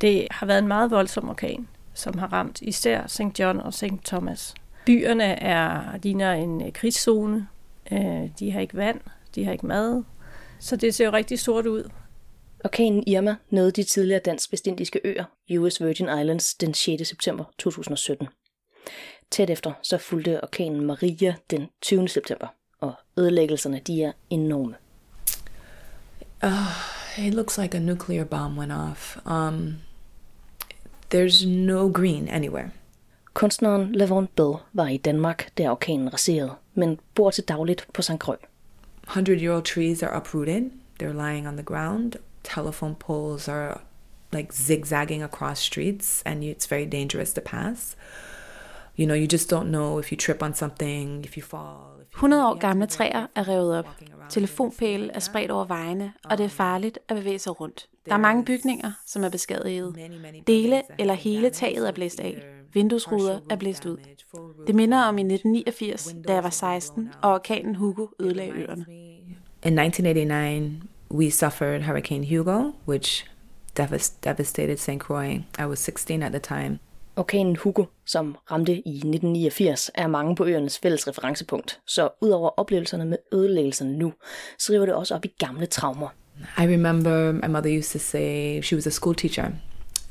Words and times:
Det 0.00 0.26
har 0.30 0.46
været 0.46 0.58
en 0.58 0.68
meget 0.68 0.90
voldsom 0.90 1.28
orkan, 1.28 1.68
som 1.94 2.18
har 2.18 2.32
ramt 2.32 2.60
især 2.62 3.06
St. 3.06 3.40
John 3.40 3.60
og 3.60 3.74
St. 3.74 4.04
Thomas. 4.04 4.54
Byerne 4.86 5.24
er, 5.24 5.98
ligner 6.02 6.32
en 6.32 6.66
øh, 6.66 6.72
krigszone. 6.72 7.48
Øh, 7.92 8.30
de 8.38 8.52
har 8.52 8.60
ikke 8.60 8.76
vand, 8.76 9.00
de 9.34 9.44
har 9.44 9.52
ikke 9.52 9.66
mad. 9.66 10.02
Så 10.58 10.76
det 10.76 10.94
ser 10.94 11.04
jo 11.04 11.12
rigtig 11.12 11.38
sort 11.38 11.66
ud. 11.66 11.90
Orkanen 12.64 13.04
Irma 13.06 13.36
nåede 13.50 13.70
de 13.70 13.82
tidligere 13.82 14.20
dansk-vestindiske 14.20 15.00
øer, 15.04 15.24
US 15.58 15.80
Virgin 15.80 16.08
Islands, 16.20 16.54
den 16.54 16.74
6. 16.74 17.08
september 17.08 17.44
2017. 17.58 18.28
Tæt 19.30 19.50
efter 19.50 19.72
så 19.82 19.98
fulgte 19.98 20.42
orkanen 20.42 20.86
Maria 20.86 21.34
den 21.50 21.68
20. 21.82 22.08
september, 22.08 22.46
og 22.80 22.94
ødelæggelserne 23.18 23.80
de 23.86 24.02
er 24.02 24.12
enorme. 24.30 24.74
Uh, 26.44 26.95
it 27.18 27.34
looks 27.34 27.58
like 27.58 27.74
a 27.74 27.80
nuclear 27.80 28.24
bomb 28.24 28.56
went 28.56 28.72
off. 28.72 29.18
Um, 29.26 29.80
there's 31.10 31.46
no 31.46 31.88
green 31.88 32.28
anywhere. 32.28 32.72
Kunstneren 33.34 33.94
Lavon 33.94 34.28
Bell 34.36 34.62
var 34.72 34.88
i 34.88 34.96
Danmark, 34.96 35.50
da 35.58 35.70
orkanen 35.70 36.12
raserede, 36.12 36.54
men 36.74 36.98
bor 37.14 37.30
til 37.30 37.44
dagligt 37.44 37.86
på 37.94 38.02
St. 38.02 38.18
Krøj. 38.20 38.36
100-year-old 39.08 39.64
trees 39.64 40.02
are 40.02 40.16
uprooted. 40.16 40.70
They're 40.98 41.12
lying 41.12 41.46
on 41.46 41.56
the 41.56 41.62
ground. 41.62 42.16
Telephone 42.44 42.94
poles 42.94 43.48
are 43.48 43.80
like 44.32 44.52
zigzagging 44.52 45.22
across 45.22 45.58
streets 45.58 46.22
and 46.26 46.42
it's 46.44 46.66
very 46.66 46.86
dangerous 46.86 47.32
to 47.32 47.40
pass. 47.40 47.96
You 48.96 49.06
know, 49.06 49.14
you 49.14 49.26
just 49.26 49.50
don't 49.50 49.70
know 49.70 49.98
if 49.98 50.10
you 50.10 50.16
trip 50.16 50.42
on 50.42 50.54
something, 50.54 51.24
if 51.24 51.36
you 51.36 51.42
fall. 51.42 51.96
100 52.14 52.44
år 52.44 52.54
gamle 52.58 52.86
træer 52.86 53.26
er 53.34 53.48
revet 53.48 53.78
op. 53.78 53.86
Telefonpæle 54.30 55.10
er 55.12 55.20
spredt 55.20 55.50
over 55.50 55.64
vejene, 55.64 56.12
og 56.24 56.38
det 56.38 56.44
er 56.44 56.48
farligt 56.48 56.98
at 57.08 57.16
bevæge 57.16 57.38
sig 57.38 57.60
rundt. 57.60 57.88
Der 58.06 58.12
er 58.12 58.18
mange 58.18 58.44
bygninger, 58.44 58.92
som 59.06 59.24
er 59.24 59.28
beskadiget. 59.28 59.96
Dele 60.46 60.82
eller 60.98 61.14
hele 61.14 61.50
taget 61.50 61.88
er 61.88 61.92
blæst 61.92 62.20
af. 62.20 62.42
Vinduesruder 62.72 63.40
er 63.50 63.56
blæst 63.56 63.86
ud. 63.86 63.96
Det 64.66 64.74
minder 64.74 65.02
om 65.02 65.18
i 65.18 65.20
1989, 65.20 66.14
da 66.28 66.34
jeg 66.34 66.44
var 66.44 66.50
16, 66.50 67.10
og 67.22 67.32
orkanen 67.32 67.74
Hugo 67.74 68.06
ødelagde 68.20 68.52
øerne. 68.52 68.84
In 69.62 69.78
1989, 69.78 70.72
we 71.10 71.30
suffered 71.30 71.82
Hurricane 71.82 72.26
Hugo, 72.26 72.72
which 72.88 73.26
devastated 74.24 74.76
St. 74.76 74.98
Croix. 74.98 75.40
I 75.58 75.64
was 75.64 75.78
16 75.78 76.22
at 76.22 76.32
the 76.32 76.40
time. 76.40 76.78
Orkanen 77.16 77.56
Hugo, 77.56 77.84
som 78.04 78.36
ramte 78.50 78.72
i 78.72 78.96
1989, 78.96 79.90
er 79.94 80.06
mange 80.06 80.36
på 80.36 80.44
øernes 80.44 80.78
fælles 80.78 81.08
referencepunkt. 81.08 81.80
Så 81.86 82.08
udover 82.20 82.48
oplevelserne 82.48 83.04
med 83.04 83.18
ødelæggelserne 83.32 83.98
nu, 83.98 84.12
så 84.58 84.72
river 84.72 84.86
det 84.86 84.94
også 84.94 85.14
op 85.14 85.24
i 85.24 85.32
gamle 85.38 85.66
traumer. 85.66 86.08
I 86.58 86.62
remember 86.62 87.32
my 87.32 87.48
mother 87.48 87.78
used 87.78 87.92
to 87.92 87.98
say 87.98 88.60
she 88.62 88.76
was 88.76 88.86
a 88.86 88.90
school 88.90 89.14
teacher, 89.14 89.50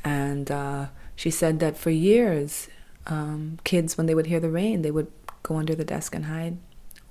and 0.03 0.51
uh, 0.51 0.85
she 1.15 1.31
said 1.31 1.59
that 1.59 1.77
for 1.77 1.89
years, 1.89 2.69
um, 3.11 3.59
kids, 3.63 3.97
when 3.97 4.07
they 4.07 4.15
would 4.15 4.27
hear 4.27 4.39
the 4.39 4.51
rain, 4.51 4.81
they 4.81 4.91
would 4.91 5.07
go 5.43 5.55
under 5.55 5.75
the 5.75 5.95
desk 5.95 6.15
and 6.15 6.25
hide, 6.25 6.57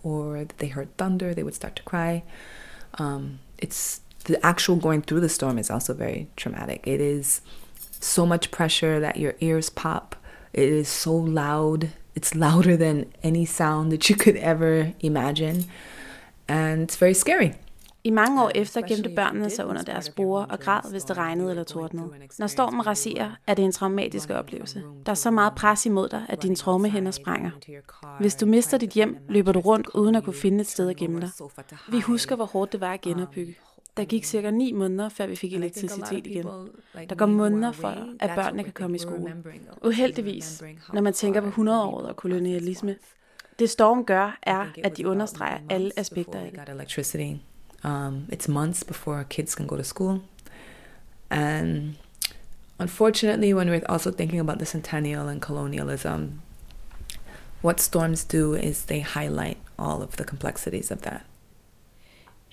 or 0.03 0.47
they 0.58 0.69
heard 0.69 0.89
thunder, 0.97 1.34
they 1.34 1.45
would 1.45 1.55
start 1.55 1.77
to 1.77 1.83
cry. 1.83 2.23
Um, 2.98 3.39
it's 3.58 4.01
the 4.25 4.39
actual 4.42 4.77
going 4.77 5.03
through 5.03 5.20
the 5.20 5.29
storm 5.29 5.58
is 5.58 5.70
also 5.70 5.95
very 5.95 6.27
traumatic. 6.36 6.81
It 6.86 7.01
is 7.01 7.41
so 8.05 8.25
much 8.25 8.51
pressure 8.51 9.01
that 9.01 9.17
your 9.17 9.33
ears 9.41 9.71
pop. 9.71 10.17
It 10.55 10.69
is 10.69 10.89
so 10.89 11.25
loud. 11.25 11.89
It's 12.19 12.35
louder 12.35 12.77
than 12.77 13.05
any 13.23 13.45
sound 13.45 13.91
that 13.91 14.11
you 14.11 14.17
could 14.17 14.37
ever 14.37 14.87
imagine. 15.01 15.65
And 16.49 16.91
it's 16.91 16.97
very 17.01 17.15
scary. 17.15 17.51
I 18.07 18.11
mange 18.11 18.43
år 18.45 18.51
efter 18.55 18.81
gemte 18.81 19.09
børnene 19.17 19.51
sig 19.51 19.67
under 19.67 19.83
deres 19.83 20.09
bord 20.09 20.51
og 20.51 20.61
græd, 20.61 20.91
hvis 20.91 21.05
det 21.05 21.17
regnede 21.17 21.51
eller 21.51 21.65
tordnede. 21.65 22.11
Når 22.39 22.47
stormen 22.47 22.87
raserer, 22.87 23.31
er 23.47 23.55
det 23.55 23.65
en 23.65 23.73
traumatisk 23.73 24.31
oplevelse. 24.31 24.83
Der 25.07 25.13
er 25.13 25.17
så 25.17 25.31
meget 25.31 25.53
pres 25.57 25.87
imod 25.87 26.09
dig, 26.09 26.23
at 26.29 26.43
dine 26.43 26.57
trommehænder 26.57 27.11
sprænger. 27.11 27.51
Hvis 28.21 28.35
du 28.35 28.47
mister 28.47 28.79
dit 28.79 28.91
hjem, 28.91 29.17
løber 29.29 29.53
du 29.53 29.61
rundt 29.61 29.87
uden 29.95 30.14
at 30.14 30.25
kunne 30.25 30.35
finde 30.35 30.61
et 30.61 30.67
sted 30.67 30.89
at 30.91 30.97
gemme 30.97 31.20
dig. 31.20 31.31
Vi 31.89 32.01
husker, 32.01 32.37
hvor 32.37 32.45
hårdt 32.45 32.73
det 32.73 32.81
var 32.81 32.93
at 32.93 33.01
genopbygge. 33.01 33.55
Der 33.97 34.05
gik 34.05 34.25
cirka 34.25 34.51
ni 34.51 34.73
måneder, 34.73 35.09
før 35.09 35.27
vi 35.27 35.37
fik 35.37 35.55
elektricitet 35.55 36.27
igen. 36.27 36.47
Der 37.09 37.15
går 37.15 37.27
måneder 37.27 37.73
for, 37.73 37.95
at 38.21 38.31
børnene 38.35 38.65
kan 38.65 38.73
komme 38.73 38.97
i 38.97 38.99
skole. 38.99 39.37
Uheldigvis, 39.85 40.63
når 40.93 41.01
man 41.01 41.13
tænker 41.13 41.41
på 41.41 41.63
100-året 41.63 42.07
og 42.07 42.17
kolonialisme, 42.17 42.97
det 43.59 43.71
storm 43.71 44.05
gør, 44.05 44.39
er, 44.43 44.67
at 44.85 44.97
de 44.97 45.09
understreger 45.09 45.59
alle 45.71 45.91
aspekter 45.97 46.39
af 46.39 46.53
det. 47.13 47.41
Um, 47.85 48.29
it's 48.33 48.51
months 48.51 48.85
before 48.85 49.25
kids 49.25 49.53
can 49.53 49.67
go 49.67 49.77
to 49.77 49.83
school. 49.83 50.21
And 51.31 51.97
unfortunately, 52.81 53.53
when 53.53 53.69
we're 53.69 53.93
also 53.93 54.11
thinking 54.11 54.41
about 54.41 54.59
the 54.59 54.67
centennial 54.67 55.29
and 55.29 55.41
colonialism, 55.41 56.41
what 57.63 57.81
storms 57.81 58.25
do 58.25 58.55
is 58.55 58.85
they 58.85 59.01
highlight 59.01 59.59
all 59.79 60.03
of 60.03 60.17
the 60.17 60.25
complexities 60.25 60.91
of 60.91 61.03
that. 61.03 61.23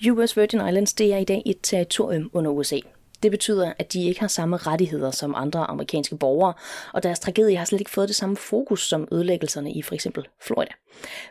US 0.09 0.38
Virgin 0.38 0.67
Islands 0.67 0.94
det 0.94 1.13
er 1.13 1.17
i 1.17 1.23
dag 1.23 1.44
et 1.45 1.57
territorium 1.63 2.29
under 2.34 2.51
USA. 2.51 2.79
Det 3.23 3.31
betyder, 3.31 3.73
at 3.79 3.94
de 3.94 4.03
ikke 4.03 4.19
har 4.19 4.28
samme 4.28 4.57
rettigheder 4.57 5.12
som 5.12 5.35
andre 5.35 5.59
amerikanske 5.59 6.17
borgere, 6.17 6.53
og 6.94 7.03
deres 7.03 7.19
tragedie 7.19 7.57
har 7.57 7.66
slet 7.66 7.79
ikke 7.79 7.91
fået 7.91 8.07
det 8.07 8.16
samme 8.16 8.38
fokus 8.38 8.88
som 8.88 9.07
ødelæggelserne 9.11 9.72
i 9.72 9.81
for 9.81 9.95
eksempel 9.95 10.28
Florida. 10.47 10.72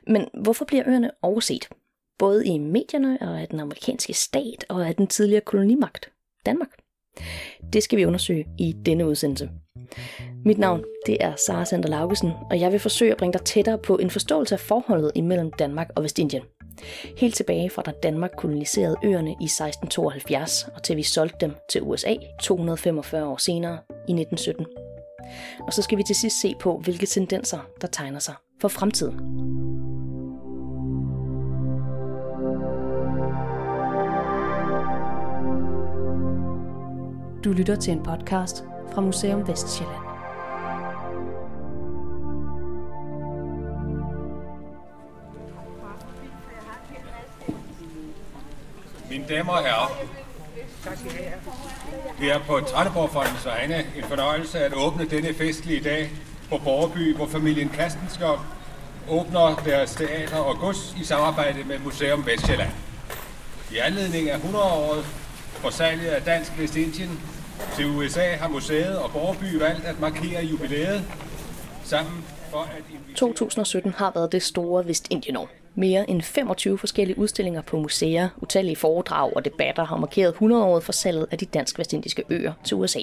Men 0.06 0.28
hvorfor 0.42 0.64
bliver 0.64 0.84
øerne 0.86 1.10
overset? 1.22 1.68
Både 2.18 2.46
i 2.46 2.58
medierne 2.58 3.18
og 3.20 3.40
af 3.40 3.48
den 3.48 3.60
amerikanske 3.60 4.12
stat 4.12 4.64
og 4.68 4.88
af 4.88 4.94
den 4.94 5.06
tidligere 5.06 5.40
kolonimagt, 5.40 6.10
Danmark. 6.46 6.68
Det 7.72 7.82
skal 7.82 7.98
vi 7.98 8.04
undersøge 8.04 8.46
i 8.58 8.72
denne 8.86 9.06
udsendelse. 9.06 9.50
Mit 10.44 10.58
navn 10.58 10.84
det 11.06 11.16
er 11.20 11.36
Sara 11.46 11.64
Sander 11.64 11.88
Laugesen, 11.88 12.30
og 12.50 12.60
jeg 12.60 12.72
vil 12.72 12.80
forsøge 12.80 13.12
at 13.12 13.18
bringe 13.18 13.38
dig 13.38 13.46
tættere 13.46 13.78
på 13.78 13.98
en 13.98 14.10
forståelse 14.10 14.54
af 14.54 14.60
forholdet 14.60 15.12
imellem 15.14 15.52
Danmark 15.52 15.88
og 15.96 16.02
Vestindien. 16.02 16.42
Helt 17.16 17.34
tilbage 17.34 17.70
fra 17.70 17.82
da 17.82 17.92
Danmark 18.02 18.30
koloniserede 18.36 18.96
øerne 19.04 19.30
i 19.30 19.44
1672, 19.44 20.68
og 20.76 20.82
til 20.82 20.96
vi 20.96 21.02
solgte 21.02 21.36
dem 21.40 21.54
til 21.70 21.82
USA 21.82 22.14
245 22.42 23.26
år 23.26 23.36
senere 23.36 23.78
i 24.08 24.12
1917. 24.12 24.66
Og 25.66 25.72
så 25.72 25.82
skal 25.82 25.98
vi 25.98 26.02
til 26.02 26.16
sidst 26.16 26.40
se 26.40 26.54
på, 26.60 26.78
hvilke 26.78 27.06
tendenser, 27.06 27.58
der 27.80 27.86
tegner 27.86 28.18
sig 28.18 28.34
for 28.60 28.68
fremtiden. 28.68 29.18
Du 37.44 37.52
lytter 37.52 37.76
til 37.76 37.92
en 37.92 38.02
podcast 38.02 38.64
fra 38.92 39.00
Museum 39.00 39.48
Vestjylland. 39.48 40.09
Mine 49.10 49.24
damer 49.28 49.52
og 49.52 49.64
herrer, 49.64 50.06
det 52.20 52.32
er 52.32 52.38
på 52.38 52.60
Trelleborgfondens 52.60 53.46
vegne 53.46 53.76
en 53.96 54.04
fornøjelse 54.04 54.58
at 54.58 54.72
åbne 54.74 55.04
denne 55.04 55.34
festlige 55.34 55.80
dag 55.80 56.10
på 56.48 56.58
Borgerby, 56.64 57.16
hvor 57.16 57.26
familien 57.26 57.68
Kastenskov 57.68 58.38
åbner 59.08 59.62
deres 59.64 59.92
teater 59.92 60.36
og 60.36 60.58
gods 60.58 60.96
i 61.00 61.04
samarbejde 61.04 61.64
med 61.64 61.78
Museum 61.78 62.26
Vestjylland. 62.26 62.70
I 63.72 63.76
anledning 63.76 64.30
af 64.30 64.38
100-året 64.38 65.04
for 65.54 65.70
salget 65.70 66.08
af 66.08 66.22
Dansk 66.22 66.58
Vestindien 66.58 67.20
til 67.76 67.86
USA 67.86 68.36
har 68.36 68.48
museet 68.48 68.98
og 68.98 69.10
Borgerby 69.10 69.54
valgt 69.54 69.84
at 69.84 70.00
markere 70.00 70.44
jubilæet 70.44 71.04
sammen 71.84 72.24
for 72.50 72.60
at 72.60 73.16
2017 73.16 73.94
har 73.96 74.12
været 74.14 74.32
det 74.32 74.42
store 74.42 74.86
Vestindien-år. 74.86 75.59
Mere 75.74 76.10
end 76.10 76.22
25 76.22 76.78
forskellige 76.78 77.18
udstillinger 77.18 77.62
på 77.62 77.78
museer, 77.78 78.28
utallige 78.36 78.76
foredrag 78.76 79.36
og 79.36 79.44
debatter 79.44 79.84
har 79.84 79.96
markeret 79.96 80.32
100-året 80.32 80.82
for 80.82 80.92
salget 80.92 81.26
af 81.30 81.38
de 81.38 81.46
dansk-vestindiske 81.46 82.24
øer 82.30 82.52
til 82.64 82.76
USA. 82.76 83.00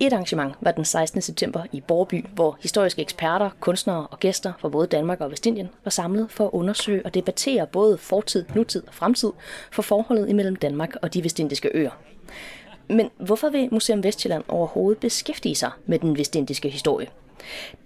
Et 0.00 0.12
arrangement 0.12 0.54
var 0.60 0.72
den 0.72 0.84
16. 0.84 1.22
september 1.22 1.62
i 1.72 1.80
Borby, 1.80 2.24
hvor 2.34 2.58
historiske 2.60 3.02
eksperter, 3.02 3.50
kunstnere 3.60 4.06
og 4.06 4.20
gæster 4.20 4.52
fra 4.58 4.68
både 4.68 4.86
Danmark 4.86 5.20
og 5.20 5.30
Vestindien 5.30 5.68
var 5.84 5.90
samlet 5.90 6.30
for 6.30 6.44
at 6.44 6.50
undersøge 6.52 7.06
og 7.06 7.14
debattere 7.14 7.66
både 7.66 7.98
fortid, 7.98 8.44
nutid 8.54 8.82
og 8.86 8.94
fremtid 8.94 9.32
for 9.72 9.82
forholdet 9.82 10.28
imellem 10.28 10.56
Danmark 10.56 10.96
og 11.02 11.14
de 11.14 11.24
vestindiske 11.24 11.70
øer. 11.74 11.90
Men 12.88 13.10
hvorfor 13.18 13.50
vil 13.50 13.68
Museum 13.72 14.04
Vestjylland 14.04 14.44
overhovedet 14.48 15.00
beskæftige 15.00 15.54
sig 15.54 15.70
med 15.86 15.98
den 15.98 16.18
vestindiske 16.18 16.68
historie? 16.68 17.06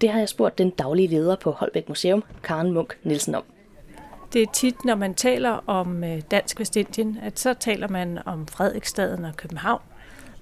Det 0.01 0.11
har 0.11 0.19
jeg 0.19 0.29
spurgt 0.29 0.59
den 0.59 0.71
daglige 0.71 1.09
leder 1.09 1.37
på 1.37 1.51
Holbæk 1.51 1.89
Museum, 1.89 2.25
Karen 2.43 2.73
Munk 2.73 2.99
Nielsen 3.03 3.35
om. 3.35 3.45
Det 4.33 4.43
er 4.43 4.47
tit, 4.53 4.85
når 4.85 4.95
man 4.95 5.15
taler 5.15 5.51
om 5.67 6.05
øh, 6.05 6.23
Dansk 6.31 6.61
Vestindien, 6.61 7.19
at 7.23 7.39
så 7.39 7.55
taler 7.55 7.89
man 7.89 8.19
om 8.27 8.47
Frederiksstaden 8.47 9.25
og 9.25 9.37
København. 9.37 9.81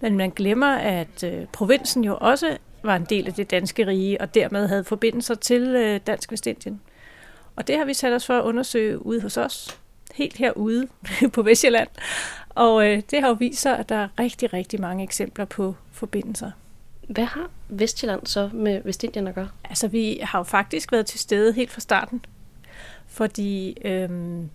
Men 0.00 0.16
man 0.16 0.30
glemmer, 0.30 0.76
at 0.76 1.24
øh, 1.24 1.46
provinsen 1.52 2.04
jo 2.04 2.18
også 2.20 2.56
var 2.82 2.96
en 2.96 3.04
del 3.04 3.26
af 3.26 3.34
det 3.34 3.50
danske 3.50 3.86
rige, 3.86 4.20
og 4.20 4.34
dermed 4.34 4.68
havde 4.68 4.84
forbindelser 4.84 5.34
til 5.34 5.62
øh, 5.62 6.00
Dansk 6.06 6.32
Vestindien. 6.32 6.80
Og 7.56 7.66
det 7.66 7.78
har 7.78 7.84
vi 7.84 7.94
sat 7.94 8.12
os 8.12 8.26
for 8.26 8.38
at 8.38 8.42
undersøge 8.42 9.06
ude 9.06 9.20
hos 9.20 9.36
os, 9.36 9.80
helt 10.14 10.36
herude 10.36 10.88
på 11.34 11.42
Vestjylland. 11.42 11.88
Og 12.48 12.84
det 12.84 13.20
har 13.20 13.28
jo 13.28 13.36
vist 13.38 13.60
sig, 13.60 13.78
at 13.78 13.88
der 13.88 13.96
er 13.96 14.08
rigtig, 14.18 14.52
rigtig 14.52 14.80
mange 14.80 15.04
eksempler 15.04 15.44
på 15.44 15.74
forbindelser. 15.92 16.50
Hvad 17.08 17.24
har 17.24 17.50
Vestjylland 17.68 18.26
så 18.26 18.50
med 18.52 18.82
Vestindien 18.84 19.26
at 19.26 19.34
gøre? 19.34 19.48
Altså, 19.64 19.88
vi 19.88 20.20
har 20.22 20.38
jo 20.38 20.42
faktisk 20.42 20.92
været 20.92 21.06
til 21.06 21.20
stede 21.20 21.52
helt 21.52 21.70
fra 21.70 21.80
starten, 21.80 22.24
fordi 23.14 23.76
øhm, 23.84 24.50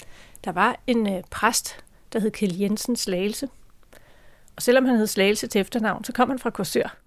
der 0.46 0.52
var 0.52 0.80
en 0.88 1.14
øh, 1.14 1.24
præst, 1.32 1.84
der 2.14 2.20
hed 2.20 2.32
Kjell 2.32 2.60
Jensen 2.60 2.96
Slagelse. 2.96 3.50
Og 4.56 4.62
selvom 4.62 4.86
han 4.86 4.98
hed 4.98 5.08
Slagelse 5.08 5.48
til 5.48 5.62
efternavn, 5.62 6.04
så 6.04 6.14
kom 6.14 6.30
han 6.30 6.40
fra 6.40 6.50
Korsør. 6.50 6.98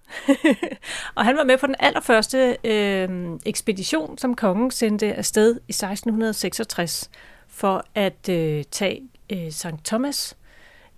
og 1.15 1.25
han 1.25 1.37
var 1.37 1.43
med 1.43 1.57
på 1.57 1.67
den 1.67 1.75
allerførste 1.79 2.57
øh, 2.63 3.09
ekspedition, 3.45 4.17
som 4.17 4.35
kongen 4.35 4.71
sendte 4.71 5.13
afsted 5.13 5.51
i 5.51 5.71
1666 5.71 7.09
for 7.47 7.85
at 7.95 8.29
øh, 8.29 8.63
tage 8.71 9.09
øh, 9.29 9.51
St. 9.51 9.85
Thomas 9.85 10.37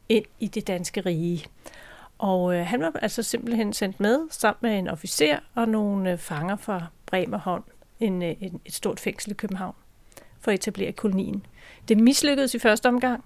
ind 0.09 0.25
i 0.39 0.47
det 0.47 0.67
danske 0.67 1.01
rige. 1.01 1.45
Og 2.17 2.55
øh, 2.55 2.65
han 2.65 2.81
var 2.81 2.91
altså 3.01 3.23
simpelthen 3.23 3.73
sendt 3.73 3.99
med 3.99 4.19
sammen 4.31 4.59
med 4.61 4.79
en 4.79 4.87
officer 4.87 5.37
og 5.55 5.69
nogle 5.69 6.11
øh, 6.11 6.17
fanger 6.17 6.55
fra 6.55 6.85
Bremerholm, 7.05 7.63
en, 7.99 8.23
øh, 8.23 8.35
en, 8.41 8.61
et 8.65 8.73
stort 8.73 8.99
fængsel 8.99 9.31
i 9.31 9.35
København, 9.35 9.75
for 10.45 10.51
at 10.51 10.59
etablere 10.59 10.91
kolonien. 10.91 11.45
Det 11.87 11.97
mislykkedes 11.97 12.53
i 12.53 12.59
første 12.59 12.87
omgang, 12.87 13.23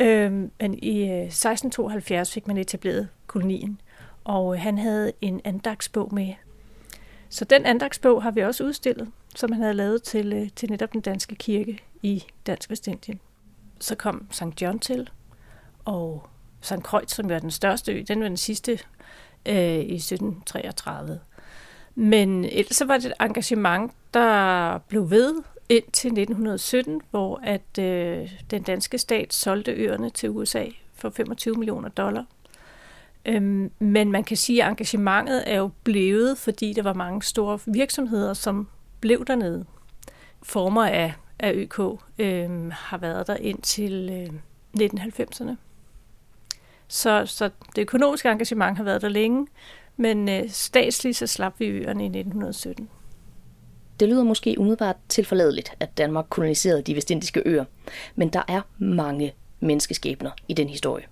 øh, 0.00 0.32
men 0.32 0.78
i 0.82 1.02
øh, 1.02 1.22
1672 1.22 2.32
fik 2.32 2.46
man 2.46 2.56
etableret 2.56 3.08
kolonien, 3.26 3.80
og 4.24 4.54
øh, 4.54 4.60
han 4.60 4.78
havde 4.78 5.12
en 5.20 5.40
andagsbog 5.44 6.14
med. 6.14 6.34
Så 7.28 7.44
den 7.44 7.66
andagsbog 7.66 8.22
har 8.22 8.30
vi 8.30 8.40
også 8.40 8.64
udstillet, 8.64 9.08
som 9.34 9.52
han 9.52 9.62
havde 9.62 9.74
lavet 9.74 10.02
til, 10.02 10.32
øh, 10.32 10.48
til 10.56 10.70
netop 10.70 10.92
den 10.92 11.00
danske 11.00 11.34
kirke 11.34 11.78
i 12.02 12.24
Dansk 12.46 12.70
Vestindien. 12.70 13.20
Så 13.78 13.94
kom 13.94 14.26
St. 14.30 14.62
John 14.62 14.78
til, 14.78 15.10
og 15.84 16.26
St. 16.60 16.82
Kreuz, 16.82 17.10
som 17.10 17.28
var 17.28 17.38
den 17.38 17.50
største 17.50 17.92
ø, 17.92 18.02
den 18.08 18.20
var 18.20 18.28
den 18.28 18.36
sidste 18.36 18.72
øh, 19.46 19.78
i 19.78 19.94
1733. 19.94 21.20
Men 21.94 22.44
ellers 22.44 22.76
så 22.76 22.84
var 22.84 22.96
det 22.96 23.06
et 23.06 23.12
engagement, 23.20 23.92
der 24.14 24.78
blev 24.78 25.10
ved 25.10 25.42
indtil 25.72 26.08
1917, 26.08 27.00
hvor 27.10 27.40
at 27.42 27.78
øh, 27.78 28.30
den 28.50 28.62
danske 28.62 28.98
stat 28.98 29.34
solgte 29.34 29.72
øerne 29.72 30.10
til 30.10 30.30
USA 30.30 30.64
for 30.94 31.10
25 31.10 31.54
millioner 31.54 31.88
dollar. 31.88 32.24
Øhm, 33.26 33.70
men 33.78 34.12
man 34.12 34.24
kan 34.24 34.36
sige, 34.36 34.64
at 34.64 34.68
engagementet 34.70 35.42
er 35.46 35.58
jo 35.58 35.70
blevet, 35.84 36.38
fordi 36.38 36.72
der 36.72 36.82
var 36.82 36.94
mange 36.94 37.22
store 37.22 37.58
virksomheder, 37.66 38.34
som 38.34 38.68
blev 39.00 39.24
dernede. 39.24 39.64
Former 40.42 40.86
af, 40.86 41.14
af 41.38 41.52
ØK 41.54 41.78
øhm, 42.18 42.70
har 42.70 42.98
været 42.98 43.26
der 43.26 43.36
indtil 43.36 44.10
øh, 44.12 44.82
1990'erne. 44.82 45.56
Så, 46.88 47.26
så 47.26 47.50
det 47.76 47.82
økonomiske 47.82 48.28
engagement 48.28 48.76
har 48.76 48.84
været 48.84 49.02
der 49.02 49.08
længe, 49.08 49.46
men 49.96 50.28
øh, 50.28 50.50
statsligt 50.50 51.16
så 51.16 51.26
slap 51.26 51.60
vi 51.60 51.66
øerne 51.66 52.02
i 52.02 52.06
1917. 52.06 52.88
Det 54.02 54.10
lyder 54.10 54.24
måske 54.24 54.54
umiddelbart 54.58 54.96
tilforladeligt, 55.08 55.72
at 55.80 55.98
Danmark 55.98 56.26
koloniserede 56.28 56.82
de 56.82 56.94
vestindiske 56.94 57.42
øer, 57.46 57.64
men 58.14 58.28
der 58.28 58.42
er 58.48 58.60
mange 58.78 59.32
menneskeskæbner 59.60 60.30
i 60.48 60.54
den 60.54 60.68
historie. 60.68 61.04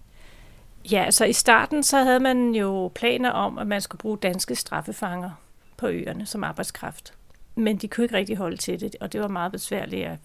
Ja, 0.93 1.11
så 1.11 1.25
i 1.25 1.33
starten 1.33 1.83
så 1.83 2.03
havde 2.03 2.21
man 2.21 2.55
jo 2.55 2.91
planer 2.95 3.31
om, 3.31 3.59
at 3.59 3.67
man 3.67 3.81
skulle 3.81 3.99
bruge 3.99 4.19
danske 4.19 4.55
straffefanger 4.55 5.31
på 5.77 5.89
øerne 5.89 6.27
som 6.27 6.45
arbejdskraft. 6.45 7.15
Men 7.55 7.77
de 7.77 7.89
kunne 7.89 8.05
ikke 8.05 8.17
rigtig 8.17 8.37
holde 8.37 8.57
til 8.57 8.81
det, 8.81 8.97
og 9.01 9.13
det 9.13 9.21
var 9.21 9.29
meget 9.29 9.53
besværligt 9.53 10.07
at 10.07 10.19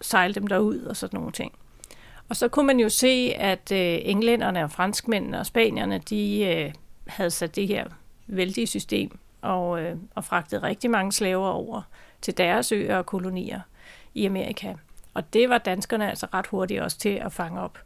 sejle 0.00 0.34
dem 0.34 0.46
derud 0.46 0.80
og 0.80 0.96
sådan 0.96 1.16
nogle 1.16 1.32
ting. 1.32 1.52
Og 2.28 2.36
så 2.36 2.48
kunne 2.48 2.66
man 2.66 2.80
jo 2.80 2.88
se, 2.88 3.32
at 3.36 3.72
øh, 3.72 3.98
englænderne 4.02 4.64
og 4.64 4.70
franskmændene 4.70 5.38
og 5.38 5.46
spanierne, 5.46 5.98
de 6.10 6.44
øh, 6.44 6.72
havde 7.06 7.30
sat 7.30 7.56
det 7.56 7.68
her 7.68 7.84
vældige 8.26 8.66
system 8.66 9.18
og, 9.42 9.82
øh, 9.82 9.96
og 10.14 10.24
fragtede 10.24 10.62
rigtig 10.62 10.90
mange 10.90 11.12
slaver 11.12 11.48
over 11.48 11.82
til 12.20 12.38
deres 12.38 12.72
øer 12.72 12.96
og 12.96 13.06
kolonier 13.06 13.60
i 14.14 14.26
Amerika. 14.26 14.74
Og 15.14 15.32
det 15.32 15.48
var 15.48 15.58
danskerne 15.58 16.10
altså 16.10 16.26
ret 16.34 16.46
hurtigt 16.46 16.80
også 16.80 16.98
til 16.98 17.08
at 17.08 17.32
fange 17.32 17.60
op. 17.60 17.78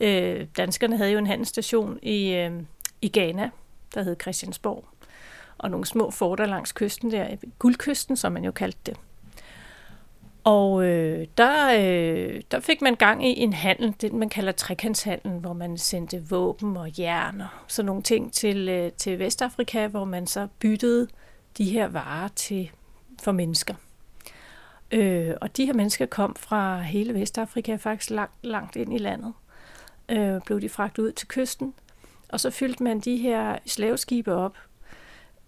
Øh, 0.00 0.46
danskerne 0.56 0.96
havde 0.96 1.10
jo 1.10 1.18
en 1.18 1.26
handelsstation 1.26 1.98
i, 2.02 2.34
øh, 2.34 2.62
i 3.02 3.08
Ghana, 3.08 3.50
der 3.94 4.02
hed 4.02 4.16
Christiansborg, 4.20 4.84
og 5.58 5.70
nogle 5.70 5.86
små 5.86 6.10
forter 6.10 6.46
langs 6.46 6.72
kysten 6.72 7.10
der, 7.10 7.36
guldkysten, 7.58 8.16
som 8.16 8.32
man 8.32 8.44
jo 8.44 8.50
kaldte 8.50 8.78
det. 8.86 8.96
Og 10.44 10.84
øh, 10.84 11.26
der, 11.38 11.74
øh, 11.78 12.42
der 12.50 12.60
fik 12.60 12.82
man 12.82 12.94
gang 12.94 13.26
i 13.26 13.40
en 13.40 13.52
handel, 13.52 13.94
det 14.00 14.12
man 14.12 14.28
kalder 14.28 14.52
trekantshandel, 14.52 15.32
hvor 15.32 15.52
man 15.52 15.78
sendte 15.78 16.28
våben 16.30 16.76
og 16.76 16.98
jern 16.98 17.40
og 17.40 17.48
sådan 17.66 17.86
nogle 17.86 18.02
ting 18.02 18.32
til, 18.32 18.68
øh, 18.68 18.92
til 18.92 19.18
Vestafrika, 19.18 19.86
hvor 19.86 20.04
man 20.04 20.26
så 20.26 20.48
byttede 20.58 21.08
de 21.58 21.64
her 21.64 21.88
varer 21.88 22.28
til 22.28 22.70
for 23.22 23.32
mennesker. 23.32 23.74
Øh, 24.90 25.34
og 25.40 25.56
de 25.56 25.66
her 25.66 25.72
mennesker 25.72 26.06
kom 26.06 26.36
fra 26.36 26.80
hele 26.80 27.14
Vestafrika, 27.14 27.76
faktisk 27.76 28.10
langt, 28.10 28.34
langt 28.42 28.76
ind 28.76 28.94
i 28.94 28.98
landet. 28.98 29.32
Øh, 30.08 30.40
blev 30.46 30.60
de 30.60 30.68
fragtet 30.68 31.02
ud 31.02 31.12
til 31.12 31.28
kysten, 31.28 31.74
og 32.28 32.40
så 32.40 32.50
fyldte 32.50 32.82
man 32.82 33.00
de 33.00 33.16
her 33.16 33.58
slaveskibe 33.66 34.34
op. 34.34 34.56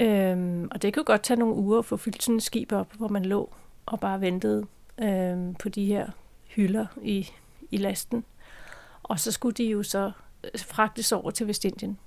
Øh, 0.01 0.63
og 0.71 0.83
det 0.83 0.95
kunne 0.95 1.05
godt 1.05 1.23
tage 1.23 1.41
nogle 1.41 1.55
uger 1.55 1.79
at 1.79 1.85
få 1.85 1.97
fyldt 1.97 2.23
sådan 2.23 2.37
et 2.37 2.43
skib 2.43 2.73
op, 2.73 2.93
hvor 2.93 3.09
man 3.09 3.25
lå 3.25 3.53
og 3.87 4.01
bare 4.01 4.21
ventede 4.21 4.67
øh, 4.99 5.37
på 5.59 5.69
de 5.69 5.87
her 5.87 6.07
hylder 6.47 6.87
i, 7.03 7.29
i 7.71 7.77
lasten. 7.77 8.25
Og 9.03 9.21
så 9.21 9.33
skulle 9.33 9.55
de 9.55 9.65
jo 9.65 9.83
så 9.83 10.13
øh, 10.45 10.61
fragtes 10.61 11.13
over 11.13 11.31
til 11.31 11.49
Vestindien. 11.49 11.99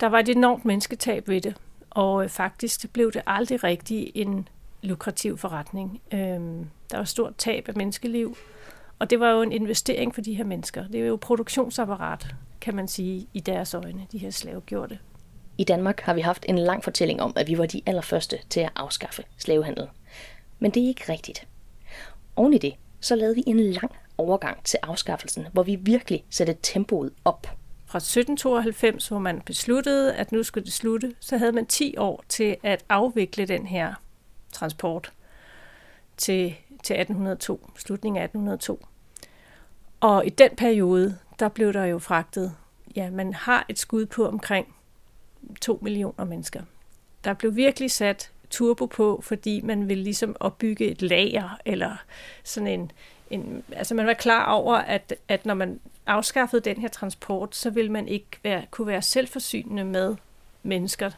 Der 0.00 0.06
var 0.06 0.18
et 0.18 0.28
enormt 0.28 0.64
mennesketab 0.64 1.28
ved 1.28 1.40
det, 1.40 1.56
og 1.90 2.24
øh, 2.24 2.30
faktisk 2.30 2.92
blev 2.92 3.12
det 3.12 3.22
aldrig 3.26 3.64
rigtig 3.64 4.12
en 4.14 4.48
lukrativ 4.82 5.38
forretning. 5.38 6.00
Øh, 6.12 6.40
der 6.90 6.96
var 6.96 7.04
stort 7.04 7.36
tab 7.36 7.68
af 7.68 7.76
menneskeliv, 7.76 8.36
og 8.98 9.10
det 9.10 9.20
var 9.20 9.30
jo 9.30 9.42
en 9.42 9.52
investering 9.52 10.14
for 10.14 10.20
de 10.20 10.34
her 10.34 10.44
mennesker. 10.44 10.88
Det 10.88 11.00
er 11.00 11.06
jo 11.06 11.16
produktionsapparat, 11.16 12.34
kan 12.60 12.76
man 12.76 12.88
sige, 12.88 13.26
i 13.34 13.40
deres 13.40 13.74
øjne, 13.74 14.06
de 14.12 14.18
her 14.18 14.30
slavegjorte. 14.30 14.98
I 15.58 15.64
Danmark 15.64 16.00
har 16.00 16.14
vi 16.14 16.20
haft 16.20 16.44
en 16.48 16.58
lang 16.58 16.84
fortælling 16.84 17.22
om, 17.22 17.32
at 17.36 17.48
vi 17.48 17.58
var 17.58 17.66
de 17.66 17.82
allerførste 17.86 18.38
til 18.50 18.60
at 18.60 18.72
afskaffe 18.76 19.22
slavehandel. 19.36 19.88
Men 20.58 20.70
det 20.70 20.82
er 20.84 20.88
ikke 20.88 21.12
rigtigt. 21.12 21.46
Oven 22.36 22.54
i 22.54 22.58
det, 22.58 22.74
så 23.00 23.16
lavede 23.16 23.34
vi 23.34 23.42
en 23.46 23.60
lang 23.60 23.90
overgang 24.18 24.64
til 24.64 24.78
afskaffelsen, 24.82 25.46
hvor 25.52 25.62
vi 25.62 25.76
virkelig 25.76 26.24
satte 26.30 26.56
tempoet 26.62 27.12
op. 27.24 27.46
Fra 27.86 27.98
1792, 27.98 29.08
hvor 29.08 29.18
man 29.18 29.40
besluttede, 29.40 30.14
at 30.14 30.32
nu 30.32 30.42
skulle 30.42 30.64
det 30.64 30.72
slutte, 30.72 31.14
så 31.20 31.36
havde 31.36 31.52
man 31.52 31.66
10 31.66 31.96
år 31.96 32.24
til 32.28 32.56
at 32.62 32.84
afvikle 32.88 33.46
den 33.46 33.66
her 33.66 33.94
transport 34.52 35.12
til, 36.16 36.56
til 36.82 36.94
1802, 36.94 37.70
slutningen 37.76 38.22
af 38.22 38.24
1802. 38.24 38.86
Og 40.00 40.26
i 40.26 40.28
den 40.28 40.50
periode, 40.56 41.18
der 41.38 41.48
blev 41.48 41.72
der 41.72 41.84
jo 41.84 41.98
fragtet, 41.98 42.54
ja, 42.96 43.10
man 43.10 43.34
har 43.34 43.66
et 43.68 43.78
skud 43.78 44.06
på 44.06 44.28
omkring 44.28 44.74
2 45.60 45.78
millioner 45.82 46.24
mennesker. 46.24 46.62
Der 47.24 47.34
blev 47.34 47.56
virkelig 47.56 47.90
sat 47.90 48.32
turbo 48.50 48.86
på, 48.86 49.20
fordi 49.24 49.60
man 49.60 49.88
ville 49.88 50.04
ligesom 50.04 50.36
opbygge 50.40 50.84
et 50.84 51.02
lager, 51.02 51.58
eller 51.64 51.96
sådan 52.44 52.66
en, 52.66 52.92
en 53.30 53.64
altså 53.72 53.94
man 53.94 54.06
var 54.06 54.12
klar 54.12 54.52
over, 54.52 54.74
at, 54.74 55.14
at 55.28 55.46
når 55.46 55.54
man 55.54 55.80
afskaffede 56.06 56.60
den 56.60 56.76
her 56.76 56.88
transport, 56.88 57.56
så 57.56 57.70
ville 57.70 57.92
man 57.92 58.08
ikke 58.08 58.26
være, 58.42 58.66
kunne 58.70 58.86
være 58.86 59.02
selvforsynende 59.02 59.84
med 59.84 60.16
mennesker 60.62 61.10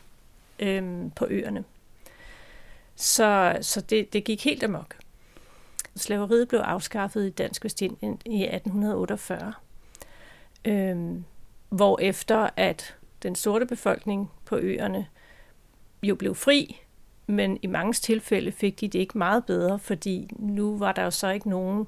øhm, 0.58 1.11
på 1.11 1.26
øerne. 1.30 1.64
Så, 2.97 3.58
så 3.61 3.80
det, 3.80 4.12
det 4.12 4.25
gik 4.25 4.44
helt 4.44 4.62
amok. 4.62 4.97
Slaveriet 5.97 6.49
blev 6.49 6.61
afskaffet 6.61 7.26
i 7.26 7.30
Dansk 7.30 7.64
Vestindien 7.64 8.20
i 8.26 8.42
1848, 8.42 9.52
øhm, 10.64 11.25
hvor 11.68 11.99
efter 11.99 12.50
at 12.56 12.97
den 13.23 13.35
sorte 13.35 13.66
befolkning 13.66 14.30
på 14.44 14.56
øerne 14.56 15.06
jo 16.02 16.14
blev 16.14 16.35
fri, 16.35 16.80
men 17.30 17.58
i 17.62 17.66
mange 17.66 17.92
tilfælde 17.92 18.52
fik 18.52 18.80
de 18.80 18.88
det 18.88 18.99
ikke 18.99 19.18
meget 19.18 19.44
bedre, 19.44 19.78
fordi 19.78 20.30
nu 20.38 20.78
var 20.78 20.92
der 20.92 21.02
jo 21.02 21.11
så 21.11 21.28
ikke 21.28 21.49
nogen 21.49 21.87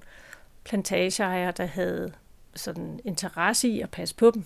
plantageejere, 0.65 1.53
der 1.57 1.67
havde 1.67 2.13
sådan 2.55 3.01
interesse 3.05 3.69
i 3.69 3.81
at 3.81 3.91
passe 3.91 4.15
på 4.15 4.31
dem. 4.31 4.45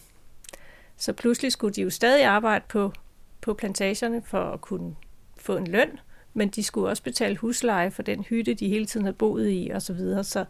Så 0.97 1.13
pludselig 1.13 1.53
skulle 1.53 1.75
de 1.75 1.83
jo 1.83 1.91
stadig 1.91 2.25
arbejde 2.25 2.65
på, 2.69 2.93
på 3.41 3.55
plantagerne 3.55 4.23
for 4.23 4.41
at 4.41 4.61
kunne 4.61 4.97
få 5.37 5.57
en 5.57 5.67
løn, 5.67 5.99
men 6.35 6.49
de 6.49 6.63
skulle 6.63 6.89
også 6.89 7.03
betale 7.03 7.37
husleje 7.37 7.91
for 7.91 8.03
den 8.03 8.23
hytte, 8.23 8.55
de 8.55 8.69
hele 8.69 8.87
tiden 8.87 9.07
havde 9.07 9.17
boet 9.17 9.51
i 9.51 9.71
osv. 9.75 9.81
Så, 9.81 9.93
videre. 9.93 10.25
så 10.25 10.45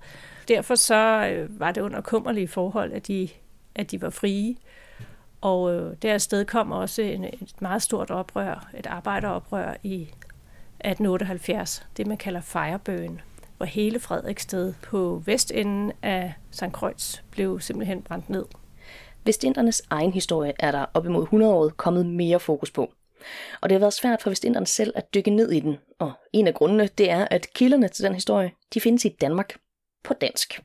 derfor 0.49 0.75
så 0.75 1.29
øh, 1.33 1.61
var 1.61 1.73
det 1.73 1.81
under 1.81 2.01
kummerlige 2.01 2.49
forhold, 2.49 2.93
at 2.93 3.09
de, 3.09 3.29
at 3.75 3.91
de 3.91 4.03
var 4.03 4.11
frie. 4.11 4.57
Og 5.41 5.75
øh, 5.75 5.97
der 6.03 6.19
sted 6.19 6.45
kom 6.45 6.73
også 6.73 7.03
en, 7.03 7.25
et 7.25 7.55
meget 7.61 7.83
stort 7.83 8.11
oprør, 8.11 8.71
et 8.79 8.87
arbejderoprør 8.87 9.75
i 9.83 10.09
1878, 10.85 11.87
det 11.97 12.07
man 12.07 12.17
kalder 12.17 12.41
Firebøen, 12.41 13.21
hvor 13.57 13.67
hele 13.67 14.01
Frederiksted 14.01 14.75
på 14.83 15.23
vestenden 15.27 15.93
af 16.03 16.35
St. 16.51 16.73
Kreuz 16.73 17.17
blev 17.31 17.61
simpelthen 17.61 18.03
brændt 18.03 18.31
ned. 18.31 18.45
Vestindernes 19.25 19.83
egen 19.91 20.13
historie 20.13 20.53
er 20.59 20.71
der 20.71 20.87
op 20.95 21.07
imod 21.07 21.23
100 21.23 21.55
år 21.55 21.69
kommet 21.69 22.07
mere 22.07 22.41
fokus 22.41 22.71
på. 22.71 22.93
Og 23.61 23.69
det 23.69 23.75
har 23.75 23.81
været 23.81 23.95
svært 23.95 24.23
for 24.23 24.31
Vestinderne 24.31 24.67
selv 24.67 24.93
at 24.97 25.15
dykke 25.15 25.31
ned 25.31 25.53
i 25.53 25.61
den, 25.61 25.77
og 25.99 26.13
en 26.33 26.47
af 26.47 26.55
grundene, 26.55 26.89
det 26.99 27.11
er, 27.11 27.29
at 27.31 27.47
kilderne 27.55 27.89
til 27.89 28.05
den 28.05 28.15
historie, 28.15 28.51
de 28.75 28.81
findes 28.81 29.05
i 29.05 29.09
Danmark 29.21 29.57
på 30.05 30.15
dansk. 30.15 30.61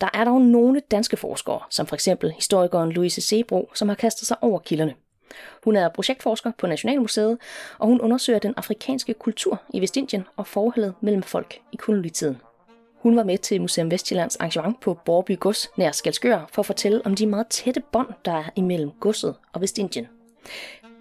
Der 0.00 0.08
er 0.14 0.24
dog 0.24 0.40
nogle 0.40 0.82
danske 0.90 1.16
forskere, 1.16 1.60
som 1.70 1.86
for 1.86 1.94
eksempel 1.96 2.32
historikeren 2.32 2.92
Louise 2.92 3.20
Sebro, 3.20 3.70
som 3.74 3.88
har 3.88 3.96
kastet 3.96 4.26
sig 4.26 4.36
over 4.42 4.58
kilderne. 4.58 4.94
Hun 5.64 5.76
er 5.76 5.88
projektforsker 5.88 6.52
på 6.58 6.66
Nationalmuseet, 6.66 7.38
og 7.78 7.86
hun 7.86 8.00
undersøger 8.00 8.38
den 8.38 8.54
afrikanske 8.56 9.14
kultur 9.14 9.62
i 9.74 9.80
Vestindien 9.80 10.24
og 10.36 10.46
forholdet 10.46 10.94
mellem 11.00 11.22
folk 11.22 11.58
i 11.72 11.76
kolonitiden. 11.76 12.36
Hun 13.02 13.16
var 13.16 13.24
med 13.24 13.38
til 13.38 13.60
Museum 13.60 13.90
Vestjyllands 13.90 14.36
arrangement 14.36 14.80
på 14.80 14.98
Borby 15.04 15.38
Gods 15.38 15.68
nær 15.76 15.92
Skalskør 15.92 16.48
for 16.52 16.62
at 16.62 16.66
fortælle 16.66 17.06
om 17.06 17.14
de 17.14 17.26
meget 17.26 17.46
tætte 17.46 17.82
bånd, 17.92 18.08
der 18.24 18.32
er 18.32 18.44
imellem 18.56 18.90
godset 19.00 19.34
og 19.52 19.60
Vestindien. 19.60 20.08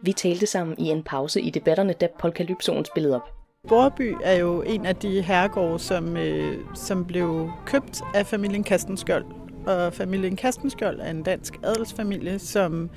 Vi 0.01 0.13
talte 0.13 0.45
sammen 0.45 0.75
i 0.79 0.89
en 0.89 1.03
pause 1.03 1.41
i 1.41 1.50
debatterne, 1.50 1.93
da 1.93 2.07
Polkalypsoen 2.19 2.86
spillede 2.86 3.15
op. 3.15 3.29
Borby 3.67 4.15
er 4.24 4.33
jo 4.33 4.62
en 4.62 4.86
af 4.86 4.95
de 4.95 5.21
herregårde, 5.21 5.79
som, 5.79 6.17
øh, 6.17 6.57
som 6.75 7.05
blev 7.05 7.51
købt 7.65 8.01
af 8.15 8.25
familien 8.25 8.63
Kastenskjold. 8.63 9.25
Og 9.67 9.93
familien 9.93 10.36
Kastenskjold 10.36 11.00
er 11.00 11.09
en 11.09 11.24
dansk 11.24 11.59
adelsfamilie, 11.63 12.39
som 12.39 12.89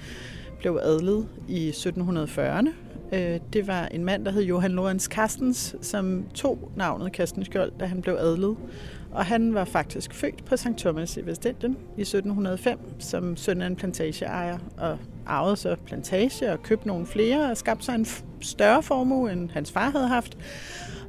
blev 0.63 0.79
adlet 0.83 1.29
i 1.49 1.71
1740'erne. 1.71 2.69
Øh, 3.13 3.41
det 3.53 3.67
var 3.67 3.87
en 3.87 4.05
mand, 4.05 4.25
der 4.25 4.31
hed 4.31 4.43
Johan 4.43 4.71
Lorenz 4.71 5.09
Carstens, 5.09 5.77
som 5.81 6.25
tog 6.35 6.71
navnet 6.77 7.13
Kastenskjold, 7.13 7.73
da 7.81 7.85
han 7.85 8.03
blev 8.03 8.15
adlet. 8.15 8.57
Og 9.13 9.25
han 9.25 9.55
var 9.55 9.65
faktisk 9.65 10.15
født 10.15 10.45
på 10.45 10.57
St. 10.57 10.79
Thomas 10.79 11.17
i 11.17 11.27
Vestindien 11.27 11.77
i 11.97 12.01
1705 12.01 12.79
som 12.99 13.37
søn 13.37 13.63
af 13.63 13.67
en 13.67 13.77
plantageejer 13.77 14.59
og 14.79 14.99
arvede 15.27 15.57
så 15.57 15.77
plantage 15.87 16.53
og 16.53 16.63
købte 16.63 16.89
nogle 16.89 17.07
flere 17.07 17.51
og 17.51 17.57
skabte 17.57 17.85
sig 17.85 17.95
en 17.95 18.07
større 18.41 18.83
formue, 18.83 19.33
end 19.33 19.51
hans 19.51 19.73
far 19.73 19.91
havde 19.91 20.09
haft. 20.09 20.39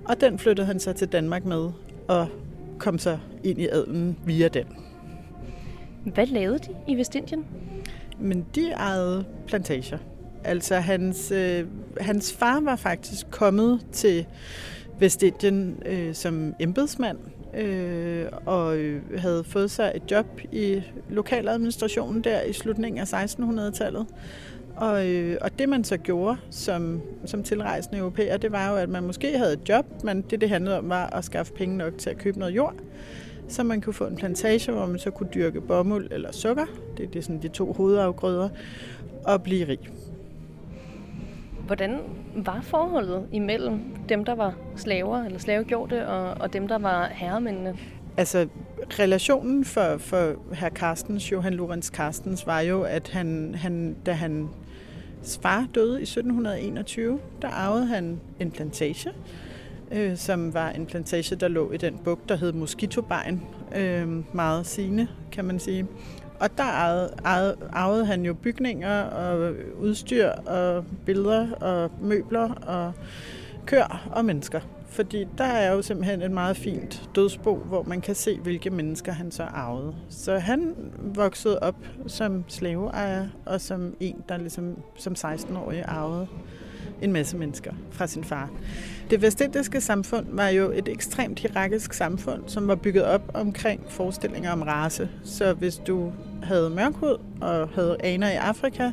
Og 0.06 0.22
den 0.22 0.40
flyttede 0.40 0.68
han 0.68 0.80
så 0.80 0.94
til 0.94 1.08
Danmark 1.08 1.46
med 1.46 1.70
og 2.08 2.28
kom 2.80 2.98
så 2.98 3.18
ind 3.44 3.62
i 3.62 3.68
adelen 3.68 4.18
via 4.26 4.48
den. 4.48 4.66
Hvad 6.06 6.28
lavede 6.28 6.60
de 6.60 6.76
i 6.88 6.96
Vestindien? 6.96 7.46
Men 8.24 8.46
de 8.56 8.72
ejede 8.72 9.26
plantager. 9.48 9.98
Altså 10.44 10.76
hans, 10.76 11.32
øh, 11.32 11.66
hans 12.00 12.34
far 12.34 12.60
var 12.60 12.76
faktisk 12.76 13.32
kommet 13.32 13.86
til 13.92 14.26
Vestindien 15.00 15.84
øh, 15.86 16.14
som 16.14 16.56
embedsmand 16.60 17.18
øh, 17.58 18.26
og 18.46 18.78
øh, 18.78 19.20
havde 19.20 19.44
fået 19.44 19.72
sig 19.72 19.92
et 19.96 20.12
job 20.12 20.26
i 20.52 20.82
lokaladministrationen 21.10 22.24
der 22.24 22.42
i 22.42 22.54
slutningen 22.54 23.00
af 23.00 23.26
1600-tallet. 23.26 24.06
Og, 24.76 25.10
øh, 25.10 25.38
og 25.42 25.60
det 25.60 25.70
man 25.70 25.84
så 25.84 25.98
gjorde 25.98 26.38
som, 26.50 27.02
som 27.26 27.44
tilrejsende 27.44 27.98
europæer, 27.98 28.38
det 28.38 28.52
var 28.52 28.70
jo, 28.70 28.76
at 28.76 28.90
man 28.90 29.04
måske 29.04 29.38
havde 29.38 29.54
et 29.54 29.70
job, 29.70 29.86
men 30.04 30.22
det 30.22 30.42
det 30.42 30.50
handlede 30.50 30.78
om 30.78 30.90
var 30.90 31.06
at 31.06 31.26
skaffe 31.26 31.54
penge 31.54 31.78
nok 31.78 31.98
til 31.98 32.10
at 32.10 32.18
købe 32.18 32.40
noget 32.40 32.56
jord, 32.56 32.76
så 33.48 33.64
man 33.64 33.82
kunne 33.82 33.94
få 33.94 34.06
en 34.06 34.16
plantage, 34.16 34.72
hvor 34.72 34.86
man 34.86 35.00
så 35.00 35.12
kunne 35.12 35.30
dyrke 35.36 35.62
bomuld 35.62 36.08
eller 36.12 36.32
sukker, 36.32 36.66
det 36.98 37.06
er 37.06 37.10
det 37.10 37.24
sådan 37.24 37.42
de 37.42 37.48
to 37.48 37.74
hovedafgrøder, 37.74 38.50
og 39.26 39.44
blive 39.44 39.68
rig. 39.68 39.80
Hvordan 41.66 42.00
var 42.36 42.62
forholdet 42.62 43.28
imellem 43.32 43.80
dem, 44.10 44.26
der 44.26 44.36
var 44.36 44.56
slaver 44.76 45.24
eller 45.24 45.40
slavegjorte, 45.40 46.08
og, 46.08 46.42
og 46.42 46.54
dem, 46.54 46.68
der 46.68 46.78
var 46.78 47.08
herremændene? 47.08 47.78
Altså, 48.18 48.48
relationen 49.00 49.66
for, 49.66 49.98
for 49.98 50.36
herr 50.54 50.70
Carstens, 50.70 51.32
Johan 51.32 51.54
Lorenz 51.54 51.92
Carstens, 51.92 52.48
var 52.48 52.60
jo, 52.60 52.82
at 52.82 53.10
han, 53.10 53.56
han, 53.56 53.96
da 54.06 54.12
han 54.12 54.50
far 55.42 55.68
døde 55.76 56.00
i 56.00 56.04
1721, 56.04 57.20
der 57.42 57.48
arvede 57.48 57.86
han 57.86 58.20
en 58.40 58.52
plantage, 58.52 59.14
øh, 59.94 60.18
som 60.18 60.54
var 60.54 60.70
en 60.70 60.86
plantage, 60.86 61.36
der 61.36 61.48
lå 61.48 61.72
i 61.72 61.78
den 61.78 61.98
bugt, 62.04 62.30
der 62.30 62.36
hed 62.36 62.54
Moskitobejen. 62.54 63.44
Øh, 63.76 64.36
meget 64.36 64.66
sigende, 64.66 65.08
kan 65.32 65.46
man 65.46 65.60
sige. 65.60 65.88
Og 66.40 66.58
der 66.58 66.64
ejede, 66.64 67.14
ejede, 67.26 67.58
ejede 67.74 68.06
han 68.06 68.26
jo 68.26 68.34
bygninger 68.34 69.02
og 69.02 69.54
udstyr 69.80 70.28
og 70.30 70.86
billeder 71.06 71.52
og 71.52 71.92
møbler 72.02 72.54
og 72.54 72.94
køer 73.66 74.10
og 74.12 74.26
mennesker. 74.26 74.60
Fordi 74.88 75.28
der 75.38 75.44
er 75.44 75.74
jo 75.74 75.82
simpelthen 75.82 76.22
et 76.22 76.32
meget 76.32 76.58
fint 76.58 77.10
dødsbo, 77.16 77.56
hvor 77.56 77.84
man 77.84 78.02
kan 78.02 78.16
se, 78.16 78.40
hvilke 78.40 78.70
mennesker 78.70 79.12
han 79.12 79.32
så 79.32 79.44
arvede. 79.44 79.96
Så 80.10 80.38
han 80.38 80.76
voksede 81.00 81.60
op 81.60 81.76
som 82.08 82.44
slaveejer 82.48 83.28
og 83.46 83.62
som 83.62 83.96
en, 84.00 84.24
der 84.30 84.38
ligesom 84.38 84.78
som 84.96 85.14
16-årig 85.14 85.84
arvede 85.88 86.28
en 87.04 87.14
masse 87.14 87.38
mennesker 87.38 87.74
fra 87.92 88.08
sin 88.08 88.24
far. 88.24 88.50
Det 89.10 89.22
vestindiske 89.22 89.82
samfund 89.82 90.26
var 90.30 90.48
jo 90.48 90.72
et 90.72 90.88
ekstremt 90.88 91.40
hierarkisk 91.40 91.94
samfund, 91.94 92.42
som 92.48 92.68
var 92.68 92.76
bygget 92.76 93.06
op 93.06 93.32
omkring 93.34 93.82
forestillinger 93.90 94.52
om 94.52 94.62
race. 94.62 95.10
Så 95.24 95.54
hvis 95.54 95.78
du 95.78 96.12
havde 96.44 96.70
mørkhud 96.70 97.18
og 97.42 97.70
havde 97.76 97.98
aner 98.00 98.30
i 98.30 98.36
Afrika, 98.36 98.92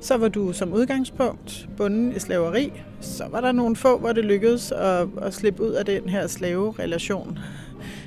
så 0.00 0.16
var 0.16 0.28
du 0.28 0.52
som 0.52 0.72
udgangspunkt 0.72 1.68
bunden 1.76 2.16
i 2.16 2.18
slaveri. 2.18 2.72
Så 3.00 3.24
var 3.30 3.40
der 3.40 3.52
nogle 3.52 3.76
få, 3.76 3.98
hvor 3.98 4.12
det 4.12 4.24
lykkedes 4.24 4.72
at, 4.72 5.08
at 5.22 5.34
slippe 5.34 5.62
ud 5.62 5.72
af 5.72 5.84
den 5.84 6.08
her 6.08 6.26
slaverelation 6.26 7.38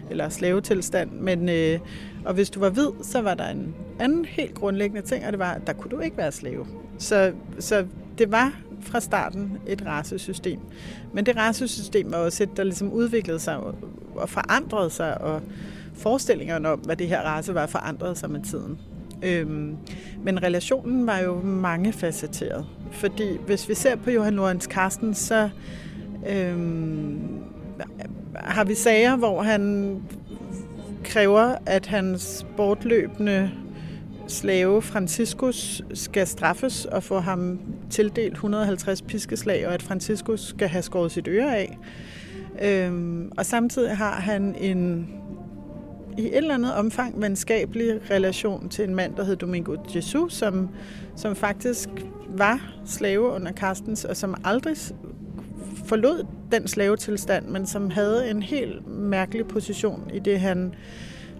eller 0.10 0.30
slavetilstand. 0.30 1.12
Men, 1.12 1.50
øh, 1.50 1.80
og 2.26 2.34
hvis 2.34 2.50
du 2.50 2.60
var 2.60 2.70
hvid, 2.70 2.90
så 3.02 3.22
var 3.22 3.34
der 3.34 3.48
en 3.48 3.76
anden 4.00 4.26
helt 4.26 4.56
grundlæggende 4.56 5.02
ting, 5.02 5.26
og 5.26 5.32
det 5.32 5.40
var, 5.40 5.52
at 5.52 5.68
der 5.68 5.74
kunne 5.74 5.92
du 5.92 6.00
ikke 6.00 6.18
være 6.18 6.32
slave. 6.32 6.68
Så, 6.98 7.32
så 7.60 7.86
det 8.18 8.32
var 8.32 8.60
fra 8.84 9.00
starten 9.00 9.58
et 9.68 9.86
racesystem. 9.86 10.60
Men 11.14 11.26
det 11.26 11.38
racesystem 11.38 12.12
var 12.12 12.18
også 12.18 12.44
et, 12.44 12.58
der 12.58 12.64
ligesom 12.64 12.92
udviklede 12.92 13.40
sig 13.40 13.58
og 14.16 14.30
forandrede 14.30 14.90
sig, 14.90 15.22
og 15.22 15.42
forestillingerne 15.94 16.70
om, 16.70 16.80
hvad 16.80 16.96
det 16.96 17.08
her 17.08 17.22
race 17.22 17.54
var, 17.54 17.66
forandrede 17.66 18.16
sig 18.16 18.30
med 18.32 18.42
tiden. 18.42 18.80
Øhm, 19.24 19.78
men 20.24 20.44
relationen 20.44 21.08
var 21.08 21.20
jo 21.20 21.42
mangefacetteret. 21.42 22.66
Fordi 22.92 23.38
hvis 23.46 23.70
vi 23.70 23.76
ser 23.76 23.96
på 23.96 24.12
Johan 24.12 24.34
Lorenz 24.34 24.66
Carsten, 24.66 25.14
så 25.14 25.50
øhm, 26.30 27.20
har 28.36 28.64
vi 28.64 28.76
sager, 28.76 29.16
hvor 29.16 29.42
han 29.42 29.96
kræver, 31.04 31.56
at 31.66 31.86
hans 31.86 32.46
bortløbende 32.58 33.52
slave 34.28 34.82
Franciscus 34.82 35.82
skal 35.94 36.28
straffes 36.28 36.86
og 36.86 37.04
få 37.04 37.20
ham 37.20 37.60
tildelt 37.90 38.34
150 38.34 39.02
piskeslag, 39.02 39.68
og 39.68 39.74
at 39.74 39.84
Franciscus 39.84 40.42
skal 40.42 40.68
have 40.68 40.82
skåret 40.82 41.12
sit 41.12 41.28
øre 41.28 41.58
af. 41.58 41.78
Øhm, 42.62 43.32
og 43.38 43.46
samtidig 43.46 43.98
har 43.98 44.14
han 44.14 44.56
en 44.56 45.10
i 46.18 46.22
et 46.22 46.38
eller 46.38 46.54
andet 46.54 46.74
omfang 46.74 47.22
venskabelig 47.22 48.12
relation 48.12 48.70
til 48.70 48.90
en 48.90 48.96
mand, 48.96 49.16
der 49.16 49.24
hed 49.24 49.36
Domingo 49.36 49.76
Jesus, 49.96 50.34
som, 50.34 50.70
som 51.16 51.36
faktisk 51.36 51.90
var 52.30 52.74
slave 52.86 53.22
under 53.22 53.52
Carstens, 53.52 54.06
og 54.06 54.18
som 54.18 54.36
aldrig 54.44 54.78
forlod 55.86 56.26
den 56.52 56.68
slavetilstand, 56.68 57.48
men 57.48 57.66
som 57.66 57.90
havde 57.90 58.30
en 58.30 58.44
helt 58.44 58.88
mærkelig 58.88 59.48
position 59.48 60.12
i 60.14 60.20
det, 60.20 60.40
han 60.40 60.74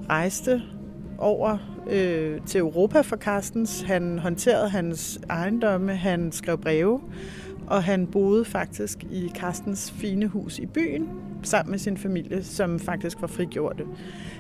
rejste 0.10 0.62
over 1.18 1.58
øh, 1.90 2.42
til 2.46 2.60
Europa 2.60 3.02
for 3.02 3.16
Carstens. 3.16 3.82
Han 3.82 4.20
håndterede 4.20 4.70
hans 4.70 5.20
ejendomme, 5.30 5.96
han 5.96 6.32
skrev 6.32 6.58
breve, 6.58 7.02
og 7.68 7.84
han 7.84 8.08
boede 8.08 8.46
faktisk 8.46 9.04
i 9.04 9.32
Carstens 9.36 9.92
fine 9.92 10.28
hus 10.28 10.60
i 10.60 10.66
byen, 10.66 11.10
sammen 11.44 11.72
med 11.72 11.80
sin 11.80 11.98
familie, 11.98 12.44
som 12.44 12.80
faktisk 12.80 13.22
var 13.22 13.28
frigjorte. 13.28 13.84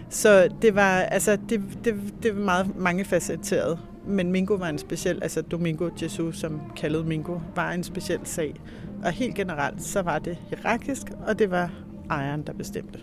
Så 0.09 0.49
det 0.61 0.75
var, 0.75 0.99
altså, 0.99 1.37
det, 1.49 1.61
det, 1.83 1.95
det 2.23 2.35
var 2.35 2.41
meget 2.41 2.77
mangefacetteret. 2.77 3.79
Men 4.07 4.31
Mingo 4.31 4.53
var 4.53 4.69
en 4.69 4.77
speciel, 4.77 5.23
altså 5.23 5.41
Domingo 5.41 5.89
Jesus, 6.01 6.39
som 6.39 6.61
kaldede 6.75 7.03
Mingo, 7.03 7.39
var 7.55 7.71
en 7.71 7.83
speciel 7.83 8.19
sag. 8.23 8.61
Og 9.05 9.11
helt 9.11 9.35
generelt, 9.35 9.83
så 9.83 10.01
var 10.01 10.19
det 10.19 10.37
hierarkisk, 10.49 11.03
og 11.27 11.39
det 11.39 11.51
var 11.51 11.71
ejeren, 12.09 12.43
der 12.47 12.53
bestemte. 12.53 12.99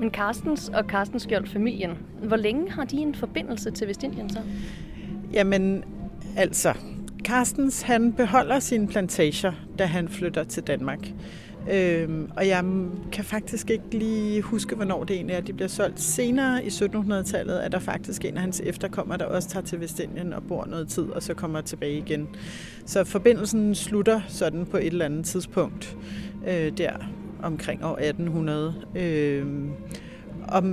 Men 0.00 0.10
Carstens 0.10 0.68
og 0.68 0.84
Carstens 0.84 1.22
Skjold-familien, 1.22 1.90
hvor 2.22 2.36
længe 2.36 2.70
har 2.70 2.84
de 2.84 2.96
en 2.96 3.14
forbindelse 3.14 3.70
til 3.70 3.88
Vestindien 3.88 4.30
så? 4.30 4.38
Jamen, 5.32 5.84
altså, 6.36 6.74
Carstens 7.24 7.82
han 7.82 8.12
beholder 8.12 8.58
sine 8.58 8.86
plantager, 8.86 9.52
da 9.78 9.84
han 9.84 10.08
flytter 10.08 10.44
til 10.44 10.62
Danmark. 10.62 11.08
Øhm, 11.72 12.30
og 12.36 12.48
jeg 12.48 12.64
kan 13.12 13.24
faktisk 13.24 13.70
ikke 13.70 13.84
lige 13.90 14.42
huske, 14.42 14.74
hvornår 14.74 15.04
det 15.04 15.16
egentlig 15.16 15.34
er, 15.34 15.40
de 15.40 15.52
bliver 15.52 15.68
solgt. 15.68 16.00
Senere 16.00 16.64
i 16.64 16.68
1700-tallet 16.68 17.64
er 17.64 17.68
der 17.68 17.78
faktisk 17.78 18.24
en 18.24 18.34
af 18.34 18.40
hans 18.40 18.60
efterkommere, 18.64 19.18
der 19.18 19.24
også 19.24 19.48
tager 19.48 19.64
til 19.64 19.80
Vestindien 19.80 20.32
og 20.32 20.42
bor 20.42 20.64
noget 20.64 20.88
tid, 20.88 21.02
og 21.02 21.22
så 21.22 21.34
kommer 21.34 21.60
tilbage 21.60 21.98
igen. 21.98 22.28
Så 22.86 23.04
forbindelsen 23.04 23.74
slutter 23.74 24.20
sådan 24.28 24.66
på 24.66 24.76
et 24.76 24.86
eller 24.86 25.04
andet 25.04 25.26
tidspunkt 25.26 25.96
øh, 26.46 26.78
der 26.78 26.92
omkring 27.42 27.84
år 27.84 27.96
1800. 27.96 28.74
Øh, 28.94 29.46
og 30.48 30.64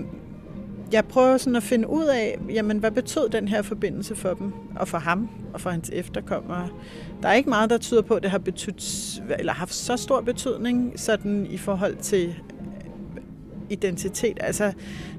jeg 0.91 1.05
prøver 1.05 1.38
sådan 1.38 1.55
at 1.55 1.63
finde 1.63 1.89
ud 1.89 2.05
af, 2.05 2.39
jamen, 2.50 2.77
hvad 2.77 2.91
betød 2.91 3.29
den 3.29 3.48
her 3.48 3.62
forbindelse 3.62 4.15
for 4.15 4.34
dem, 4.34 4.53
og 4.75 4.88
for 4.88 4.98
ham, 4.98 5.29
og 5.53 5.62
for 5.62 5.69
hans 5.69 5.89
efterkommere. 5.93 6.69
Der 7.22 7.29
er 7.29 7.34
ikke 7.34 7.50
meget, 7.50 7.69
der 7.69 7.77
tyder 7.77 8.01
på, 8.01 8.13
at 8.13 8.24
det 8.24 8.31
har 8.31 8.38
betydet, 8.38 9.24
eller 9.39 9.53
haft 9.53 9.74
så 9.74 9.98
stor 9.98 10.22
betydning 10.22 11.00
sådan 11.00 11.48
i 11.50 11.57
forhold 11.57 11.95
til 11.95 12.27
øh, 12.27 13.24
identitet. 13.69 14.38
Altså, 14.41 14.74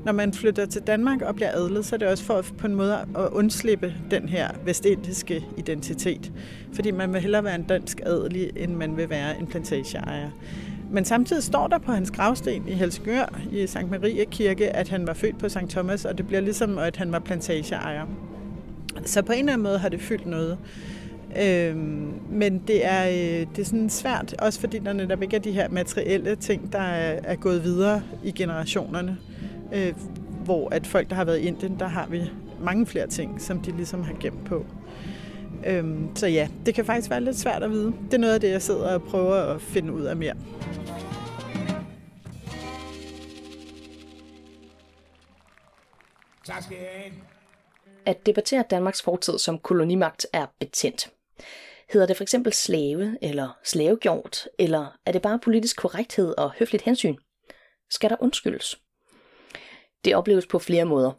når 0.04 0.12
man 0.12 0.32
flytter 0.32 0.66
til 0.66 0.82
Danmark 0.82 1.22
og 1.22 1.34
bliver 1.34 1.50
adlet, 1.52 1.84
så 1.84 1.96
er 1.96 1.98
det 1.98 2.08
også 2.08 2.24
for 2.24 2.44
på 2.58 2.66
en 2.66 2.74
måde 2.74 2.94
at 2.94 3.28
undslippe 3.32 3.94
den 4.10 4.28
her 4.28 4.48
vestindiske 4.64 5.46
identitet. 5.56 6.32
Fordi 6.72 6.90
man 6.90 7.12
vil 7.12 7.20
hellere 7.20 7.44
være 7.44 7.54
en 7.54 7.64
dansk 7.64 8.00
adelig, 8.06 8.50
end 8.56 8.74
man 8.74 8.96
vil 8.96 9.10
være 9.10 9.38
en 9.38 9.46
plantageejer. 9.46 10.30
Men 10.90 11.04
samtidig 11.04 11.42
står 11.42 11.66
der 11.66 11.78
på 11.78 11.92
hans 11.92 12.10
gravsten 12.10 12.68
i 12.68 12.72
Helsingør 12.72 13.40
i 13.52 13.66
Sankt 13.66 13.90
Marie 13.90 14.24
Kirke, 14.24 14.76
at 14.76 14.88
han 14.88 15.06
var 15.06 15.14
født 15.14 15.38
på 15.38 15.48
St. 15.48 15.68
Thomas, 15.68 16.04
og 16.04 16.18
det 16.18 16.26
bliver 16.26 16.40
ligesom, 16.40 16.78
at 16.78 16.96
han 16.96 17.12
var 17.12 17.18
plantageejer. 17.18 18.06
Så 19.04 19.22
på 19.22 19.32
en 19.32 19.38
eller 19.38 19.52
anden 19.52 19.62
måde 19.62 19.78
har 19.78 19.88
det 19.88 20.00
fyldt 20.00 20.26
noget. 20.26 20.58
Øhm, 21.42 22.12
men 22.30 22.62
det 22.66 22.86
er, 22.86 23.08
øh, 23.08 23.46
det 23.56 23.58
er 23.58 23.64
sådan 23.64 23.90
svært, 23.90 24.34
også 24.38 24.60
fordi 24.60 24.78
der 24.78 24.92
netop 24.92 25.22
ikke 25.22 25.36
er 25.36 25.40
de 25.40 25.52
her 25.52 25.68
materielle 25.68 26.36
ting, 26.36 26.72
der 26.72 26.78
er, 26.78 27.20
er 27.24 27.36
gået 27.36 27.64
videre 27.64 28.02
i 28.24 28.30
generationerne. 28.30 29.16
Øh, 29.72 29.92
hvor 30.44 30.68
at 30.74 30.86
folk, 30.86 31.10
der 31.10 31.16
har 31.16 31.24
været 31.24 31.38
i 31.38 31.42
Indien, 31.42 31.76
der 31.78 31.88
har 31.88 32.06
vi 32.10 32.22
mange 32.60 32.86
flere 32.86 33.06
ting, 33.06 33.40
som 33.40 33.60
de 33.60 33.76
ligesom 33.76 34.02
har 34.02 34.14
gemt 34.20 34.44
på. 34.44 34.66
Øhm, 35.66 36.16
så 36.16 36.26
ja, 36.26 36.48
det 36.66 36.74
kan 36.74 36.84
faktisk 36.84 37.10
være 37.10 37.20
lidt 37.20 37.36
svært 37.36 37.62
at 37.62 37.70
vide. 37.70 37.94
Det 38.04 38.14
er 38.14 38.18
noget 38.18 38.34
af 38.34 38.40
det, 38.40 38.50
jeg 38.50 38.62
sidder 38.62 38.94
og 38.94 39.02
prøver 39.02 39.34
at 39.34 39.62
finde 39.62 39.92
ud 39.92 40.02
af 40.02 40.16
mere. 40.16 40.34
Tak 46.46 46.62
skal 46.62 46.76
jeg 46.76 46.88
have. 46.94 47.12
At 48.06 48.26
debattere 48.26 48.64
Danmarks 48.70 49.02
fortid 49.02 49.38
som 49.38 49.58
kolonimagt 49.58 50.26
er 50.32 50.46
betændt. 50.60 51.10
Hedder 51.92 52.06
det 52.06 52.16
for 52.16 52.24
eksempel 52.24 52.52
slave 52.52 53.18
eller 53.22 53.58
slavegjort, 53.64 54.48
eller 54.58 54.98
er 55.06 55.12
det 55.12 55.22
bare 55.22 55.38
politisk 55.38 55.76
korrekthed 55.76 56.34
og 56.38 56.52
høfligt 56.58 56.82
hensyn? 56.82 57.16
Skal 57.90 58.10
der 58.10 58.16
undskyldes? 58.20 58.80
Det 60.04 60.16
opleves 60.16 60.46
på 60.46 60.58
flere 60.58 60.84
måder. 60.84 61.12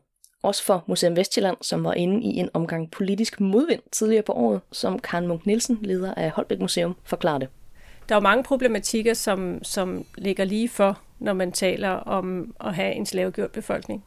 Også 0.43 0.63
for 0.63 0.83
Museum 0.87 1.15
Vestjylland, 1.15 1.57
som 1.61 1.83
var 1.83 1.93
inde 1.93 2.23
i 2.23 2.37
en 2.37 2.49
omgang 2.53 2.91
politisk 2.91 3.39
modvind 3.39 3.81
tidligere 3.91 4.23
på 4.23 4.33
året, 4.33 4.61
som 4.71 4.99
Karen 4.99 5.27
Munk 5.27 5.45
Nielsen, 5.45 5.79
leder 5.81 6.13
af 6.13 6.31
Holbæk 6.31 6.59
Museum, 6.59 6.95
forklarede. 7.03 7.47
Der 8.09 8.15
er 8.15 8.19
mange 8.19 8.43
problematikker, 8.43 9.13
som, 9.13 9.63
som 9.63 10.05
ligger 10.17 10.45
lige 10.45 10.69
for, 10.69 11.01
når 11.19 11.33
man 11.33 11.51
taler 11.51 11.89
om 11.89 12.55
at 12.59 12.75
have 12.75 12.93
en 12.93 13.05
slavegjort 13.05 13.51
befolkning. 13.51 14.03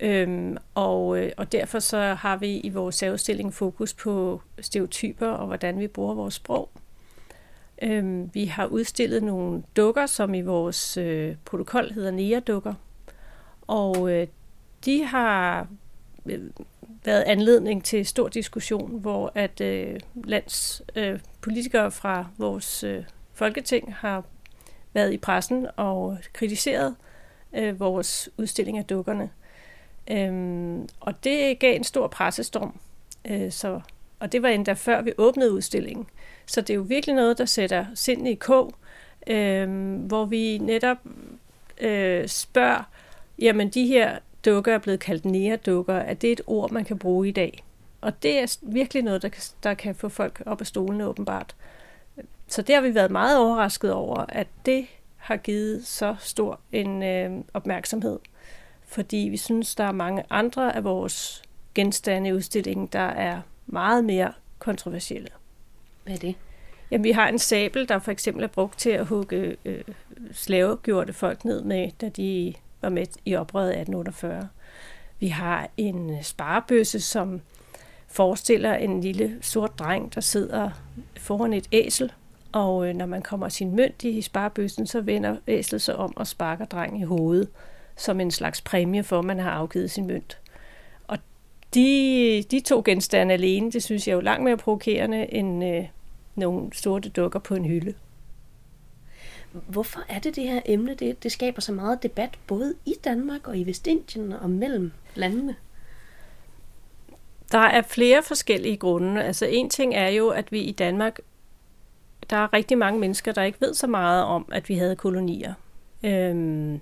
Øhm, 0.00 0.56
og, 0.74 1.18
øh, 1.18 1.32
og 1.36 1.52
derfor 1.52 1.78
så 1.78 1.98
har 1.98 2.36
vi 2.36 2.56
i 2.56 2.68
vores 2.68 3.02
udstilling 3.02 3.54
fokus 3.54 3.94
på 3.94 4.40
stereotyper 4.60 5.28
og 5.28 5.46
hvordan 5.46 5.78
vi 5.78 5.86
bruger 5.86 6.14
vores 6.14 6.34
sprog. 6.34 6.70
Øhm, 7.82 8.30
vi 8.34 8.44
har 8.44 8.66
udstillet 8.66 9.22
nogle 9.22 9.62
dukker, 9.76 10.06
som 10.06 10.34
i 10.34 10.40
vores 10.40 10.96
øh, 10.96 11.36
protokol 11.44 11.92
hedder 11.92 12.10
NEA-dukker. 12.10 12.74
Og 13.66 14.12
øh, 14.12 14.26
de 14.84 15.04
har 15.04 15.66
øh, 16.26 16.40
været 17.04 17.22
anledning 17.22 17.84
til 17.84 18.06
stor 18.06 18.28
diskussion, 18.28 19.00
hvor 19.00 19.32
at 19.34 19.60
øh, 19.60 20.00
lands 20.24 20.82
øh, 20.96 21.20
politikere 21.40 21.90
fra 21.90 22.26
vores 22.38 22.84
øh, 22.84 23.04
folketing 23.34 23.94
har 23.94 24.24
været 24.92 25.12
i 25.12 25.16
pressen 25.16 25.66
og 25.76 26.18
kritiseret 26.32 26.96
øh, 27.52 27.80
vores 27.80 28.28
udstilling 28.38 28.78
af 28.78 28.84
dukkerne. 28.84 29.30
Øhm, 30.10 30.88
og 31.00 31.24
det 31.24 31.58
gav 31.58 31.76
en 31.76 31.84
stor 31.84 32.08
pressestorm. 32.08 32.80
Øh, 33.24 33.52
så, 33.52 33.80
og 34.20 34.32
det 34.32 34.42
var 34.42 34.48
endda 34.48 34.72
før 34.72 35.02
vi 35.02 35.12
åbnede 35.18 35.52
udstillingen. 35.52 36.06
Så 36.46 36.60
det 36.60 36.70
er 36.70 36.74
jo 36.74 36.82
virkelig 36.82 37.16
noget, 37.16 37.38
der 37.38 37.44
sætter 37.44 37.86
sind 37.94 38.28
i 38.28 38.34
kog, 38.34 38.74
øh, 39.26 39.94
hvor 39.94 40.24
vi 40.24 40.58
netop 40.58 40.98
øh, 41.80 42.28
spørger, 42.28 42.82
jamen 43.38 43.68
de 43.68 43.86
her 43.86 44.18
dukker 44.44 44.74
er 44.74 44.78
blevet 44.78 45.00
kaldt 45.00 45.24
nære-dukker, 45.24 45.94
er 45.94 46.14
det 46.14 46.32
et 46.32 46.40
ord, 46.46 46.70
man 46.70 46.84
kan 46.84 46.98
bruge 46.98 47.28
i 47.28 47.32
dag? 47.32 47.64
Og 48.00 48.22
det 48.22 48.38
er 48.38 48.56
virkelig 48.62 49.02
noget, 49.02 49.22
der 49.22 49.28
kan, 49.28 49.42
der 49.62 49.74
kan 49.74 49.94
få 49.94 50.08
folk 50.08 50.42
op 50.46 50.60
af 50.60 50.66
stolene 50.66 51.06
åbenbart. 51.06 51.54
Så 52.48 52.62
det 52.62 52.74
har 52.74 52.82
vi 52.82 52.94
været 52.94 53.10
meget 53.10 53.38
overrasket 53.38 53.92
over, 53.92 54.24
at 54.28 54.46
det 54.66 54.86
har 55.16 55.36
givet 55.36 55.86
så 55.86 56.16
stor 56.20 56.60
en 56.72 57.02
øh, 57.02 57.30
opmærksomhed 57.54 58.18
fordi 58.90 59.16
vi 59.16 59.36
synes, 59.36 59.74
der 59.74 59.84
er 59.84 59.92
mange 59.92 60.24
andre 60.30 60.76
af 60.76 60.84
vores 60.84 61.42
genstande 61.74 62.28
i 62.28 62.32
udstillingen, 62.32 62.86
der 62.86 62.98
er 62.98 63.40
meget 63.66 64.04
mere 64.04 64.32
kontroversielle. 64.58 65.28
Hvad 66.04 66.14
er 66.14 66.18
det? 66.18 66.34
Jamen, 66.90 67.04
vi 67.04 67.10
har 67.10 67.28
en 67.28 67.38
sabel, 67.38 67.88
der 67.88 67.98
for 67.98 68.10
eksempel 68.10 68.44
er 68.44 68.48
brugt 68.48 68.78
til 68.78 68.90
at 68.90 69.06
hugge 69.06 69.56
øh, 69.64 69.84
slavegjorte 70.32 71.12
folk 71.12 71.44
ned 71.44 71.62
med, 71.62 71.90
da 72.00 72.08
de 72.08 72.54
var 72.82 72.88
med 72.88 73.06
i 73.24 73.34
oprøret 73.34 73.68
1848. 73.68 74.48
Vi 75.20 75.28
har 75.28 75.68
en 75.76 76.18
sparebøsse, 76.22 77.00
som 77.00 77.40
forestiller 78.08 78.74
en 78.74 79.00
lille 79.00 79.38
sort 79.40 79.78
dreng, 79.78 80.14
der 80.14 80.20
sidder 80.20 80.70
foran 81.16 81.52
et 81.52 81.68
æsel, 81.72 82.12
og 82.52 82.88
øh, 82.88 82.94
når 82.94 83.06
man 83.06 83.22
kommer 83.22 83.48
sin 83.48 83.76
mønt 83.76 84.04
i 84.04 84.22
sparebøssen, 84.22 84.86
så 84.86 85.00
vender 85.00 85.36
æslet 85.48 85.82
sig 85.82 85.96
om 85.96 86.16
og 86.16 86.26
sparker 86.26 86.64
drengen 86.64 87.00
i 87.00 87.04
hovedet 87.04 87.48
som 88.00 88.20
en 88.20 88.30
slags 88.30 88.60
præmie 88.60 89.02
for, 89.02 89.18
at 89.18 89.24
man 89.24 89.38
har 89.38 89.50
afgivet 89.50 89.90
sin 89.90 90.06
mønt. 90.06 90.38
Og 91.08 91.18
de, 91.74 92.44
de 92.50 92.60
to 92.60 92.82
genstande 92.84 93.34
alene, 93.34 93.72
det 93.72 93.82
synes 93.82 94.06
jeg 94.08 94.12
er 94.12 94.16
jo 94.16 94.20
langt 94.20 94.44
mere 94.44 94.56
provokerende 94.56 95.34
end 95.34 95.64
øh, 95.64 95.84
nogle 96.34 96.68
sorte 96.72 97.08
dukker 97.08 97.38
på 97.38 97.54
en 97.54 97.64
hylde. 97.64 97.94
Hvorfor 99.52 100.00
er 100.08 100.18
det 100.18 100.36
det 100.36 100.48
her 100.48 100.60
emne, 100.66 100.94
det, 100.94 101.22
det 101.22 101.32
skaber 101.32 101.60
så 101.60 101.72
meget 101.72 102.02
debat, 102.02 102.30
både 102.46 102.74
i 102.86 102.94
Danmark 103.04 103.48
og 103.48 103.58
i 103.58 103.64
Vestindien 103.66 104.32
og 104.32 104.50
mellem 104.50 104.92
landene? 105.14 105.56
Der 107.52 107.58
er 107.58 107.82
flere 107.82 108.22
forskellige 108.22 108.76
grunde. 108.76 109.22
Altså 109.22 109.46
en 109.46 109.70
ting 109.70 109.94
er 109.94 110.08
jo, 110.08 110.28
at 110.28 110.52
vi 110.52 110.60
i 110.60 110.72
Danmark, 110.72 111.18
der 112.30 112.36
er 112.36 112.52
rigtig 112.52 112.78
mange 112.78 113.00
mennesker, 113.00 113.32
der 113.32 113.42
ikke 113.42 113.60
ved 113.60 113.74
så 113.74 113.86
meget 113.86 114.24
om, 114.24 114.48
at 114.52 114.68
vi 114.68 114.74
havde 114.74 114.96
kolonier. 114.96 115.54
Øhm, 116.02 116.80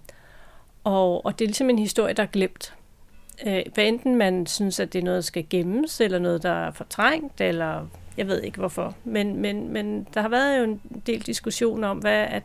og, 0.85 1.27
og 1.27 1.39
det 1.39 1.45
er 1.45 1.49
ligesom 1.49 1.71
en 1.71 1.79
historie, 1.79 2.15
der 2.15 2.23
er 2.23 2.27
glemt. 2.27 2.75
Øh, 3.47 3.63
hvad 3.75 3.87
enten 3.87 4.17
man 4.17 4.47
synes, 4.47 4.81
at 4.81 4.93
det 4.93 4.99
er 4.99 5.03
noget, 5.03 5.17
der 5.17 5.23
skal 5.23 5.47
gemmes, 5.51 6.01
eller 6.01 6.19
noget, 6.19 6.43
der 6.43 6.67
er 6.67 6.71
fortrængt, 6.71 7.41
eller 7.41 7.87
jeg 8.19 8.27
ved 8.27 8.43
ikke 8.43 8.59
hvorfor. 8.59 8.97
Men, 9.05 9.37
men, 9.37 9.73
men 9.73 10.07
der 10.15 10.21
har 10.21 10.29
været 10.29 10.59
jo 10.59 10.65
en 10.65 10.81
del 11.07 11.21
diskussion 11.21 11.85
om, 11.85 11.99
hvad, 11.99 12.27
at, 12.31 12.43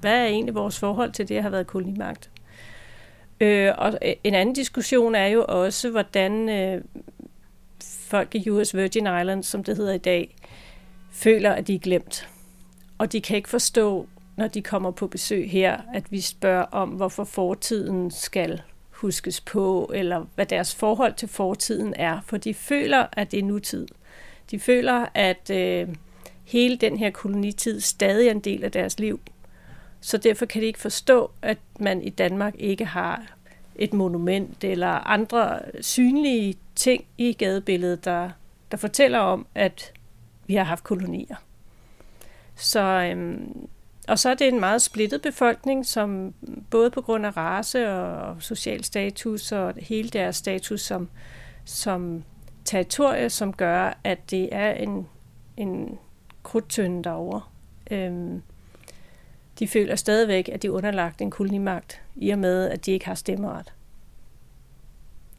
hvad 0.00 0.20
er 0.20 0.24
egentlig 0.24 0.54
vores 0.54 0.78
forhold 0.78 1.12
til 1.12 1.28
det 1.28 1.36
at 1.36 1.42
have 1.42 1.52
været 1.52 1.66
kolonimagt. 1.66 2.30
Øh, 3.40 3.72
og 3.78 3.98
en 4.24 4.34
anden 4.34 4.54
diskussion 4.54 5.14
er 5.14 5.26
jo 5.26 5.44
også, 5.48 5.90
hvordan 5.90 6.48
øh, 6.48 6.84
folk 7.82 8.34
i 8.34 8.50
US 8.50 8.74
Virgin 8.74 9.06
Islands, 9.20 9.46
som 9.46 9.64
det 9.64 9.76
hedder 9.76 9.92
i 9.92 9.98
dag, 9.98 10.36
føler, 11.12 11.52
at 11.52 11.66
de 11.66 11.74
er 11.74 11.78
glemt. 11.78 12.28
Og 12.98 13.12
de 13.12 13.20
kan 13.20 13.36
ikke 13.36 13.48
forstå, 13.48 14.06
når 14.36 14.48
de 14.48 14.62
kommer 14.62 14.90
på 14.90 15.06
besøg 15.06 15.50
her, 15.50 15.80
at 15.94 16.12
vi 16.12 16.20
spørger 16.20 16.64
om, 16.64 16.88
hvorfor 16.88 17.24
fortiden 17.24 18.10
skal 18.10 18.62
huskes 18.90 19.40
på, 19.40 19.90
eller 19.94 20.26
hvad 20.34 20.46
deres 20.46 20.74
forhold 20.74 21.14
til 21.14 21.28
fortiden 21.28 21.94
er, 21.96 22.20
for 22.26 22.36
de 22.36 22.54
føler, 22.54 23.06
at 23.12 23.30
det 23.30 23.38
er 23.38 23.44
nutid. 23.44 23.86
De 24.50 24.60
føler, 24.60 25.06
at 25.14 25.50
øh, 25.50 25.88
hele 26.44 26.76
den 26.76 26.98
her 26.98 27.10
kolonitid 27.10 27.80
stadig 27.80 28.26
er 28.26 28.30
en 28.30 28.40
del 28.40 28.64
af 28.64 28.72
deres 28.72 28.98
liv. 28.98 29.20
Så 30.00 30.16
derfor 30.16 30.46
kan 30.46 30.62
de 30.62 30.66
ikke 30.66 30.78
forstå, 30.78 31.30
at 31.42 31.58
man 31.80 32.02
i 32.02 32.10
Danmark 32.10 32.54
ikke 32.58 32.84
har 32.84 33.36
et 33.74 33.92
monument 33.92 34.64
eller 34.64 34.88
andre 34.88 35.60
synlige 35.80 36.54
ting 36.74 37.04
i 37.18 37.32
gadebilledet, 37.32 38.04
der, 38.04 38.30
der 38.70 38.76
fortæller 38.76 39.18
om, 39.18 39.46
at 39.54 39.92
vi 40.46 40.54
har 40.54 40.64
haft 40.64 40.84
kolonier. 40.84 41.36
Så 42.56 42.80
øhm, 42.80 43.68
og 44.10 44.18
så 44.18 44.28
er 44.30 44.34
det 44.34 44.48
en 44.48 44.60
meget 44.60 44.82
splittet 44.82 45.22
befolkning, 45.22 45.86
som 45.86 46.34
både 46.70 46.90
på 46.90 47.00
grund 47.00 47.26
af 47.26 47.36
race 47.36 47.90
og 47.90 48.42
social 48.42 48.84
status 48.84 49.52
og 49.52 49.74
hele 49.76 50.08
deres 50.08 50.36
status 50.36 50.80
som, 50.80 51.08
som 51.64 52.24
territorie, 52.70 53.30
som 53.30 53.52
gør, 53.52 54.00
at 54.04 54.30
det 54.30 54.48
er 54.52 54.72
en, 54.72 55.08
en 55.56 55.98
krudtønde 56.42 57.04
derovre. 57.04 57.42
Øhm, 57.90 58.42
de 59.58 59.68
føler 59.68 59.96
stadigvæk, 59.96 60.48
at 60.48 60.62
de 60.62 60.66
er 60.66 60.70
underlagt 60.70 61.20
en 61.20 61.30
kolonimagt, 61.30 62.02
i 62.16 62.30
og 62.30 62.38
med, 62.38 62.70
at 62.70 62.86
de 62.86 62.92
ikke 62.92 63.06
har 63.06 63.14
stemmeret. 63.14 63.72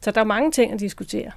Så 0.00 0.10
der 0.10 0.20
er 0.20 0.24
mange 0.24 0.50
ting 0.50 0.72
at 0.72 0.80
diskutere. 0.80 1.30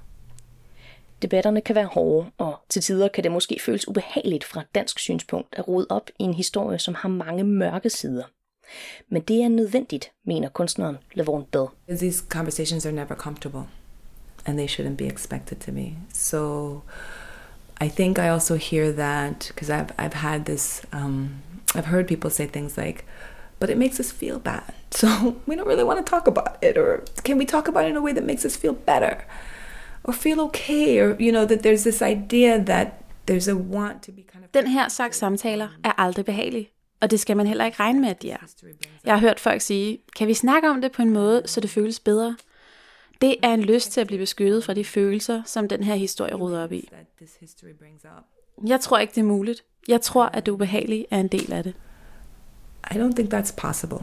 Debatterne 1.22 1.62
kan 1.62 1.76
være 1.76 1.86
hårde, 1.86 2.32
og 2.38 2.58
til 2.70 2.82
tider 2.82 3.08
kan 3.08 3.24
det 3.24 3.32
måske 3.32 3.58
føles 3.66 3.88
ubehageligt 3.88 4.44
fra 4.44 4.64
dansk 4.76 5.00
synspunkt 5.00 5.56
at 5.58 5.68
rode 5.68 5.88
op 5.90 6.10
i 6.20 6.24
en 6.24 6.34
historie, 6.34 6.80
som 6.80 6.96
har 6.96 7.10
mange 7.10 7.44
mørke 7.44 7.90
sider. 7.90 8.24
Men 9.10 9.22
det 9.22 9.44
er 9.44 9.50
nødvendigt, 9.50 10.12
mener 10.26 10.50
kunstneren 10.50 10.98
Lavon 11.14 11.46
Bell. 11.52 11.68
These 11.90 12.26
conversations 12.30 12.86
are 12.86 12.94
never 12.94 13.16
comfortable, 13.16 13.64
and 14.46 14.58
they 14.60 14.68
shouldn't 14.68 14.98
be 14.98 15.08
expected 15.08 15.60
to 15.62 15.72
be. 15.72 15.98
So 16.14 16.84
I 17.80 17.88
think 17.88 18.20
I 18.20 18.30
also 18.30 18.56
hear 18.56 18.92
that 18.92 19.38
because 19.50 19.70
I've 19.70 19.92
I've 19.98 20.14
had 20.14 20.46
this 20.46 20.82
um, 20.94 21.42
I've 21.76 21.86
heard 21.86 22.08
people 22.08 22.30
say 22.30 22.48
things 22.48 22.78
like, 22.78 23.06
but 23.60 23.70
it 23.70 23.78
makes 23.78 24.00
us 24.00 24.12
feel 24.12 24.40
bad. 24.40 24.74
So 24.92 25.36
we 25.46 25.58
don't 25.58 25.68
really 25.68 25.84
want 25.84 26.06
to 26.06 26.10
talk 26.10 26.26
about 26.26 26.64
it, 26.64 26.78
or 26.78 27.04
can 27.24 27.38
we 27.38 27.46
talk 27.46 27.68
about 27.68 27.84
it 27.86 27.90
in 27.90 27.98
a 27.98 28.02
way 28.02 28.14
that 28.14 28.24
makes 28.24 28.46
us 28.46 28.56
feel 28.56 28.74
better, 28.74 29.26
or 30.06 30.14
feel 30.14 30.40
okay, 30.42 31.00
or 31.00 31.18
you 31.20 31.34
know 31.34 31.46
that 31.46 31.64
there's 31.64 31.84
this 31.84 32.02
idea 32.02 32.64
that 32.64 32.88
there's 33.26 33.50
a 33.50 33.56
want 33.56 34.04
to 34.04 34.12
be 34.12 34.22
kind 34.22 34.46
of. 34.46 34.52
Den 34.54 34.68
her 34.68 34.90
slags 34.90 35.18
samtaler 35.18 35.68
er 35.84 35.92
aldrig 35.98 36.26
behagelig, 36.26 36.72
og 37.02 37.12
det 37.12 37.20
skal 37.20 37.38
man 37.38 37.48
heller 37.48 37.66
ikke 37.66 37.80
regne 37.80 38.02
med, 38.02 38.10
at 38.10 38.22
de 38.22 38.32
er. 38.32 38.38
Jeg 39.06 39.14
har 39.14 39.20
hørt 39.20 39.40
folk 39.40 39.62
sige, 39.62 39.98
kan 40.16 40.28
vi 40.28 40.34
snakke 40.34 40.70
om 40.70 40.82
det 40.82 40.92
på 40.92 41.02
en 41.02 41.10
måde, 41.10 41.42
så 41.46 41.62
det 41.62 41.70
føles 41.70 42.00
bedre? 42.00 42.36
Det 43.22 43.36
er 43.44 43.54
en 43.54 43.62
lyst 43.62 43.92
til 43.92 44.02
at 44.02 44.08
blive 44.08 44.20
beskyttet 44.20 44.64
fra 44.64 44.74
de 44.74 44.86
følelser, 44.86 45.42
som 45.46 45.68
den 45.68 45.84
her 45.84 45.96
historie 45.96 46.34
ruder 46.34 46.64
op 46.64 46.72
i. 46.72 46.90
Jeg 48.68 48.80
tror 48.80 48.98
ikke, 48.98 49.12
det 49.12 49.22
er 49.22 49.26
muligt. 49.26 49.64
Jeg 49.88 50.02
tror, 50.02 50.26
at 50.26 50.46
det 50.46 50.52
ubehagelige 50.52 51.06
er 51.12 51.20
en 51.20 51.28
del 51.28 51.54
af 51.54 51.64
det. 51.64 51.74
I 52.92 52.94
don't 52.94 53.14
think 53.16 53.34
that's 53.34 53.56
possible. 53.58 54.00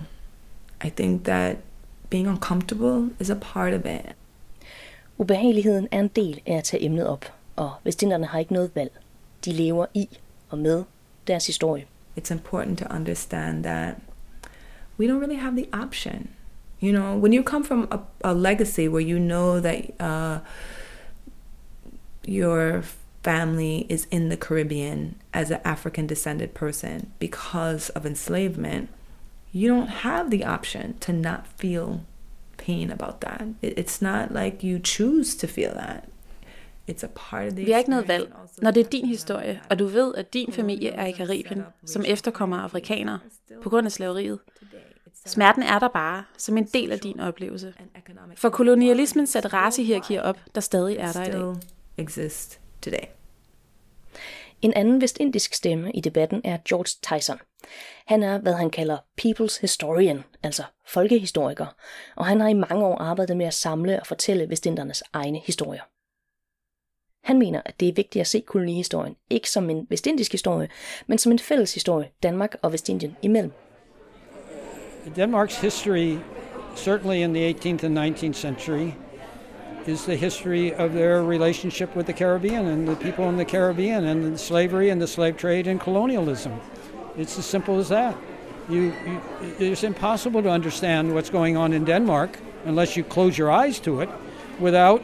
I 0.85 0.91
think 0.91 1.25
that 1.25 1.57
being 2.11 2.29
uncomfortable 2.29 3.11
is 3.21 3.31
a 3.31 3.39
part 3.41 3.75
of 3.75 3.81
it. 3.85 4.15
Ubehageligheden 5.19 5.89
er 5.91 6.01
en 6.01 6.09
del 6.09 6.41
af 6.47 6.55
at 6.55 6.65
tage 6.65 6.85
emnet 6.85 7.07
op, 7.07 7.25
og 7.57 7.73
vestinderne 7.85 8.27
har 8.27 8.39
ikke 8.39 8.53
noget 8.53 8.71
valg. 8.75 8.93
De 9.45 9.53
lever 9.53 9.87
i 9.95 10.09
og 10.49 10.59
med 10.59 10.85
deres 11.27 11.47
historie. 11.47 11.87
It's 12.19 12.33
important 12.33 12.79
to 12.79 12.85
understand 12.95 13.65
that 13.65 13.95
we 14.99 15.07
don't 15.07 15.19
really 15.19 15.41
have 15.41 15.57
the 15.57 15.67
option. 15.73 16.31
You 16.83 16.93
know, 16.93 17.17
when 17.17 17.33
you 17.33 17.45
come 17.45 17.63
from 17.63 17.87
a, 17.93 18.01
a 18.25 18.35
legacy 18.35 18.89
where 18.89 19.01
you 19.01 19.19
know 19.21 19.61
that 19.61 19.79
uh, 20.01 20.41
your 22.25 22.83
family 23.23 23.87
is 23.89 24.09
in 24.11 24.31
the 24.31 24.37
Caribbean 24.37 25.15
as 25.33 25.53
an 25.53 25.61
African 25.65 26.09
descended 26.09 26.55
person 26.55 27.13
because 27.21 27.89
of 27.91 28.05
enslavement, 28.05 28.89
you 29.53 29.69
don't 29.69 29.89
have 29.89 30.31
the 30.31 30.45
option 30.45 30.99
to 30.99 31.13
not 31.13 31.47
feel 31.47 32.01
pain 32.57 32.91
about 32.91 33.21
that. 33.21 33.47
It's 33.63 34.03
not 34.03 34.33
like 34.33 34.65
you 34.65 34.81
choose 34.81 35.37
to 35.37 35.47
feel 35.47 35.75
that. 35.75 36.09
It's 36.89 37.05
a 37.05 37.09
part 37.09 37.47
of 37.47 37.55
the 37.55 37.65
Vi 37.65 37.71
har 37.71 37.79
ikke 37.79 37.91
noget 37.91 38.09
valg. 38.09 38.33
Når 38.63 38.71
det 38.71 38.87
er 38.87 38.91
din 38.91 39.07
historie, 39.07 39.61
og 39.71 39.79
du 39.79 39.87
ved, 39.87 40.15
at 40.15 40.35
din 40.35 40.53
familie 40.53 40.91
er 40.91 41.07
i 41.07 41.11
Karibien, 41.11 41.63
som 41.87 42.05
efterkommer 42.07 42.57
afrikanere, 42.57 43.19
på 43.63 43.71
grund 43.71 43.87
af 43.87 43.93
slaveriet, 43.93 44.39
Smerten 45.27 45.63
er 45.63 45.79
der 45.79 45.89
bare 45.89 46.25
som 46.39 46.59
en 46.59 46.65
del 46.65 46.93
af 46.93 46.99
din 46.99 47.21
oplevelse. 47.21 47.75
For 48.37 48.49
kolonialismen 48.49 49.27
satte 49.27 49.49
racehierarkier 49.49 50.23
op, 50.23 50.39
der 50.55 50.61
stadig 50.61 50.97
er 50.97 51.13
der 51.13 51.25
i 51.25 51.31
dag. 51.31 51.55
Exist 51.97 52.61
today. 52.83 53.05
En 54.63 54.75
anden 54.75 55.01
vestindisk 55.01 55.55
stemme 55.55 55.93
i 55.93 56.01
debatten 56.01 56.41
er 56.45 56.59
George 56.69 57.19
Tyson. 57.19 57.39
Han 58.07 58.23
er, 58.23 58.39
hvad 58.39 58.53
han 58.53 58.71
kalder 58.71 58.99
people's 59.21 59.61
historian, 59.61 60.25
altså 60.43 60.63
folkehistoriker, 60.87 61.67
og 62.17 62.27
han 62.27 62.41
har 62.41 62.49
i 62.49 62.55
mange 62.55 62.85
år 62.85 62.99
arbejdet 62.99 63.37
med 63.37 63.47
at 63.47 63.55
samle 63.55 64.01
og 64.01 64.07
fortælle 64.07 64.49
vestindernes 64.49 65.03
egne 65.13 65.39
historier. 65.39 65.83
Han 67.25 67.39
mener, 67.39 67.63
at 67.65 67.81
det 67.81 67.89
er 67.89 67.93
vigtigt 67.93 68.21
at 68.21 68.27
se 68.27 68.41
kolonihistorien 68.41 69.17
ikke 69.31 69.51
som 69.51 69.71
en 69.71 69.87
vestindisk 69.91 70.33
historie, 70.33 70.69
men 71.07 71.19
som 71.19 71.33
en 71.33 71.39
fælles 71.39 71.75
historie 71.75 72.11
Danmark 72.23 72.57
og 72.63 72.73
Vestindien 72.73 73.17
imellem. 73.23 73.53
Denmark's 75.11 75.57
history, 75.57 76.21
certainly 76.75 77.23
in 77.23 77.33
the 77.33 77.41
18th 77.41 77.83
and 77.83 77.97
19th 77.97 78.37
century, 78.37 78.95
is 79.87 80.07
the 80.07 80.15
history 80.17 80.73
of 80.75 80.93
their 80.93 81.25
relationship 81.25 81.97
with 81.97 82.07
the 82.07 82.13
Caribbean 82.13 82.67
and 82.67 82.87
the 82.87 82.97
people 82.97 83.29
in 83.29 83.37
the 83.37 83.45
Caribbean 83.45 84.05
and 84.05 84.39
slavery 84.39 84.91
and 84.91 85.03
the 85.03 85.07
slave 85.07 85.37
trade 85.37 85.67
and 85.67 85.81
colonialism. 85.81 86.53
It's 87.17 87.39
as 87.39 87.47
simple 87.47 87.79
as 87.79 87.89
that. 87.89 88.17
You, 88.71 88.93
you, 89.07 89.21
it's 89.59 89.83
impossible 89.83 90.43
to 90.43 90.49
understand 90.49 91.13
what's 91.13 91.31
going 91.31 91.57
on 91.57 91.73
in 91.73 91.85
Denmark 91.85 92.39
unless 92.65 92.97
you 92.97 93.03
close 93.03 93.37
your 93.37 93.51
eyes 93.51 93.81
to 93.81 94.01
it 94.01 94.09
without 94.61 95.03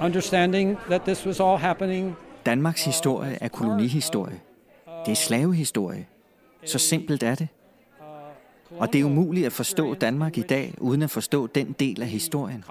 understanding 0.00 0.78
that 0.88 1.04
this 1.04 1.26
was 1.26 1.38
all 1.40 1.58
happening. 1.58 2.16
Danmarks 2.46 2.84
historie 2.84 3.38
er 3.40 3.48
kolonihistorie. 3.48 4.40
Det 5.06 5.12
er 5.12 5.16
slavehistorie. 5.16 6.06
Så 6.64 6.78
simpelt 6.78 7.22
er 7.22 7.34
det. 7.34 7.48
Og 8.78 8.92
det 8.92 9.00
er 9.00 9.04
umuligt 9.04 9.46
at 9.46 9.52
forstå 9.52 9.94
Danmark 9.94 10.38
i 10.38 10.42
dag, 10.42 10.74
uden 10.78 11.02
at 11.02 11.10
forstå 11.10 11.46
den 11.46 11.76
del 11.80 12.02
af 12.02 12.08
historien. 12.08 12.64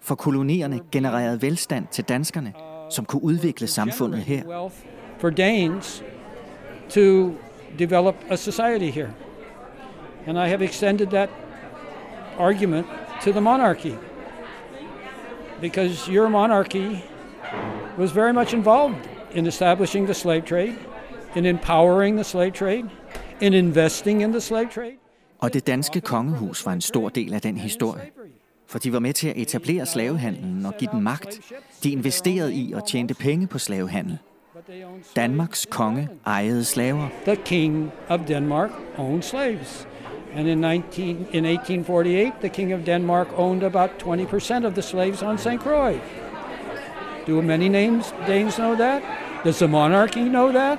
For 0.00 0.14
kolonierne 0.14 0.80
genererede 0.92 1.42
velstand 1.42 1.86
til 1.90 2.04
danskerne, 2.04 2.52
som 2.90 3.04
kunne 3.04 3.22
udvikle 3.24 3.66
samfundet 3.66 4.20
her. 4.20 4.70
For 5.18 5.30
Danes 5.30 6.04
to 6.88 7.32
develop 7.78 8.14
a 8.30 8.36
society 8.36 8.90
here. 8.90 9.10
And 10.26 10.38
I 10.38 10.48
have 10.48 10.64
extended 10.64 11.06
that 11.06 11.28
argument 12.38 12.86
to 13.24 13.32
the 13.32 13.40
monarchy. 13.40 13.94
Because 15.60 16.12
your 16.12 16.28
monarchy 16.28 16.96
was 17.98 18.16
very 18.16 18.32
much 18.32 18.54
involved 18.54 18.96
in 19.34 19.46
establishing 19.46 20.06
the 20.06 20.14
slave 20.14 20.42
trade, 20.42 20.74
in 21.34 21.46
empowering 21.46 22.16
the 22.16 22.24
slave 22.24 22.52
trade, 22.52 22.84
in 23.40 23.54
investing 23.54 24.22
in 24.22 24.32
the 24.32 24.40
slave 24.40 24.68
trade. 24.70 24.98
Og 25.38 25.54
det 25.54 25.66
danske 25.66 26.00
kongehus 26.00 26.66
var 26.66 26.72
en 26.72 26.80
stor 26.80 27.08
del 27.08 27.34
af 27.34 27.40
den 27.40 27.56
historie. 27.56 28.02
For 28.66 28.78
de 28.78 28.92
var 28.92 28.98
med 28.98 29.12
til 29.12 29.28
at 29.28 29.36
etablere 29.36 29.86
slavehandlen 29.86 30.66
og 30.66 30.74
give 30.78 30.90
den 30.92 31.02
magt. 31.02 31.40
De 31.82 31.90
investerede 31.90 32.54
i 32.54 32.72
og 32.72 32.86
tjente 32.86 33.14
penge 33.14 33.46
på 33.46 33.58
slavehandel. 33.58 34.18
Danmarks 35.16 35.66
konge 35.70 36.08
ejede 36.26 36.64
slaver. 36.64 37.08
The 37.24 37.36
king 37.36 37.92
of 38.08 38.20
Denmark 38.28 38.70
owned 38.98 39.22
slaves. 39.22 39.88
And 40.34 40.48
in, 40.48 40.58
19, 40.58 41.08
in 41.32 41.44
1848, 41.44 42.32
the 42.40 42.48
king 42.48 42.74
of 42.74 42.80
Denmark 42.86 43.28
owned 43.36 43.62
about 43.62 43.90
20% 44.02 44.66
of 44.66 44.72
the 44.72 44.82
slaves 44.82 45.22
on 45.22 45.38
St. 45.38 45.60
Croix. 45.60 46.00
Do 47.26 47.42
many 47.42 47.68
names 47.68 48.14
Danes 48.26 48.56
know 48.56 48.76
that? 48.76 49.02
Does 49.44 49.58
the 49.58 49.68
monarchy 49.68 50.28
know 50.28 50.52
that? 50.52 50.78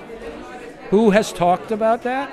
Who 0.92 1.12
has 1.12 1.34
talked 1.34 1.72
about 1.72 2.02
that? 2.04 2.30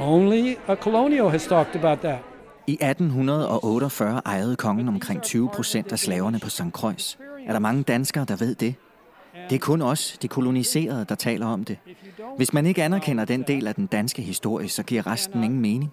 Only 0.00 0.54
a 0.68 0.74
colonial 0.74 1.28
has 1.28 1.46
talked 1.46 1.76
about 1.76 1.98
that. 1.98 2.18
I 2.66 2.72
1848 2.80 4.22
ejede 4.26 4.56
kongen 4.56 4.88
omkring 4.88 5.22
20 5.22 5.48
procent 5.48 5.92
af 5.92 5.98
slaverne 5.98 6.38
på 6.38 6.50
St. 6.50 6.62
Croix. 6.72 7.16
Er 7.46 7.52
der 7.52 7.58
mange 7.58 7.82
danskere, 7.82 8.24
der 8.24 8.36
ved 8.36 8.54
det? 8.54 8.74
Det 9.50 9.56
er 9.56 9.60
kun 9.60 9.82
os, 9.82 10.18
de 10.22 10.28
koloniserede, 10.28 11.06
der 11.08 11.14
taler 11.14 11.46
om 11.46 11.64
det. 11.64 11.78
Hvis 12.36 12.52
man 12.52 12.66
ikke 12.66 12.82
anerkender 12.82 13.24
den 13.24 13.42
del 13.42 13.66
af 13.66 13.74
den 13.74 13.86
danske 13.86 14.22
historie, 14.22 14.68
så 14.68 14.82
giver 14.82 15.06
resten 15.06 15.44
ingen 15.44 15.60
mening. 15.60 15.92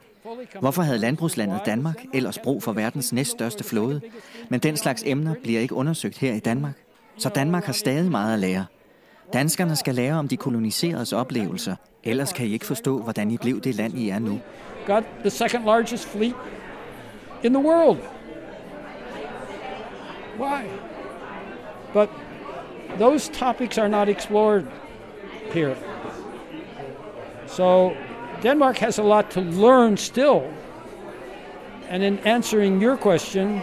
Hvorfor 0.59 0.81
havde 0.81 0.97
landbrugslandet 0.97 1.61
Danmark 1.65 2.05
ellers 2.13 2.39
brug 2.39 2.63
for 2.63 2.71
verdens 2.71 3.13
næststørste 3.13 3.63
flåde? 3.63 4.01
Men 4.49 4.59
den 4.59 4.77
slags 4.77 5.03
emner 5.05 5.33
bliver 5.43 5.59
ikke 5.59 5.75
undersøgt 5.75 6.17
her 6.17 6.33
i 6.33 6.39
Danmark. 6.39 6.73
Så 7.17 7.29
Danmark 7.29 7.63
har 7.63 7.73
stadig 7.73 8.11
meget 8.11 8.33
at 8.33 8.39
lære. 8.39 8.65
Danskerne 9.33 9.75
skal 9.75 9.95
lære 9.95 10.13
om 10.13 10.27
de 10.27 10.37
koloniseredes 10.37 11.13
oplevelser, 11.13 11.75
ellers 12.07 12.33
kan 12.33 12.45
I 12.45 12.53
ikke 12.53 12.65
forstå, 12.65 13.01
hvordan 13.01 13.31
I 13.31 13.37
blev 13.37 13.61
det 13.61 13.75
land, 13.75 13.93
I 13.93 14.09
er 14.09 14.19
nu. 14.19 14.39
Got 14.85 15.03
the 15.21 15.29
second 15.29 15.65
largest 15.65 16.07
fleet 16.07 16.35
in 17.43 17.53
the 17.53 17.63
world. 17.63 17.97
Why? 20.37 20.69
But 21.93 22.09
those 22.99 23.29
topics 23.29 23.77
are 23.77 23.89
not 23.89 24.09
explored 24.09 24.65
here. 25.53 25.75
So 27.47 27.93
Denmark 28.43 28.77
has 28.77 28.99
a 28.99 29.03
lot 29.03 29.31
to 29.31 29.41
learn 29.41 29.97
still. 29.97 30.41
And 31.89 32.03
in 32.03 32.19
answering 32.19 32.81
your 32.81 32.97
question, 32.97 33.61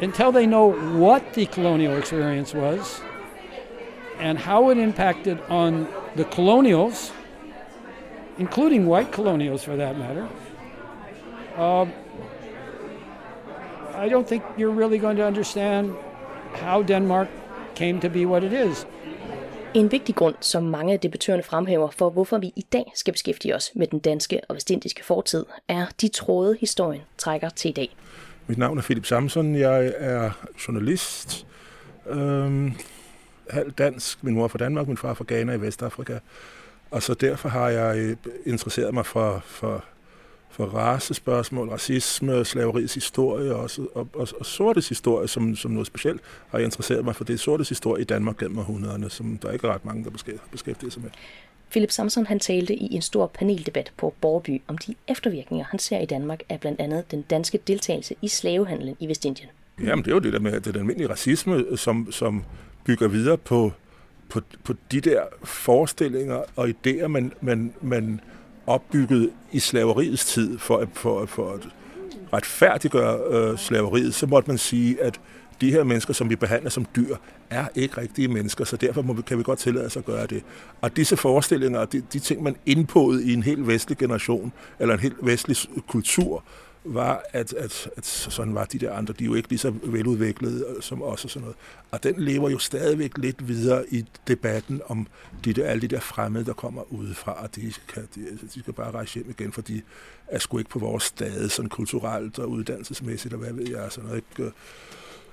until 0.00 0.32
they 0.32 0.46
know 0.46 0.72
what 0.98 1.34
the 1.34 1.46
colonial 1.46 1.96
experience 1.96 2.54
was 2.54 3.00
and 4.18 4.38
how 4.38 4.70
it 4.70 4.78
impacted 4.78 5.40
on 5.48 5.88
the 6.14 6.24
colonials, 6.24 7.12
including 8.38 8.88
white 8.88 9.12
colonials 9.12 9.64
for 9.64 9.76
that 9.76 9.98
matter, 9.98 10.28
uh, 11.58 11.86
I 14.04 14.08
don't 14.08 14.28
think 14.28 14.42
you're 14.58 14.78
really 14.80 14.98
going 14.98 15.16
to 15.16 15.26
understand 15.26 15.92
how 16.54 16.82
Denmark 16.82 17.28
came 17.74 18.00
to 18.00 18.08
be 18.08 18.26
what 18.26 18.42
it 18.42 18.52
is. 18.52 18.86
En 19.74 19.90
vigtig 19.92 20.14
grund, 20.14 20.34
som 20.40 20.62
mange 20.62 20.92
af 20.92 21.00
debattørerne 21.00 21.42
fremhæver 21.42 21.90
for, 21.90 22.10
hvorfor 22.10 22.38
vi 22.38 22.52
i 22.56 22.66
dag 22.72 22.92
skal 22.94 23.12
beskæftige 23.12 23.54
os 23.54 23.72
med 23.74 23.86
den 23.86 23.98
danske 23.98 24.40
og 24.48 24.54
vestindiske 24.54 25.04
fortid, 25.04 25.44
er 25.68 25.86
de 26.00 26.08
tråde, 26.08 26.56
historien 26.60 27.02
trækker 27.18 27.48
til 27.48 27.68
i 27.68 27.72
dag. 27.72 27.96
Mit 28.46 28.58
navn 28.58 28.78
er 28.78 28.82
Philip 28.82 29.06
Samson. 29.06 29.54
Jeg 29.54 29.92
er 29.96 30.30
journalist. 30.68 31.46
Øhm, 32.06 32.72
halv 33.50 33.70
dansk. 33.70 34.24
Min 34.24 34.34
mor 34.34 34.44
er 34.44 34.48
fra 34.48 34.58
Danmark, 34.58 34.86
min 34.86 34.96
far 34.96 35.10
er 35.10 35.14
fra 35.14 35.24
Ghana 35.28 35.52
i 35.52 35.60
Vestafrika. 35.60 36.18
Og 36.90 37.02
så 37.02 37.14
derfor 37.14 37.48
har 37.48 37.68
jeg 37.68 38.16
interesseret 38.46 38.94
mig 38.94 39.06
for, 39.06 39.42
for 39.46 39.84
for 40.56 40.64
racespørgsmål, 40.64 41.68
racisme, 41.68 42.44
slaveriets 42.44 42.94
historie 42.94 43.54
og, 43.54 43.70
og, 43.94 44.08
og, 44.14 44.28
og 44.40 44.46
sortes 44.46 44.88
historie 44.88 45.28
som, 45.28 45.56
som 45.56 45.70
noget 45.70 45.86
specielt 45.86 46.20
har 46.48 46.58
jeg 46.58 46.64
interesseret 46.64 47.04
mig 47.04 47.16
for 47.16 47.24
det 47.24 47.40
sortes 47.40 47.68
historie 47.68 48.02
i 48.02 48.04
Danmark 48.04 48.38
gennem 48.38 48.58
århundrederne, 48.58 49.10
som 49.10 49.38
der 49.38 49.52
ikke 49.52 49.66
er 49.66 49.74
ret 49.74 49.84
mange, 49.84 50.04
der 50.04 50.10
beskæftiger 50.50 50.90
sig 50.90 51.02
med. 51.02 51.10
Philip 51.70 51.90
Samson 51.90 52.26
han 52.26 52.40
talte 52.40 52.74
i 52.74 52.94
en 52.94 53.02
stor 53.02 53.26
paneldebat 53.26 53.92
på 53.96 54.14
Borby 54.20 54.62
om 54.68 54.78
de 54.78 54.94
eftervirkninger, 55.08 55.66
han 55.70 55.78
ser 55.78 55.98
i 55.98 56.06
Danmark 56.06 56.42
af 56.48 56.60
blandt 56.60 56.80
andet 56.80 57.10
den 57.10 57.22
danske 57.22 57.58
deltagelse 57.66 58.14
i 58.22 58.28
slavehandlen 58.28 58.96
i 59.00 59.08
Vestindien. 59.08 59.48
Jamen 59.80 60.04
det 60.04 60.10
er 60.10 60.14
jo 60.14 60.20
det 60.20 60.32
der 60.32 60.40
med 60.40 60.60
det 60.60 60.76
almindelige 60.76 61.10
racisme, 61.10 61.76
som, 61.76 62.12
som 62.12 62.44
bygger 62.84 63.08
videre 63.08 63.38
på, 63.38 63.72
på, 64.28 64.40
på 64.64 64.74
de 64.92 65.00
der 65.00 65.22
forestillinger 65.44 66.42
og 66.56 66.68
idéer, 66.68 67.06
man, 67.06 67.32
man, 67.40 67.72
man 67.82 68.20
opbygget 68.66 69.30
i 69.52 69.58
slaveriets 69.58 70.26
tid 70.26 70.58
for, 70.58 70.88
for, 70.92 71.26
for 71.26 71.52
at 71.52 71.68
retfærdiggøre 72.32 73.18
øh, 73.30 73.58
slaveriet, 73.58 74.14
så 74.14 74.26
måtte 74.26 74.50
man 74.50 74.58
sige, 74.58 75.02
at 75.02 75.20
de 75.60 75.70
her 75.70 75.84
mennesker, 75.84 76.14
som 76.14 76.30
vi 76.30 76.36
behandler 76.36 76.70
som 76.70 76.86
dyr, 76.96 77.16
er 77.50 77.68
ikke 77.74 78.00
rigtige 78.00 78.28
mennesker, 78.28 78.64
så 78.64 78.76
derfor 78.76 79.02
må 79.02 79.12
vi, 79.12 79.22
kan 79.22 79.38
vi 79.38 79.42
godt 79.42 79.58
tillade 79.58 79.86
os 79.86 79.96
at 79.96 80.04
gøre 80.04 80.26
det. 80.26 80.42
Og 80.80 80.96
disse 80.96 81.16
forestillinger, 81.16 81.84
de, 81.84 82.02
de 82.12 82.18
ting, 82.18 82.42
man 82.42 82.56
indpåede 82.66 83.24
i 83.24 83.32
en 83.32 83.42
helt 83.42 83.66
vestlig 83.66 83.98
generation, 83.98 84.52
eller 84.78 84.94
en 84.94 85.00
helt 85.00 85.16
vestlig 85.22 85.56
kultur, 85.88 86.44
var, 86.86 87.22
at, 87.32 87.52
at, 87.52 87.88
at 87.96 88.06
sådan 88.06 88.54
var 88.54 88.64
de 88.64 88.78
der 88.78 88.92
andre. 88.92 89.14
De 89.18 89.24
er 89.24 89.26
jo 89.26 89.34
ikke 89.34 89.48
lige 89.48 89.58
så 89.58 89.72
veludviklede 89.82 90.64
øh, 90.68 90.82
som 90.82 91.02
os 91.02 91.24
og 91.24 91.30
sådan 91.30 91.42
noget. 91.42 91.56
Og 91.90 92.02
den 92.02 92.14
lever 92.18 92.50
jo 92.50 92.58
stadigvæk 92.58 93.18
lidt 93.18 93.48
videre 93.48 93.84
i 93.88 94.04
debatten 94.28 94.80
om 94.86 95.06
de 95.44 95.52
der, 95.52 95.66
alle 95.66 95.80
de 95.80 95.88
der 95.88 96.00
fremmede, 96.00 96.44
der 96.44 96.52
kommer 96.52 96.92
udefra, 96.92 97.42
og 97.42 97.56
de, 97.56 97.72
kan, 97.88 98.08
de, 98.14 98.28
altså, 98.30 98.46
de 98.54 98.60
skal 98.60 98.72
bare 98.72 98.90
rejse 98.90 99.14
hjem 99.14 99.30
igen, 99.38 99.52
for 99.52 99.62
de 99.62 99.82
er 100.26 100.38
sgu 100.38 100.58
ikke 100.58 100.70
på 100.70 100.78
vores 100.78 101.02
stade, 101.02 101.48
sådan 101.48 101.68
kulturelt 101.68 102.38
og 102.38 102.50
uddannelsesmæssigt, 102.50 103.34
og 103.34 103.40
hvad 103.40 103.52
ved 103.52 103.68
jeg, 103.68 103.92
sådan 103.92 104.08
noget. 104.08 104.24
Ikke? 104.30 104.42
Øh, 104.42 104.52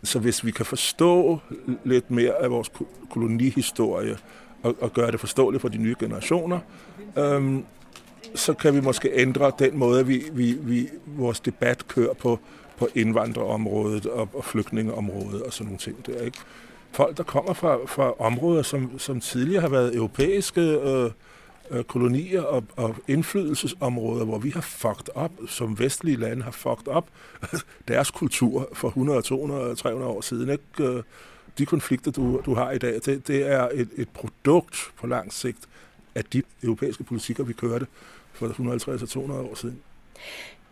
så 0.03 0.19
hvis 0.19 0.45
vi 0.45 0.51
kan 0.51 0.65
forstå 0.65 1.39
lidt 1.83 2.11
mere 2.11 2.33
af 2.43 2.51
vores 2.51 2.71
kolonihistorie, 3.09 4.17
og, 4.63 4.75
og 4.81 4.93
gøre 4.93 5.11
det 5.11 5.19
forståeligt 5.19 5.61
for 5.61 5.69
de 5.69 5.77
nye 5.77 5.95
generationer, 5.99 6.59
øhm, 7.17 7.65
så 8.35 8.53
kan 8.53 8.75
vi 8.75 8.81
måske 8.81 9.11
ændre 9.13 9.51
den 9.59 9.77
måde, 9.77 10.07
vi, 10.07 10.23
vi, 10.31 10.57
vi 10.61 10.89
vores 11.05 11.39
debat 11.39 11.87
kører 11.87 12.13
på, 12.13 12.39
på 12.77 12.87
indvandrerområdet 12.95 14.05
og, 14.05 14.29
og 14.33 14.45
flygtningeområdet 14.45 15.41
og 15.41 15.53
sådan 15.53 15.65
nogle 15.65 15.79
ting 15.79 16.05
der, 16.05 16.21
ikke? 16.21 16.37
Folk, 16.91 17.17
der 17.17 17.23
kommer 17.23 17.53
fra, 17.53 17.77
fra 17.87 18.13
områder, 18.19 18.61
som, 18.61 18.99
som 18.99 19.19
tidligere 19.19 19.61
har 19.61 19.69
været 19.69 19.95
europæiske 19.95 20.61
øh, 20.61 21.11
øh, 21.71 21.83
kolonier 21.83 22.41
og, 22.41 22.63
og 22.75 22.95
indflydelsesområder, 23.07 24.25
hvor 24.25 24.37
vi 24.37 24.49
har 24.49 24.61
fucked 24.61 25.15
op, 25.15 25.31
som 25.47 25.79
vestlige 25.79 26.17
lande 26.17 26.43
har 26.43 26.51
fucked 26.51 26.87
op 26.87 27.07
deres 27.87 28.11
kultur 28.11 28.69
for 28.73 28.87
100, 28.87 29.21
200, 29.21 29.75
300 29.75 30.11
år 30.11 30.21
siden. 30.21 30.49
Ikke? 30.49 30.63
Øh, 30.79 31.03
de 31.57 31.65
konflikter, 31.65 32.11
du, 32.11 32.41
du 32.45 32.53
har 32.53 32.71
i 32.71 32.77
dag, 32.77 32.99
det, 33.05 33.27
det 33.27 33.51
er 33.51 33.69
et, 33.73 33.89
et 33.95 34.09
produkt 34.09 34.91
på 34.99 35.07
lang 35.07 35.33
sigt 35.33 35.59
af 36.15 36.25
de 36.25 36.43
europæiske 36.63 37.03
politikker, 37.03 37.43
vi 37.43 37.53
kørte 37.53 37.87
for 38.33 38.45
150 38.45 39.01
og 39.01 39.09
200 39.09 39.41
år 39.41 39.55
siden. 39.55 39.79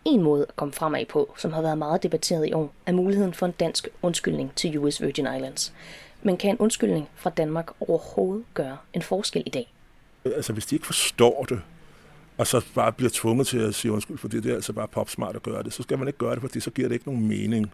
En 0.04 0.22
måde 0.22 0.46
at 0.48 0.56
komme 0.56 0.74
fremad 0.74 1.06
på, 1.06 1.34
som 1.38 1.52
har 1.52 1.62
været 1.62 1.78
meget 1.78 2.02
debatteret 2.02 2.48
i 2.48 2.52
år, 2.52 2.72
er 2.86 2.92
muligheden 2.92 3.34
for 3.34 3.46
en 3.46 3.52
dansk 3.52 3.88
undskyldning 4.02 4.52
til 4.56 4.78
US 4.78 5.02
Virgin 5.02 5.26
Islands. 5.36 5.72
Men 6.22 6.36
kan 6.36 6.50
en 6.50 6.58
undskyldning 6.58 7.08
fra 7.14 7.30
Danmark 7.30 7.70
overhovedet 7.80 8.44
gøre 8.54 8.76
en 8.92 9.02
forskel 9.02 9.42
i 9.46 9.50
dag? 9.50 9.72
Altså 10.24 10.52
hvis 10.52 10.66
de 10.66 10.74
ikke 10.74 10.86
forstår 10.86 11.44
det, 11.48 11.60
og 12.38 12.46
så 12.46 12.64
bare 12.74 12.92
bliver 12.92 13.10
tvunget 13.14 13.46
til 13.46 13.58
at 13.58 13.74
sige 13.74 13.92
undskyld, 13.92 14.18
fordi 14.18 14.40
det 14.40 14.50
er 14.50 14.54
altså 14.54 14.72
bare 14.72 14.88
popsmart 14.88 15.36
at 15.36 15.42
gøre 15.42 15.62
det, 15.62 15.72
så 15.72 15.82
skal 15.82 15.98
man 15.98 16.06
ikke 16.06 16.18
gøre 16.18 16.34
det, 16.34 16.40
fordi 16.40 16.60
så 16.60 16.70
giver 16.70 16.88
det 16.88 16.94
ikke 16.94 17.08
nogen 17.08 17.28
mening. 17.28 17.72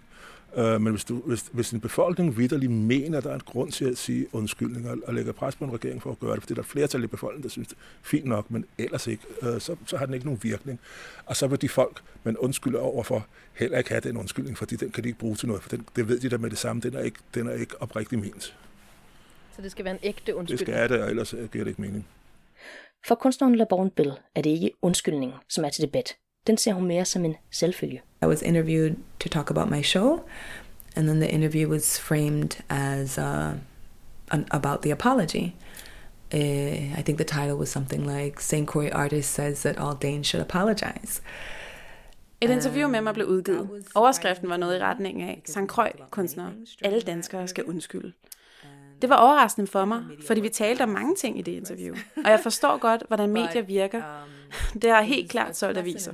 Øh, 0.56 0.80
men 0.80 0.92
hvis, 0.92 1.04
du, 1.04 1.14
hvis, 1.14 1.44
hvis 1.52 1.70
en 1.70 1.80
befolkning 1.80 2.36
vidderligt 2.36 2.72
mener, 2.72 3.18
at 3.18 3.24
der 3.24 3.30
er 3.30 3.34
en 3.34 3.40
grund 3.46 3.72
til 3.72 3.84
at 3.84 3.98
sige 3.98 4.26
undskyldning 4.32 4.90
og, 4.90 4.98
og 5.06 5.14
lægger 5.14 5.32
pres 5.32 5.56
på 5.56 5.64
en 5.64 5.72
regering 5.72 6.02
for 6.02 6.10
at 6.10 6.18
gøre 6.18 6.34
det, 6.34 6.42
fordi 6.42 6.54
der 6.54 6.60
er 6.60 6.64
flertal 6.64 7.04
i 7.04 7.06
befolkningen, 7.06 7.42
der 7.42 7.48
synes, 7.48 7.68
det 7.68 7.74
er 7.76 7.80
fint 8.02 8.24
nok, 8.24 8.50
men 8.50 8.64
ellers 8.78 9.06
ikke, 9.06 9.22
øh, 9.42 9.60
så, 9.60 9.76
så 9.86 9.96
har 9.96 10.06
den 10.06 10.14
ikke 10.14 10.26
nogen 10.26 10.40
virkning. 10.42 10.80
Og 11.26 11.36
så 11.36 11.46
vil 11.46 11.62
de 11.62 11.68
folk, 11.68 12.02
man 12.24 12.36
undskylder 12.36 12.80
overfor, 12.80 13.26
heller 13.54 13.78
ikke 13.78 13.90
have 13.90 14.00
den 14.00 14.16
undskyldning, 14.16 14.58
fordi 14.58 14.76
den 14.76 14.90
kan 14.90 15.04
de 15.04 15.08
ikke 15.08 15.18
bruge 15.18 15.36
til 15.36 15.48
noget, 15.48 15.62
for 15.62 15.68
den, 15.68 15.86
det 15.96 16.08
ved 16.08 16.20
de 16.20 16.30
der 16.30 16.38
med 16.38 16.50
det 16.50 16.58
samme, 16.58 16.82
den 16.82 16.94
er 16.94 17.00
ikke, 17.00 17.18
den 17.34 17.46
er 17.46 17.52
ikke 17.52 17.82
oprigtig 17.82 18.18
ment. 18.18 18.56
Så 19.56 19.62
det 19.62 19.70
skal 19.70 19.84
være 19.84 19.94
en 19.94 20.00
ægte 20.02 20.34
undskyldning? 20.34 20.66
Det 20.66 20.74
skal 20.74 20.88
det, 20.88 21.02
og 21.02 21.10
ellers 21.10 21.30
giver 21.30 21.64
det 21.64 21.66
ikke 21.66 21.80
mening. 21.80 22.06
For 23.06 23.14
kunstneren 23.14 23.56
LeBron 23.56 23.90
Bill 23.90 24.12
er 24.34 24.42
det 24.42 24.50
ikke 24.50 24.70
undskyldning, 24.82 25.32
som 25.48 25.64
er 25.64 25.68
til 25.68 25.82
debat. 25.82 26.16
Den 26.48 26.56
ser 26.56 26.72
hun 26.72 26.86
mere 26.86 27.04
som 27.04 27.24
en 27.24 27.34
selvfølge. 27.50 28.02
I 28.22 28.26
was 28.26 28.42
interviewed 28.42 28.96
to 29.20 29.28
talk 29.28 29.50
about 29.50 29.70
my 29.70 29.82
show, 29.82 30.20
and 30.96 31.06
then 31.06 31.20
the 31.20 31.28
interview 31.30 31.68
was 31.68 32.00
framed 32.00 32.60
as 32.68 33.18
uh, 33.18 33.52
an, 34.30 34.46
about 34.50 34.82
the 34.82 34.92
apology. 34.92 35.54
Uh, 36.34 36.98
I 36.98 37.02
think 37.02 37.18
the 37.18 37.24
title 37.24 37.54
was 37.54 37.68
something 37.68 38.06
like 38.16 38.40
St. 38.40 38.66
Croix 38.66 38.90
artist 38.92 39.34
says 39.34 39.62
that 39.62 39.78
all 39.78 39.94
Danes 40.02 40.26
should 40.26 40.46
apologize. 40.50 41.22
Et 42.40 42.50
interview 42.50 42.88
med 42.88 43.00
mig 43.00 43.14
blev 43.14 43.26
udgivet. 43.26 43.68
Overskriften 43.94 44.48
var 44.48 44.56
noget 44.56 44.76
i 44.76 44.82
retning 44.82 45.22
af, 45.22 45.42
St. 45.44 45.66
Croix 45.66 45.92
kunstnere. 46.10 46.52
Alle 46.82 47.00
danskere 47.00 47.48
skal 47.48 47.64
undskylde. 47.64 48.12
Det 49.02 49.10
var 49.10 49.16
overraskende 49.16 49.66
for 49.66 49.84
mig, 49.84 50.04
fordi 50.26 50.40
vi 50.40 50.48
talte 50.48 50.82
om 50.82 50.88
mange 50.88 51.16
ting 51.16 51.38
i 51.38 51.42
det 51.42 51.52
interview. 51.52 51.94
Og 52.24 52.30
jeg 52.30 52.40
forstår 52.42 52.78
godt, 52.78 53.02
hvordan 53.08 53.28
medier 53.40 53.62
virker. 53.62 54.02
Det 54.82 54.90
har 54.90 55.02
helt 55.02 55.30
klart 55.30 55.56
solgt 55.56 55.78
aviser. 55.78 56.12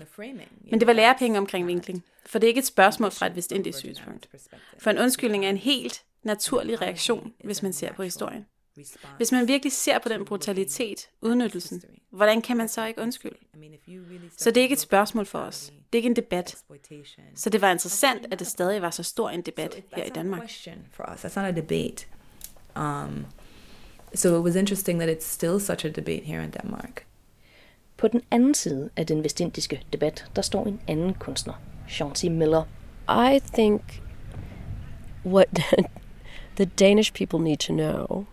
Men 0.71 0.81
det 0.81 0.87
var 0.87 0.93
lærepenge 0.93 1.39
omkring 1.39 1.67
vinkling. 1.67 2.05
For 2.27 2.39
det 2.39 2.47
er 2.47 2.49
ikke 2.49 2.59
et 2.59 2.67
spørgsmål 2.67 3.11
fra 3.11 3.27
et 3.27 3.37
vestindisk 3.37 3.79
synspunkt. 3.79 4.29
For 4.79 4.91
en 4.91 4.99
undskyldning 4.99 5.45
er 5.45 5.51
en 5.51 5.57
helt 5.57 6.03
naturlig 6.23 6.83
reaktion, 6.83 7.33
hvis 7.45 7.63
man 7.63 7.73
ser 7.73 7.93
på 7.93 8.03
historien. 8.03 8.47
Hvis 9.17 9.33
man 9.33 9.49
virkelig 9.49 9.73
ser 9.73 9.99
på 9.99 10.09
den 10.09 10.25
brutalitet, 10.25 11.09
udnyttelsen, 11.23 11.83
hvordan 12.11 12.43
kan 12.43 12.57
man 12.57 12.69
så 12.69 12.85
ikke 12.85 13.01
undskylde? 13.01 13.37
Så 14.37 14.51
det 14.51 14.57
er 14.57 14.63
ikke 14.63 14.73
et 14.73 14.81
spørgsmål 14.81 15.27
for 15.27 15.39
os. 15.39 15.73
Det 15.93 15.99
er 15.99 15.99
ikke 15.99 16.07
en 16.07 16.17
debat. 16.17 16.57
Så 17.35 17.51
det 17.51 17.61
var 17.61 17.71
interessant, 17.71 18.27
at 18.31 18.39
det 18.39 18.47
stadig 18.47 18.83
var 18.83 18.91
så 18.91 19.03
stor 19.03 19.31
en 19.31 19.43
debat 19.43 19.83
her 19.97 20.05
i 20.05 20.09
Danmark. 20.09 20.51
That's 21.01 21.41
not 21.41 21.45
a 21.45 21.51
debate. 21.51 22.07
Um, 22.77 23.27
so 24.15 24.39
it 24.39 24.43
was 24.43 24.57
interesting 24.57 25.01
that 25.01 25.17
it's 25.19 25.27
still 25.27 25.61
such 25.61 25.85
a 25.85 25.89
debate 25.89 26.25
here 26.25 26.45
in 26.45 26.51
Denmark. 26.51 27.07
På 28.05 28.09
den 28.09 28.23
anden 28.31 28.55
side 28.55 28.91
af 28.97 29.07
den 29.07 29.25
vestindiske 29.25 29.83
debat, 29.93 30.25
der 30.37 30.43
står 30.43 30.67
en 30.67 30.81
anden 30.89 31.15
kunstner, 31.15 31.55
Chauncey 31.89 32.29
Miller. 32.29 32.65
I 33.09 33.41
think 33.55 34.03
what 35.27 35.49
the 36.57 36.67
Danish 36.67 37.15
people 37.15 37.39
need 37.39 37.57
to 37.57 37.73
know, 37.73 38.27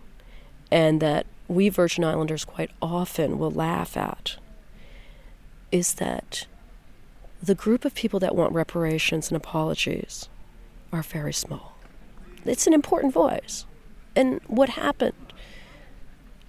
and 0.70 1.00
that 1.00 1.26
we 1.48 1.70
Virgin 1.70 2.04
Islanders 2.04 2.44
quite 2.44 2.70
often 2.82 3.38
will 3.38 3.50
laugh 3.50 3.96
at, 3.96 4.38
is 5.70 5.94
that 5.94 6.48
the 7.46 7.54
group 7.54 7.86
of 7.86 7.94
people 7.94 8.20
that 8.20 8.36
want 8.36 8.54
reparations 8.54 9.32
and 9.32 9.36
apologies 9.36 10.28
are 10.92 11.02
very 11.02 11.32
small. 11.32 11.72
It's 12.44 12.66
an 12.66 12.74
important 12.74 13.14
voice. 13.14 13.66
And 14.14 14.40
what 14.48 14.68
happened 14.68 15.32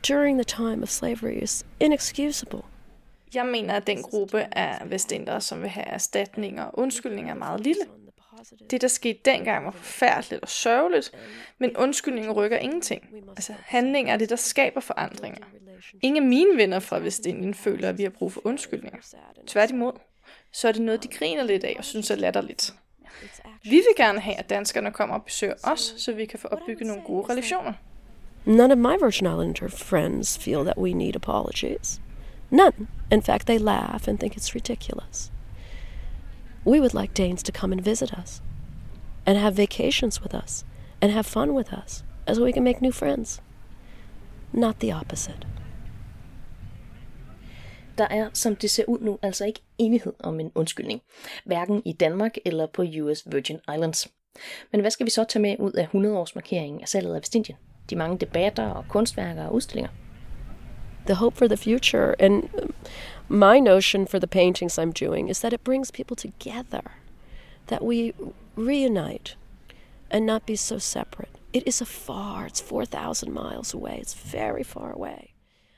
during 0.01 0.37
the 0.37 0.45
time 0.45 0.83
of 0.83 0.91
slavery 0.91 1.39
is 1.41 1.63
inexcusable. 1.79 2.65
Jeg 3.33 3.45
mener, 3.45 3.73
at 3.73 3.87
den 3.87 4.01
gruppe 4.01 4.57
af 4.57 4.89
vestindere, 4.89 5.41
som 5.41 5.61
vil 5.61 5.69
have 5.69 5.85
erstatninger 5.85 6.63
og 6.63 6.79
undskyldninger, 6.79 7.33
er 7.33 7.37
meget 7.37 7.61
lille. 7.61 7.81
Det, 8.69 8.81
der 8.81 8.87
skete 8.87 9.19
dengang, 9.25 9.65
var 9.65 9.71
forfærdeligt 9.71 10.41
og 10.41 10.49
sørgeligt, 10.49 11.11
men 11.57 11.77
undskyldninger 11.77 12.31
rykker 12.31 12.57
ingenting. 12.57 13.05
Altså, 13.29 13.53
handling 13.65 14.09
er 14.09 14.17
det, 14.17 14.29
der 14.29 14.35
skaber 14.35 14.79
forandringer. 14.79 15.45
Ingen 16.01 16.23
af 16.23 16.29
mine 16.29 16.57
venner 16.57 16.79
fra 16.79 16.99
Vestindien 16.99 17.53
føler, 17.53 17.89
at 17.89 17.97
vi 17.97 18.03
har 18.03 18.09
brug 18.09 18.31
for 18.31 18.41
undskyldninger. 18.43 18.99
Tværtimod, 19.47 19.91
så 20.51 20.67
er 20.67 20.71
det 20.71 20.81
noget, 20.81 21.03
de 21.03 21.07
griner 21.07 21.43
lidt 21.43 21.63
af 21.63 21.75
og 21.77 21.83
synes 21.83 22.11
er 22.11 22.15
latterligt. 22.15 22.73
Vi 23.63 23.69
vil 23.69 23.93
gerne 23.97 24.19
have, 24.19 24.35
at 24.35 24.49
danskerne 24.49 24.91
kommer 24.91 25.15
og 25.15 25.23
besøger 25.23 25.53
os, 25.63 25.93
så 25.97 26.11
vi 26.11 26.25
kan 26.25 26.39
få 26.39 26.47
opbygget 26.47 26.87
nogle 26.87 27.01
gode 27.01 27.31
relationer. 27.31 27.73
None 28.45 28.73
of 28.73 28.77
my 28.77 29.05
Virgin 29.05 29.27
Islander 29.27 29.67
friends 29.67 30.37
feel 30.37 30.65
that 30.65 30.77
we 30.77 30.93
need 30.93 31.15
apologies. 31.15 32.01
None. 32.53 32.87
In 33.11 33.21
fact, 33.21 33.47
they 33.47 33.57
laugh 33.57 34.07
and 34.07 34.19
think 34.19 34.37
it's 34.37 34.53
ridiculous. 34.53 35.31
We 36.65 36.79
would 36.79 36.93
like 36.93 37.13
Danes 37.13 37.43
to 37.43 37.51
come 37.51 37.73
and 37.73 37.81
visit 37.81 38.13
us 38.13 38.43
and 39.25 39.37
have 39.37 39.57
vacations 39.57 40.21
with 40.21 40.35
us 40.43 40.65
and 41.01 41.11
have 41.11 41.25
fun 41.25 41.55
with 41.55 41.73
us 41.73 42.05
as 42.27 42.39
we 42.39 42.51
can 42.51 42.63
make 42.63 42.79
new 42.81 42.91
friends. 42.91 43.41
Not 44.51 44.79
the 44.79 44.93
opposite. 44.93 45.47
Der 47.97 48.07
er, 48.09 48.29
som 48.33 48.55
det 48.55 48.69
ser 48.69 48.83
ud 48.87 48.99
nu, 49.01 49.19
altså 49.21 49.45
ikke 49.45 49.61
enighed 49.77 50.13
om 50.19 50.39
en 50.39 50.51
undskyldning. 50.55 51.01
Hverken 51.45 51.81
i 51.85 51.93
Danmark 51.93 52.37
eller 52.45 52.65
på 52.65 52.83
US 53.01 53.23
Virgin 53.25 53.59
Islands. 53.73 54.07
Men 54.71 54.81
hvad 54.81 54.91
skal 54.91 55.05
vi 55.05 55.11
så 55.11 55.23
tage 55.23 55.41
med 55.41 55.55
ud 55.59 55.71
af 55.71 55.85
100-års 55.85 56.35
markeringen 56.35 56.81
af 56.81 56.87
salget 56.87 57.15
af 57.15 57.21
Vestindien? 57.21 57.57
De 57.89 57.95
mange 57.95 58.17
debatter 58.17 58.69
og 58.69 58.85
kunstværker 58.89 59.45
og 59.45 59.53
udstillinger? 59.53 59.91
The 61.05 61.15
hope 61.15 61.35
for 61.35 61.47
the 61.47 61.57
future. 61.57 62.15
And 62.19 62.49
my 63.29 63.59
notion 63.59 64.05
for 64.05 64.19
the 64.19 64.27
paintings 64.27 64.77
I'm 64.77 64.91
doing 64.91 65.29
is 65.29 65.39
that 65.39 65.53
it 65.53 65.63
brings 65.63 65.91
people 65.91 66.15
together, 66.15 66.83
that 67.67 67.83
we 67.83 68.13
reunite 68.55 69.35
and 70.11 70.25
not 70.25 70.45
be 70.45 70.55
so 70.55 70.77
separate. 70.77 71.39
It 71.53 71.63
is 71.65 71.81
a 71.81 71.85
far, 71.85 72.45
it's 72.47 72.61
4,000 72.61 73.31
miles 73.31 73.73
away, 73.73 73.99
it's 73.99 74.13
very 74.13 74.63
far 74.63 74.91
away. 74.91 75.29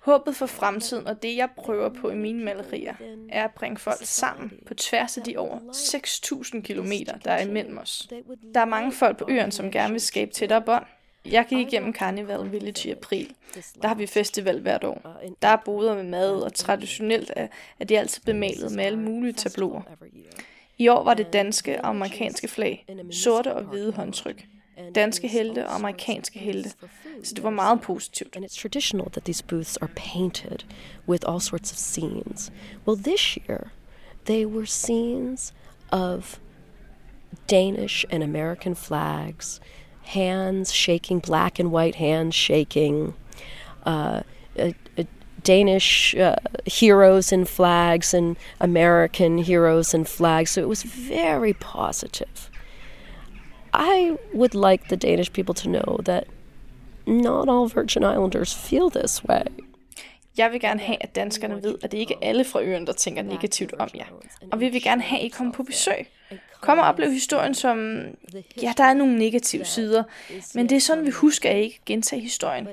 Håbet 0.05 0.35
for 0.35 0.45
fremtiden 0.45 1.07
og 1.07 1.23
det, 1.23 1.37
jeg 1.37 1.49
prøver 1.57 1.89
på 1.89 2.09
i 2.09 2.15
mine 2.15 2.43
malerier, 2.43 2.93
er 3.29 3.43
at 3.43 3.51
bringe 3.55 3.77
folk 3.77 3.99
sammen 4.03 4.51
på 4.67 4.73
tværs 4.73 5.17
af 5.17 5.23
de 5.23 5.37
over 5.37 5.59
6.000 5.59 6.61
kilometer, 6.61 7.17
der 7.17 7.31
er 7.31 7.41
imellem 7.41 7.77
os. 7.77 8.09
Der 8.53 8.59
er 8.59 8.65
mange 8.65 8.91
folk 8.91 9.17
på 9.17 9.25
øen, 9.29 9.51
som 9.51 9.71
gerne 9.71 9.91
vil 9.91 10.01
skabe 10.01 10.31
tættere 10.31 10.61
bånd. 10.61 10.85
Jeg 11.31 11.45
gik 11.49 11.67
igennem 11.67 11.93
Carnival 11.93 12.51
Village 12.51 12.89
i 12.89 12.91
april. 12.91 13.33
Der 13.81 13.87
har 13.87 13.95
vi 13.95 14.05
festival 14.05 14.59
hvert 14.59 14.83
år. 14.83 15.21
Der 15.41 15.47
er 15.47 15.57
boder 15.65 15.95
med 15.95 16.03
mad, 16.03 16.41
og 16.41 16.53
traditionelt 16.53 17.31
er, 17.35 17.47
er 17.79 17.85
det 17.85 17.97
altid 17.97 18.21
bemalet 18.25 18.71
med 18.71 18.83
alle 18.83 18.99
mulige 18.99 19.33
tabloer. 19.33 19.81
I 20.77 20.87
år 20.87 21.03
var 21.03 21.13
det 21.13 21.33
danske 21.33 21.81
og 21.81 21.89
amerikanske 21.89 22.47
flag, 22.47 22.85
sorte 23.11 23.53
og 23.53 23.63
hvide 23.63 23.91
håndtryk. 23.91 24.45
danske 24.95 25.27
helte 25.27 25.67
og 25.67 25.75
amerikanske 25.75 26.39
helte. 26.39 26.69
Så 27.23 27.33
det 27.35 27.43
var 27.43 27.49
meget 27.49 27.81
positivt. 27.81 28.35
And 28.35 28.45
it's 28.45 28.61
traditional 28.61 29.11
that 29.11 29.23
these 29.23 29.43
booths 29.43 29.77
are 29.77 29.91
painted 29.95 30.65
with 31.07 31.29
all 31.29 31.41
sorts 31.41 31.71
of 31.71 31.77
scenes. 31.77 32.51
Well, 32.87 33.03
this 33.03 33.37
year 33.49 33.71
they 34.25 34.45
were 34.45 34.65
scenes 34.65 35.53
of 35.91 36.39
Danish 37.49 38.05
and 38.09 38.23
American 38.23 38.75
flags, 38.75 39.61
hands 40.05 40.71
shaking, 40.71 41.19
black 41.19 41.59
and 41.59 41.71
white 41.71 41.95
hands 41.95 42.35
shaking, 42.35 43.13
uh, 43.85 44.21
a, 44.57 44.73
a 44.97 45.05
Danish 45.43 46.15
uh, 46.15 46.35
heroes 46.65 47.31
and 47.31 47.47
flags 47.47 48.13
and 48.13 48.37
American 48.59 49.37
heroes 49.39 49.93
and 49.93 50.07
flags. 50.07 50.51
So 50.51 50.61
it 50.61 50.69
was 50.69 50.83
very 50.83 51.53
positive. 51.53 52.49
I 53.73 54.17
would 54.33 54.55
like 54.55 54.87
the 54.87 54.97
Danish 54.97 55.31
people 55.33 55.53
to 55.55 55.69
know 55.69 55.99
that 56.05 56.27
not 57.05 57.49
all 57.49 57.67
Virgin 57.67 58.03
Islanders 58.03 58.53
feel 58.53 58.89
this 58.89 59.23
way. 59.23 59.45
Jeg 60.37 60.51
vil 60.51 60.59
gerne 60.59 60.79
have, 60.79 60.97
at 61.01 61.15
danskerne 61.15 61.63
ved, 61.63 61.75
at 61.83 61.91
det 61.91 61.97
ikke 61.97 62.13
er 62.13 62.27
alle 62.29 62.45
fra 62.45 62.61
øen, 62.61 62.87
der 62.87 62.93
tænker 62.93 63.21
negativt 63.21 63.73
om 63.73 63.89
jer. 63.95 64.05
Og 64.51 64.59
vi 64.59 64.69
vil 64.69 64.83
gerne 64.83 65.01
have, 65.01 65.19
at 65.19 65.25
I 65.25 65.29
kommer 65.29 65.53
på 65.53 65.63
besøg. 65.63 66.07
Kom 66.61 66.79
og 66.79 66.85
oplev 66.85 67.11
historien 67.11 67.53
som, 67.53 68.01
ja, 68.61 68.73
der 68.77 68.83
er 68.83 68.93
nogle 68.93 69.17
negative 69.17 69.65
sider, 69.65 70.03
men 70.55 70.69
det 70.69 70.75
er 70.75 70.79
sådan, 70.79 71.05
vi 71.05 71.11
husker 71.11 71.49
at 71.49 71.57
ikke 71.57 71.79
gentage 71.85 72.21
historien. 72.21 72.67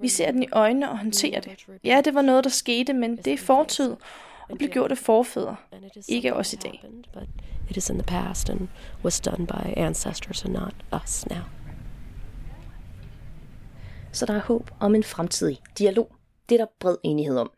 Vi 0.00 0.08
ser 0.08 0.30
den 0.30 0.42
i 0.42 0.48
øjnene 0.52 0.90
og 0.90 0.98
håndterer 0.98 1.40
det. 1.40 1.66
Ja, 1.84 2.00
det 2.04 2.14
var 2.14 2.22
noget, 2.22 2.44
der 2.44 2.50
skete, 2.50 2.92
men 2.92 3.16
det 3.16 3.32
er 3.32 3.38
fortid 3.38 3.96
og 4.48 4.58
blev 4.58 4.70
gjort 4.70 4.90
af 4.90 4.98
forfædre, 4.98 5.56
ikke 6.08 6.34
os 6.34 6.52
i 6.52 6.56
dag. 6.56 6.84
It 7.70 7.76
is 7.76 7.90
in 7.90 7.98
the 7.98 8.06
past 8.06 8.50
and 8.50 8.68
was 9.04 9.20
done 9.20 9.46
by 9.46 9.78
ancestors 9.78 10.44
and 10.44 10.52
not 10.52 10.74
us 11.02 11.26
now. 11.26 11.38
Så 14.12 14.26
der 14.26 14.34
er 14.34 14.40
håb 14.40 14.70
om 14.80 14.94
en 14.94 15.04
fremtidig 15.04 15.58
dialog. 15.78 16.12
Det 16.48 16.54
er 16.54 16.64
der 16.64 16.72
bred 16.80 16.96
enighed 17.02 17.38
om. 17.38 17.50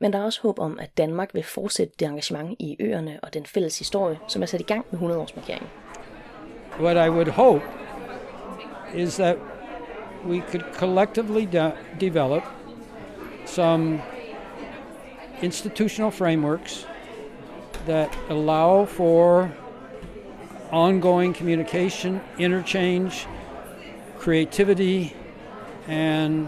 Men 0.00 0.12
der 0.12 0.18
er 0.18 0.24
også 0.24 0.40
håb 0.42 0.58
om, 0.58 0.78
at 0.78 0.98
Danmark 0.98 1.34
vil 1.34 1.42
fortsætte 1.42 1.94
det 1.98 2.06
engagement 2.06 2.56
i 2.58 2.76
øerne 2.80 3.20
og 3.22 3.34
den 3.34 3.46
fælles 3.46 3.78
historie, 3.78 4.18
som 4.28 4.42
er 4.42 4.46
sat 4.46 4.60
i 4.60 4.64
gang 4.64 4.86
med 4.90 5.00
100-årsmarkeringen. 5.00 5.68
What 6.80 7.06
I 7.06 7.10
would 7.10 7.28
hope 7.28 7.62
is 8.94 9.14
that 9.16 9.36
we 10.26 10.42
could 10.50 10.64
collectively 10.74 11.46
de- 11.52 11.72
develop 12.00 12.42
some 13.46 14.02
institutional 15.42 16.10
frameworks 16.10 16.88
that 17.86 18.18
allow 18.30 18.84
for 18.84 19.50
ongoing 20.70 21.36
communication, 21.36 22.20
interchange, 22.38 23.28
creativity, 24.18 25.14
and 25.88 26.46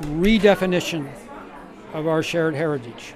redefinition 0.00 1.04
of 1.94 2.06
our 2.06 2.22
shared 2.22 2.54
heritage. 2.54 3.14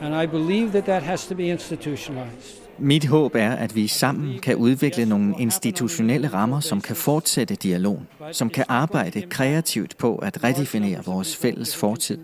And 0.00 0.22
I 0.22 0.26
believe 0.26 0.70
that 0.70 0.84
that 0.84 1.02
has 1.02 1.26
to 1.26 1.34
be 1.34 1.42
institutionalized. 1.42 2.62
Mit 2.78 3.06
håb 3.06 3.34
er, 3.34 3.50
at 3.50 3.74
vi 3.74 3.86
sammen 3.86 4.38
kan 4.38 4.56
udvikle 4.56 5.06
nogle 5.06 5.34
institutionelle 5.38 6.28
rammer, 6.28 6.60
som 6.60 6.80
kan 6.80 6.96
fortsætte 6.96 7.54
dialogen, 7.54 8.08
som 8.32 8.50
kan 8.50 8.64
arbejde 8.68 9.22
kreativt 9.22 9.98
på 9.98 10.16
at 10.16 10.44
redefinere 10.44 11.04
vores 11.04 11.36
fælles 11.36 11.76
fortid. 11.76 12.18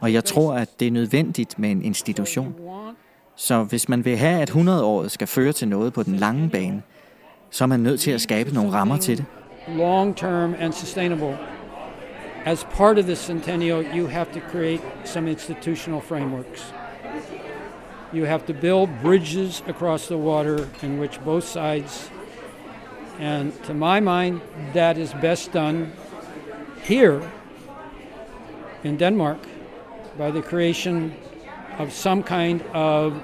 Og 0.00 0.12
jeg 0.12 0.24
tror, 0.24 0.54
at 0.54 0.80
det 0.80 0.88
er 0.88 0.92
nødvendigt 0.92 1.58
med 1.58 1.70
en 1.70 1.82
institution. 1.82 2.54
Så 3.36 3.62
hvis 3.62 3.88
man 3.88 4.04
vil 4.04 4.16
have, 4.16 4.42
at 4.42 4.50
100-året 4.50 5.10
skal 5.10 5.26
føre 5.26 5.52
til 5.52 5.68
noget 5.68 5.92
på 5.92 6.02
den 6.02 6.16
lange 6.16 6.50
bane, 6.50 6.82
så 7.50 7.64
er 7.64 7.68
man 7.68 7.80
nødt 7.80 8.00
til 8.00 8.10
at 8.10 8.20
skabe 8.20 8.54
nogle 8.54 8.72
rammer 8.72 8.96
til 8.96 9.16
det. 9.16 9.24
Long 9.68 10.16
term 10.16 10.54
and 10.58 10.72
sustainable. 10.72 11.38
As 12.44 12.62
part 12.64 12.98
of 12.98 13.06
the 13.06 13.16
centennial, 13.16 13.82
you 13.82 14.06
have 14.08 14.30
to 14.32 14.40
create 14.40 14.82
some 15.04 15.26
institutional 15.26 16.02
frameworks. 16.02 16.62
You 18.12 18.24
have 18.24 18.44
to 18.46 18.52
build 18.52 19.00
bridges 19.00 19.62
across 19.66 20.08
the 20.08 20.18
water 20.18 20.68
in 20.82 20.98
which 20.98 21.24
both 21.24 21.44
sides, 21.44 22.10
and 23.18 23.50
to 23.64 23.72
my 23.72 23.98
mind, 23.98 24.42
that 24.74 24.98
is 24.98 25.14
best 25.14 25.52
done 25.52 25.92
here 26.82 27.22
in 28.82 28.98
Denmark 28.98 29.38
by 30.18 30.30
the 30.30 30.42
creation 30.42 31.14
of 31.78 31.94
some 31.94 32.22
kind 32.22 32.60
of 32.74 33.22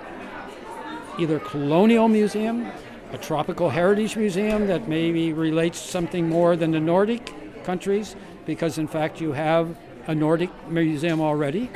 either 1.18 1.38
colonial 1.40 2.08
museum, 2.08 2.72
a 3.12 3.18
tropical 3.18 3.68
heritage 3.68 4.16
museum 4.16 4.66
that 4.66 4.88
maybe 4.88 5.34
relates 5.34 5.78
something 5.78 6.26
more 6.26 6.56
than 6.56 6.70
the 6.70 6.80
Nordic 6.80 7.34
countries, 7.64 8.16
because 8.46 8.78
in 8.78 8.88
fact 8.88 9.20
you 9.20 9.32
have 9.32 9.76
a 10.06 10.14
Nordic 10.14 10.50
museum 10.68 11.20
already 11.20 11.70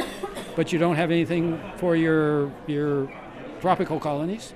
but 0.56 0.72
you 0.72 0.78
don't 0.78 0.96
have 0.96 1.10
anything 1.10 1.60
for 1.76 1.96
your 1.96 2.52
your 2.66 3.10
tropical 3.60 3.98
colonies. 3.98 4.52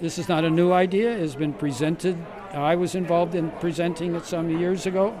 This 0.00 0.18
is 0.18 0.28
not 0.28 0.44
a 0.44 0.50
new 0.50 0.72
idea. 0.72 1.10
It's 1.10 1.36
been 1.36 1.52
presented. 1.52 2.16
I 2.52 2.74
was 2.74 2.94
involved 2.94 3.34
in 3.34 3.50
presenting 3.52 4.14
it 4.16 4.26
some 4.26 4.50
years 4.50 4.86
ago. 4.86 5.18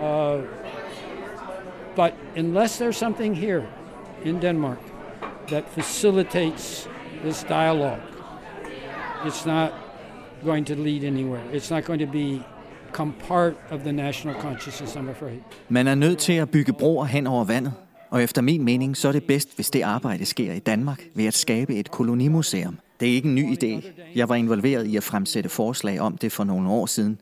Uh, 0.00 0.42
but 1.94 2.14
unless 2.34 2.78
there's 2.78 2.96
something 2.96 3.34
here 3.34 3.66
in 4.24 4.40
Denmark 4.40 4.80
that 5.48 5.70
facilitates 5.70 6.88
this 7.22 7.44
dialogue, 7.44 8.02
it's 9.24 9.46
not 9.46 9.72
going 10.44 10.64
to 10.64 10.76
lead 10.76 11.04
anywhere. 11.04 11.42
It's 11.52 11.70
not 11.70 11.84
going 11.84 12.00
to 12.00 12.06
be 12.06 12.44
become 12.86 13.12
part 13.28 13.54
of 13.70 13.80
the 13.80 13.92
national 13.92 14.36
consciousness, 14.40 14.96
I'm 14.96 15.10
afraid. 15.10 15.38
Man 15.68 15.86
er 15.86 15.94
nødt 15.94 16.18
til 16.18 16.32
at 16.32 16.50
bygge 16.50 16.72
broer 16.72 17.04
hen 17.04 17.26
over 17.26 17.44
vandet. 17.44 17.72
Og 18.10 18.22
efter 18.22 18.42
min 18.42 18.64
mening, 18.64 18.96
så 18.96 19.08
er 19.08 19.12
det 19.12 19.24
bedst, 19.24 19.54
hvis 19.54 19.70
det 19.70 19.82
arbejde 19.82 20.24
sker 20.24 20.52
i 20.52 20.58
Danmark 20.58 21.02
ved 21.14 21.26
at 21.26 21.34
skabe 21.34 21.74
et 21.74 21.90
kolonimuseum. 21.90 22.78
Det 23.00 23.08
er 23.08 23.12
ikke 23.12 23.28
en 23.28 23.34
ny 23.34 23.56
idé. 23.56 23.86
Jeg 24.14 24.28
var 24.28 24.34
involveret 24.34 24.86
i 24.86 24.96
at 24.96 25.02
fremsætte 25.02 25.48
forslag 25.48 26.00
om 26.00 26.16
det 26.16 26.32
for 26.32 26.44
nogle 26.44 26.68
år 26.68 26.86
siden. 26.86 27.18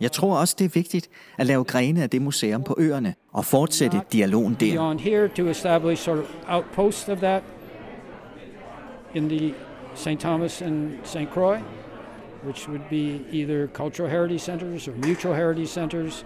Jeg 0.00 0.12
tror 0.12 0.36
også, 0.36 0.54
det 0.58 0.64
er 0.64 0.68
vigtigt 0.68 1.08
at 1.38 1.46
lave 1.46 1.64
grene 1.64 2.02
af 2.02 2.10
det 2.10 2.22
museum 2.22 2.62
på 2.62 2.74
øerne 2.78 3.14
og 3.32 3.44
fortsætte 3.44 4.00
dialogen 4.12 4.56
der. 4.60 4.72
Beyond 4.72 5.00
here 5.00 5.28
to 5.28 5.48
establish 5.48 6.02
sort 6.02 6.18
of 6.18 6.24
outposts 6.48 7.08
of 7.08 7.18
that 7.18 7.42
in 9.14 9.28
the 9.28 9.54
St. 9.94 10.20
Thomas 10.20 10.62
and 10.62 10.90
St. 11.04 11.28
Croix, 11.32 11.60
which 12.46 12.68
would 12.68 12.88
be 12.88 13.24
either 13.30 13.66
cultural 13.68 14.08
heritage 14.08 14.40
centers 14.40 14.86
or 14.86 14.92
mutual 14.92 15.34
heritage 15.34 15.68
centers, 15.68 16.22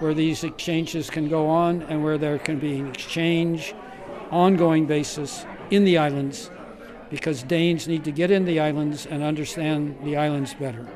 where 0.00 0.14
these 0.14 0.42
exchanges 0.44 1.08
can 1.08 1.28
go 1.28 1.48
on 1.48 1.82
and 1.82 2.02
where 2.02 2.18
there 2.18 2.38
can 2.38 2.58
be 2.58 2.80
an 2.80 2.88
exchange 2.88 3.74
ongoing 4.30 4.86
basis 4.86 5.44
in 5.70 5.84
the 5.84 5.96
islands 5.98 6.50
because 7.10 7.42
Danes 7.42 7.88
need 7.88 8.04
to 8.04 8.12
get 8.12 8.30
in 8.30 8.44
the 8.44 8.60
islands 8.60 9.04
and 9.06 9.22
understand 9.22 9.96
the 10.04 10.16
islands 10.16 10.54
better. 10.54 10.88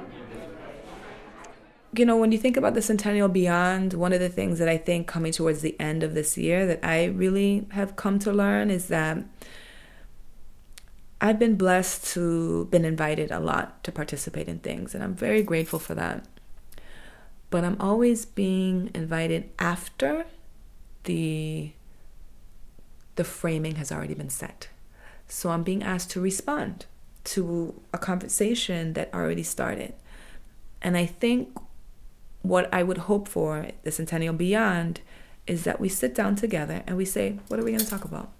You 1.97 2.05
know, 2.05 2.17
when 2.17 2.33
you 2.33 2.39
think 2.39 2.57
about 2.57 2.75
the 2.75 2.83
Centennial 2.83 3.29
Beyond, 3.29 3.93
one 3.95 4.13
of 4.13 4.21
the 4.21 4.29
things 4.29 4.59
that 4.59 4.69
I 4.69 4.77
think 4.77 5.07
coming 5.07 5.33
towards 5.33 5.61
the 5.61 5.79
end 5.81 6.03
of 6.03 6.15
this 6.15 6.37
year 6.37 6.67
that 6.67 6.81
I 6.83 7.05
really 7.07 7.67
have 7.71 7.95
come 7.95 8.19
to 8.21 8.33
learn 8.33 8.71
is 8.71 8.89
that 8.89 9.19
I've 11.25 11.39
been 11.39 11.57
blessed 11.57 12.05
to 12.15 12.67
been 12.71 12.85
invited 12.85 13.31
a 13.31 13.41
lot 13.41 13.83
to 13.85 13.91
participate 13.91 14.47
in 14.49 14.59
things 14.59 14.95
and 14.95 15.03
I'm 15.03 15.15
very 15.15 15.43
grateful 15.43 15.79
for 15.79 15.95
that. 15.95 16.19
but 17.51 17.65
I'm 17.65 17.77
always 17.81 18.25
being 18.25 18.91
invited 18.95 19.49
after 19.59 20.27
the 21.05 21.71
the 23.17 23.25
framing 23.25 23.77
has 23.77 23.93
already 23.93 24.15
been 24.15 24.31
set. 24.31 24.69
So 25.29 25.51
I'm 25.51 25.63
being 25.63 25.83
asked 25.83 26.11
to 26.13 26.21
respond 26.21 26.87
to 27.25 27.81
a 27.93 27.99
conversation 27.99 28.95
that 28.95 29.13
already 29.15 29.45
started. 29.45 29.95
And 30.83 30.97
I 30.97 31.07
think 31.07 31.57
what 32.43 32.69
I 32.75 32.83
would 32.83 32.99
hope 33.11 33.29
for 33.29 33.69
the 33.85 33.93
Centennial 33.93 34.35
Beyond 34.35 35.01
is 35.47 35.65
that 35.65 35.81
we 35.81 35.89
sit 35.89 36.15
down 36.15 36.35
together 36.37 36.83
and 36.87 36.97
we 36.97 37.05
say, 37.05 37.39
what 37.49 37.61
are 37.61 37.65
we 37.65 37.71
going 37.71 37.85
to 37.85 37.89
talk 37.89 38.05
about? 38.05 38.31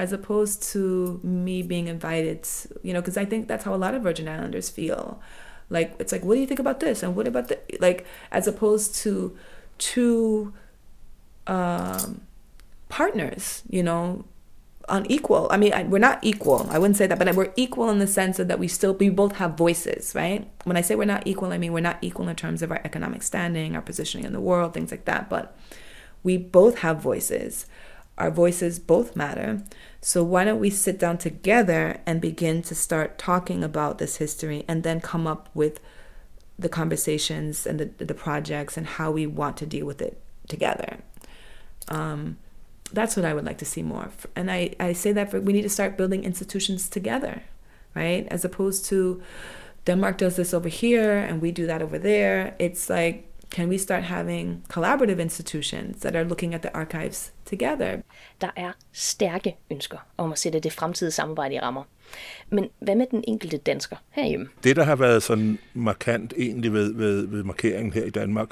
As 0.00 0.12
opposed 0.12 0.62
to 0.72 1.20
me 1.22 1.62
being 1.62 1.86
invited, 1.88 2.48
you 2.82 2.92
know, 2.94 3.00
because 3.00 3.16
I 3.16 3.26
think 3.26 3.48
that's 3.48 3.64
how 3.64 3.74
a 3.74 3.80
lot 3.84 3.94
of 3.94 4.02
Virgin 4.02 4.28
Islanders 4.28 4.68
feel. 4.70 5.20
Like, 5.68 5.94
it's 5.98 6.10
like, 6.10 6.24
what 6.24 6.34
do 6.34 6.40
you 6.40 6.46
think 6.46 6.58
about 6.66 6.80
this? 6.80 7.02
And 7.02 7.14
what 7.14 7.28
about 7.28 7.48
the, 7.48 7.58
like, 7.80 8.06
as 8.32 8.46
opposed 8.46 8.94
to 9.02 9.36
two 9.76 10.52
um, 11.46 12.22
partners, 12.88 13.62
you 13.68 13.82
know, 13.82 14.24
unequal. 14.88 15.48
I 15.50 15.56
mean, 15.56 15.72
I, 15.72 15.84
we're 15.84 15.98
not 15.98 16.18
equal. 16.22 16.66
I 16.70 16.78
wouldn't 16.78 16.96
say 16.96 17.06
that, 17.06 17.18
but 17.18 17.34
we're 17.34 17.52
equal 17.56 17.88
in 17.90 17.98
the 17.98 18.06
sense 18.06 18.38
of 18.38 18.48
that 18.48 18.58
we 18.58 18.68
still, 18.68 18.94
we 18.94 19.08
both 19.08 19.36
have 19.36 19.56
voices, 19.56 20.14
right? 20.14 20.50
When 20.64 20.76
I 20.76 20.80
say 20.80 20.94
we're 20.94 21.04
not 21.04 21.26
equal, 21.26 21.52
I 21.52 21.58
mean 21.58 21.72
we're 21.72 21.80
not 21.80 21.98
equal 22.02 22.28
in 22.28 22.36
terms 22.36 22.62
of 22.62 22.70
our 22.70 22.80
economic 22.84 23.22
standing, 23.22 23.74
our 23.74 23.82
positioning 23.82 24.26
in 24.26 24.32
the 24.32 24.40
world, 24.40 24.74
things 24.74 24.90
like 24.90 25.04
that. 25.04 25.30
But 25.30 25.56
we 26.22 26.36
both 26.36 26.78
have 26.78 27.00
voices. 27.00 27.66
Our 28.18 28.30
voices 28.30 28.78
both 28.78 29.16
matter. 29.16 29.62
So 30.00 30.24
why 30.24 30.44
don't 30.44 30.60
we 30.60 30.70
sit 30.70 30.98
down 30.98 31.18
together 31.18 32.00
and 32.06 32.20
begin 32.20 32.62
to 32.62 32.74
start 32.74 33.18
talking 33.18 33.62
about 33.62 33.98
this 33.98 34.16
history 34.16 34.64
and 34.66 34.82
then 34.82 35.00
come 35.00 35.26
up 35.26 35.50
with 35.52 35.80
the 36.58 36.68
conversations 36.68 37.66
and 37.66 37.80
the, 37.80 38.04
the 38.04 38.14
projects 38.14 38.76
and 38.76 38.86
how 38.86 39.10
we 39.10 39.26
want 39.26 39.56
to 39.58 39.66
deal 39.66 39.86
with 39.86 40.00
it 40.00 40.20
together. 40.48 40.98
Um, 41.88 42.38
that's 42.92 43.16
what 43.16 43.24
I 43.24 43.34
would 43.34 43.44
like 43.44 43.58
to 43.58 43.64
see 43.64 43.82
more. 43.82 44.10
And 44.34 44.50
I, 44.50 44.74
I 44.80 44.92
say 44.94 45.12
that 45.12 45.30
for, 45.30 45.40
we 45.40 45.52
need 45.52 45.62
to 45.62 45.68
start 45.68 45.96
building 45.96 46.24
institutions 46.24 46.88
together, 46.88 47.42
right? 47.94 48.26
As 48.30 48.44
opposed 48.44 48.84
to 48.86 49.22
Denmark 49.84 50.18
does 50.18 50.36
this 50.36 50.52
over 50.52 50.68
here 50.68 51.18
and 51.18 51.40
we 51.40 51.52
do 51.52 51.66
that 51.66 51.82
over 51.82 51.98
there. 51.98 52.54
It's 52.58 52.90
like, 52.90 53.29
can 53.50 53.68
we 53.68 53.78
start 53.78 54.02
having 54.02 54.64
collaborative 54.68 55.22
institutions 55.22 56.00
that 56.00 56.16
are 56.16 56.24
looking 56.24 56.54
at 56.54 56.60
the 56.60 56.76
archives 56.76 57.32
together? 57.50 57.96
Der 58.40 58.50
er 58.56 58.72
stærke 58.92 59.56
ønsker 59.70 59.98
om 60.16 60.32
at 60.32 60.38
sætte 60.38 60.60
det 60.60 60.72
fremtidige 60.72 61.12
samarbejde 61.12 61.54
i 61.54 61.60
rammer. 61.60 61.84
Men 62.50 62.68
hvad 62.80 62.94
med 62.94 63.06
den 63.10 63.24
enkelte 63.28 63.56
dansker 63.56 63.96
herhjemme? 64.10 64.48
Det, 64.64 64.76
der 64.76 64.84
har 64.84 64.96
været 64.96 65.22
sådan 65.22 65.58
markant 65.74 66.34
egentlig 66.36 66.72
ved, 66.72 66.94
ved, 66.94 67.26
ved 67.26 67.42
markeringen 67.42 67.92
her 67.92 68.04
i 68.04 68.10
Danmark, 68.10 68.48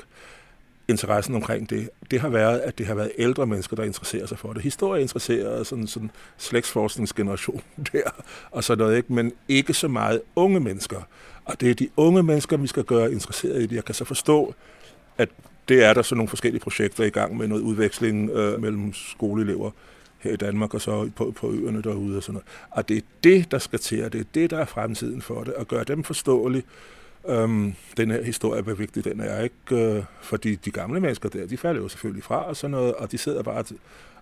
interessen 0.88 1.34
omkring 1.34 1.70
det, 1.70 1.90
det 2.10 2.20
har 2.20 2.28
været, 2.28 2.58
at 2.58 2.78
det 2.78 2.86
har 2.86 2.94
været 2.94 3.12
ældre 3.18 3.46
mennesker, 3.46 3.76
der 3.76 3.84
interesserer 3.84 4.26
sig 4.26 4.38
for 4.38 4.52
det. 4.52 4.62
Historie 4.62 5.02
interesserer 5.02 5.62
sådan 5.62 5.86
sådan 5.86 6.10
slægtsforskningsgeneration 6.38 7.62
der, 7.92 8.10
og 8.50 8.64
sådan 8.64 8.84
noget, 8.84 8.96
ikke? 8.96 9.12
men 9.12 9.32
ikke 9.48 9.74
så 9.74 9.88
meget 9.88 10.20
unge 10.36 10.60
mennesker. 10.60 11.02
Og 11.44 11.60
det 11.60 11.70
er 11.70 11.74
de 11.74 11.88
unge 11.96 12.22
mennesker, 12.22 12.56
vi 12.56 12.66
skal 12.66 12.84
gøre 12.84 13.12
interesseret 13.12 13.62
i 13.62 13.66
det. 13.66 13.76
Jeg 13.76 13.84
kan 13.84 13.94
så 13.94 14.04
forstå, 14.04 14.54
at 15.18 15.28
det 15.68 15.84
er 15.84 15.94
der 15.94 16.02
så 16.02 16.14
nogle 16.14 16.28
forskellige 16.28 16.62
projekter 16.62 17.04
i 17.04 17.10
gang 17.10 17.36
med 17.36 17.48
noget 17.48 17.62
udveksling 17.62 18.30
øh, 18.30 18.60
mellem 18.60 18.92
skoleelever 18.92 19.70
her 20.18 20.32
i 20.32 20.36
Danmark 20.36 20.74
og 20.74 20.80
så 20.80 21.10
på, 21.16 21.34
på 21.36 21.52
øerne 21.52 21.82
derude 21.82 22.16
og 22.16 22.22
sådan 22.22 22.32
noget. 22.32 22.46
Og 22.70 22.88
det 22.88 22.96
er 22.96 23.02
det, 23.24 23.50
der 23.50 23.58
skal 23.58 23.78
til, 23.78 24.04
og 24.04 24.12
det 24.12 24.20
er 24.20 24.24
det, 24.34 24.50
der 24.50 24.58
er 24.58 24.64
fremtiden 24.64 25.22
for 25.22 25.44
det, 25.44 25.54
at 25.58 25.68
gøre 25.68 25.84
dem 25.84 26.04
forståelige, 26.04 26.64
Øhm, 27.28 27.74
den 27.96 28.10
her 28.10 28.22
historie, 28.22 28.62
hvor 28.62 28.74
vigtig 28.74 29.04
den 29.04 29.20
er, 29.20 29.42
ikke? 29.42 29.94
Øh, 29.96 30.04
fordi 30.20 30.54
de 30.54 30.70
gamle 30.70 31.00
mennesker 31.00 31.28
der, 31.28 31.46
de 31.46 31.56
falder 31.56 31.80
jo 31.82 31.88
selvfølgelig 31.88 32.24
fra 32.24 32.44
og 32.44 32.56
sådan 32.56 32.70
noget, 32.70 32.94
og 32.94 33.12
de 33.12 33.18
sidder 33.18 33.42
bare 33.42 33.64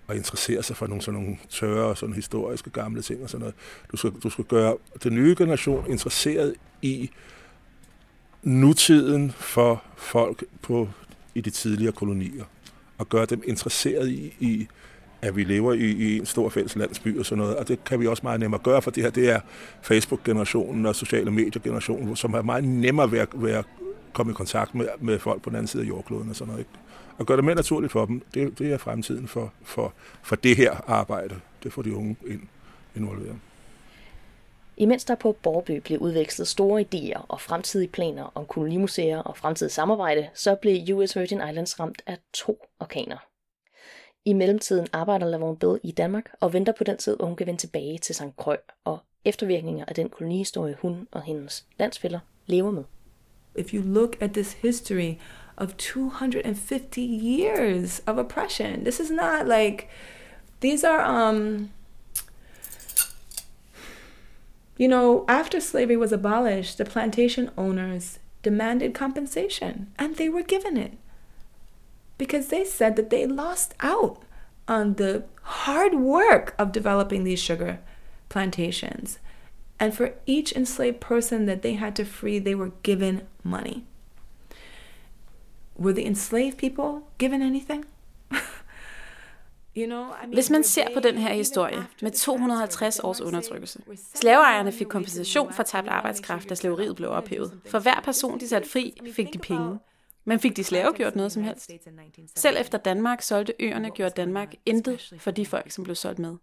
og 0.07 0.17
interesserer 0.17 0.63
sig 0.63 0.77
for 0.77 0.87
nogle 0.87 1.03
sådan 1.03 1.21
nogle 1.21 1.37
tørre, 1.51 1.97
sådan 1.97 2.15
historiske 2.15 2.71
gamle 2.71 3.03
ting 3.03 3.23
og 3.23 3.31
sådan 3.31 3.41
noget. 3.41 3.55
Du 3.93 3.97
skal, 3.97 4.11
du 4.23 4.31
skal 4.31 4.45
gøre 4.45 4.77
den 5.05 5.15
nye 5.15 5.35
generation 5.39 5.91
interesseret 5.91 6.55
i 6.83 7.11
nutiden 8.47 9.31
for 9.31 9.83
folk 9.97 10.45
på, 10.63 10.89
i 11.35 11.41
de 11.41 11.51
tidligere 11.51 11.93
kolonier, 11.93 12.45
og 12.99 13.09
gøre 13.09 13.27
dem 13.27 13.43
interesseret 13.47 14.09
i, 14.09 14.35
i 14.41 14.67
at 15.23 15.37
vi 15.37 15.45
lever 15.45 15.73
i, 15.73 15.91
i 15.91 16.19
en 16.19 16.27
stor 16.27 16.49
fælles 16.49 16.77
landsby 16.77 17.19
og 17.19 17.27
sådan 17.27 17.39
noget. 17.39 17.57
Og 17.57 17.69
det 17.69 17.85
kan 17.85 18.01
vi 18.01 18.07
også 18.07 18.21
meget 18.23 18.41
nemmere 18.41 18.61
gøre, 18.65 18.83
for 18.83 18.91
det 18.91 19.03
her 19.03 19.11
det 19.11 19.31
er 19.31 19.41
Facebook-generationen 19.83 20.87
og 20.87 20.97
sociale 20.97 21.31
medier-generationen, 21.31 22.17
som 22.17 22.35
er 22.35 22.43
meget 22.43 22.65
nemmere 22.65 23.13
ved 23.13 23.19
at, 23.19 23.29
ved 23.35 23.53
at 23.53 23.65
komme 24.13 24.33
i 24.33 24.35
kontakt 24.35 24.75
med, 24.75 24.89
med 25.01 25.19
folk 25.19 25.43
på 25.43 25.51
den 25.51 25.57
anden 25.57 25.69
side 25.69 25.83
af 25.83 25.89
jordkloden 25.89 26.31
og 26.31 26.37
sådan 26.37 26.51
noget. 26.53 26.67
Og 27.19 27.27
gøre 27.27 27.37
det 27.37 27.45
mere 27.45 27.55
naturligt 27.55 27.93
for 27.93 28.07
dem, 28.07 28.23
det, 28.35 28.59
det 28.59 28.73
er 28.73 28.79
fremtiden 28.79 29.29
for, 29.29 29.53
for, 29.65 29.93
for 30.23 30.37
det 30.37 30.57
her 30.57 30.91
arbejde. 30.91 31.35
Det 31.63 31.73
får 31.73 31.83
de 31.83 31.95
unge 31.95 32.17
ind, 32.27 32.41
involveret. 32.97 33.37
Imens 34.79 35.05
der 35.05 35.15
på 35.15 35.33
Borby 35.33 35.81
blev 35.81 35.99
udvekslet 35.99 36.49
store 36.49 36.85
idéer 36.85 37.27
og 37.29 37.41
fremtidige 37.41 37.89
planer 37.89 38.33
om 38.35 38.47
kolonimuseer 38.47 39.19
og 39.19 39.37
fremtidigt 39.37 39.75
samarbejde, 39.75 40.29
så 40.35 40.55
blev 40.55 40.97
US 40.97 41.17
Virgin 41.17 41.41
Islands 41.49 41.81
ramt 41.81 42.03
af 42.07 42.19
to 42.33 42.59
orkaner. 42.81 43.17
I 44.25 44.33
mellemtiden 44.33 44.87
arbejder 44.93 45.27
Lavon 45.27 45.57
Bell 45.57 45.81
i 45.83 45.91
Danmark 45.91 46.31
og 46.41 46.53
venter 46.53 46.73
på 46.73 46.85
den 46.85 46.97
tid, 46.97 47.17
hvor 47.17 47.27
hun 47.27 47.37
kan 47.37 47.47
vende 47.47 47.61
tilbage 47.61 47.99
til 47.99 48.15
St. 48.15 48.23
Croix 48.37 48.61
og 48.85 48.99
eftervirkninger 49.25 49.85
af 49.89 49.95
den 49.95 50.09
kolonihistorie, 50.09 50.77
hun 50.83 51.09
og 51.13 51.23
hendes 51.23 51.67
landsfælder 51.79 52.19
lever 52.47 52.71
med. 52.71 52.85
If 53.59 53.75
you 53.75 53.83
look 53.83 54.17
at 54.21 54.31
this 54.31 54.53
history 54.53 55.15
of 55.57 55.75
250 55.75 56.99
years 56.99 58.03
of 58.07 58.17
oppression, 58.17 58.81
this 58.81 59.01
is 59.01 59.11
not 59.11 59.59
like 59.61 59.89
these 60.61 60.89
are 60.89 61.31
um 61.31 61.71
you 64.77 64.89
know, 64.89 65.25
after 65.29 65.61
slavery 65.61 65.97
was 65.97 66.13
abolished, 66.13 66.79
the 66.79 66.85
plantation 66.85 67.51
owners 67.57 68.19
demanded 68.43 68.95
compensation 68.95 69.93
and 69.99 70.17
they 70.17 70.29
were 70.29 70.43
given 70.43 70.77
it. 70.77 70.93
because 72.19 72.49
they 72.49 72.65
said 72.65 72.97
that 72.97 73.11
they 73.11 73.27
lost 73.27 73.75
out 73.81 74.23
on 74.69 74.95
the 74.95 75.25
hard 75.43 75.95
work 75.95 76.55
of 76.59 76.73
developing 76.73 77.25
these 77.25 77.39
sugar 77.39 77.79
plantations. 78.29 79.19
And 79.79 79.95
for 79.95 80.15
each 80.25 80.53
enslaved 80.53 81.01
person 81.01 81.45
that 81.47 81.63
they 81.63 81.75
had 81.75 81.95
to 81.97 82.05
free, 82.05 82.39
they 82.39 82.55
were 82.55 82.73
given 82.83 83.27
money. 83.45 83.85
Were 85.77 85.93
the 85.93 86.07
enslaved 86.07 86.57
people 86.57 87.07
given 87.19 87.43
anything? 87.43 87.85
Hvis 90.33 90.51
man 90.51 90.65
ser 90.65 90.87
på 90.95 91.01
den 91.01 91.19
her 91.19 91.35
historie 91.35 91.87
med 92.03 92.11
250 92.11 92.99
års 92.99 93.21
undertrykkelse. 93.21 93.81
Slaveejerne 94.15 94.73
fik 94.73 94.87
kompensation 94.87 95.53
for 95.53 95.63
tabt 95.63 95.89
arbejdskraft, 95.89 96.49
da 96.49 96.55
slaveriet 96.55 96.97
blev 96.97 97.11
ophævet. 97.11 97.61
For 97.69 97.79
hver 97.79 98.01
person, 98.05 98.41
de 98.41 98.49
satte 98.49 98.69
fri, 98.69 99.01
fik 99.13 99.33
de 99.33 99.39
penge. 99.39 99.79
Men 100.25 100.41
fik 100.41 100.57
de 100.57 100.65
slave 100.65 100.93
gjort 100.93 101.17
noget 101.17 101.33
som 101.33 101.43
helst? 101.43 101.71
Selv 102.37 102.57
efter 102.61 102.79
Danmark 102.79 103.23
solgte 103.23 103.53
øerne, 103.61 103.91
gjorde 103.91 104.15
Danmark 104.17 104.55
intet 104.67 105.15
for 105.19 105.31
de 105.31 105.47
folk, 105.47 105.71
som 105.71 105.85
blev 105.85 105.95
solgt 105.95 106.19
med. 106.19 106.37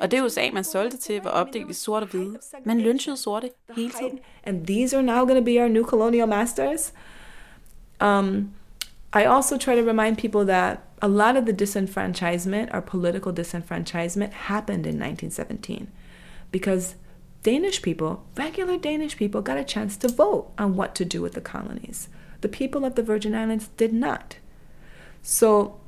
Og 0.00 0.10
det 0.10 0.22
USA, 0.22 0.50
man 0.52 0.64
solgte 0.64 0.96
til, 0.96 1.20
var 1.22 1.30
opdelt 1.30 1.70
i 1.70 1.74
sorte 1.74 2.04
og 2.04 2.08
hvide. 2.08 2.38
Man 2.64 2.80
lynchede 2.80 3.16
sorte 3.16 3.50
hele 3.76 3.90
tiden. 3.90 4.18
And 4.44 4.66
these 4.66 4.96
are 4.96 5.02
now 5.02 5.24
going 5.24 5.38
to 5.38 5.44
be 5.44 5.60
our 5.60 5.68
new 5.68 5.84
colonial 5.84 6.28
masters. 6.28 6.92
Um, 8.04 8.50
I 9.14 9.22
also 9.22 9.58
try 9.58 9.74
to 9.74 9.88
remind 9.88 10.16
people 10.16 10.46
that 10.46 10.78
a 11.02 11.08
lot 11.08 11.36
of 11.36 11.46
the 11.46 11.52
disenfranchisement, 11.52 12.72
or 12.72 12.80
political 12.80 13.32
disenfranchisement, 13.32 14.32
happened 14.32 14.86
in 14.86 14.94
1917 14.98 15.90
because 16.52 16.94
Danish 17.42 17.82
people, 17.82 18.24
regular 18.36 18.78
Danish 18.78 19.16
people, 19.16 19.42
got 19.42 19.58
a 19.58 19.64
chance 19.64 19.96
to 19.96 20.08
vote 20.08 20.52
on 20.56 20.76
what 20.76 20.94
to 20.94 21.04
do 21.04 21.20
with 21.20 21.32
the 21.32 21.40
colonies. 21.40 22.08
The 22.40 22.48
people 22.48 22.84
of 22.84 22.94
the 22.94 23.02
Virgin 23.02 23.34
Islands 23.34 23.68
did 23.76 23.92
not. 23.92 24.36
So, 25.22 25.80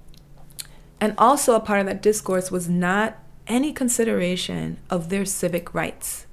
and 1.00 1.14
also 1.16 1.54
a 1.54 1.60
part 1.60 1.80
of 1.80 1.86
that 1.86 2.02
discourse 2.02 2.50
was 2.50 2.68
not 2.68 3.16
any 3.46 3.72
consideration 3.72 4.78
of 4.90 5.10
their 5.10 5.24
civic 5.24 5.74
rights. 5.74 6.26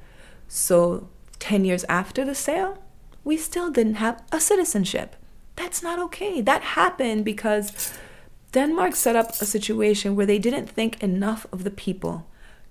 So, 0.47 1.07
10 1.39 1.65
years 1.65 1.83
after 1.87 2.25
the 2.25 2.35
sale, 2.35 2.81
we 3.23 3.37
still 3.37 3.69
didn't 3.69 3.95
have 3.95 4.23
a 4.31 4.39
citizenship. 4.39 5.15
That's 5.55 5.83
not 5.83 5.99
okay. 5.99 6.41
That 6.41 6.61
happened 6.61 7.25
because 7.25 7.93
Denmark 8.51 8.95
set 8.95 9.15
up 9.15 9.29
a 9.29 9.45
situation 9.45 10.15
where 10.15 10.25
they 10.25 10.39
didn't 10.39 10.67
think 10.69 11.01
enough 11.01 11.45
of 11.51 11.63
the 11.63 11.71
people 11.71 12.27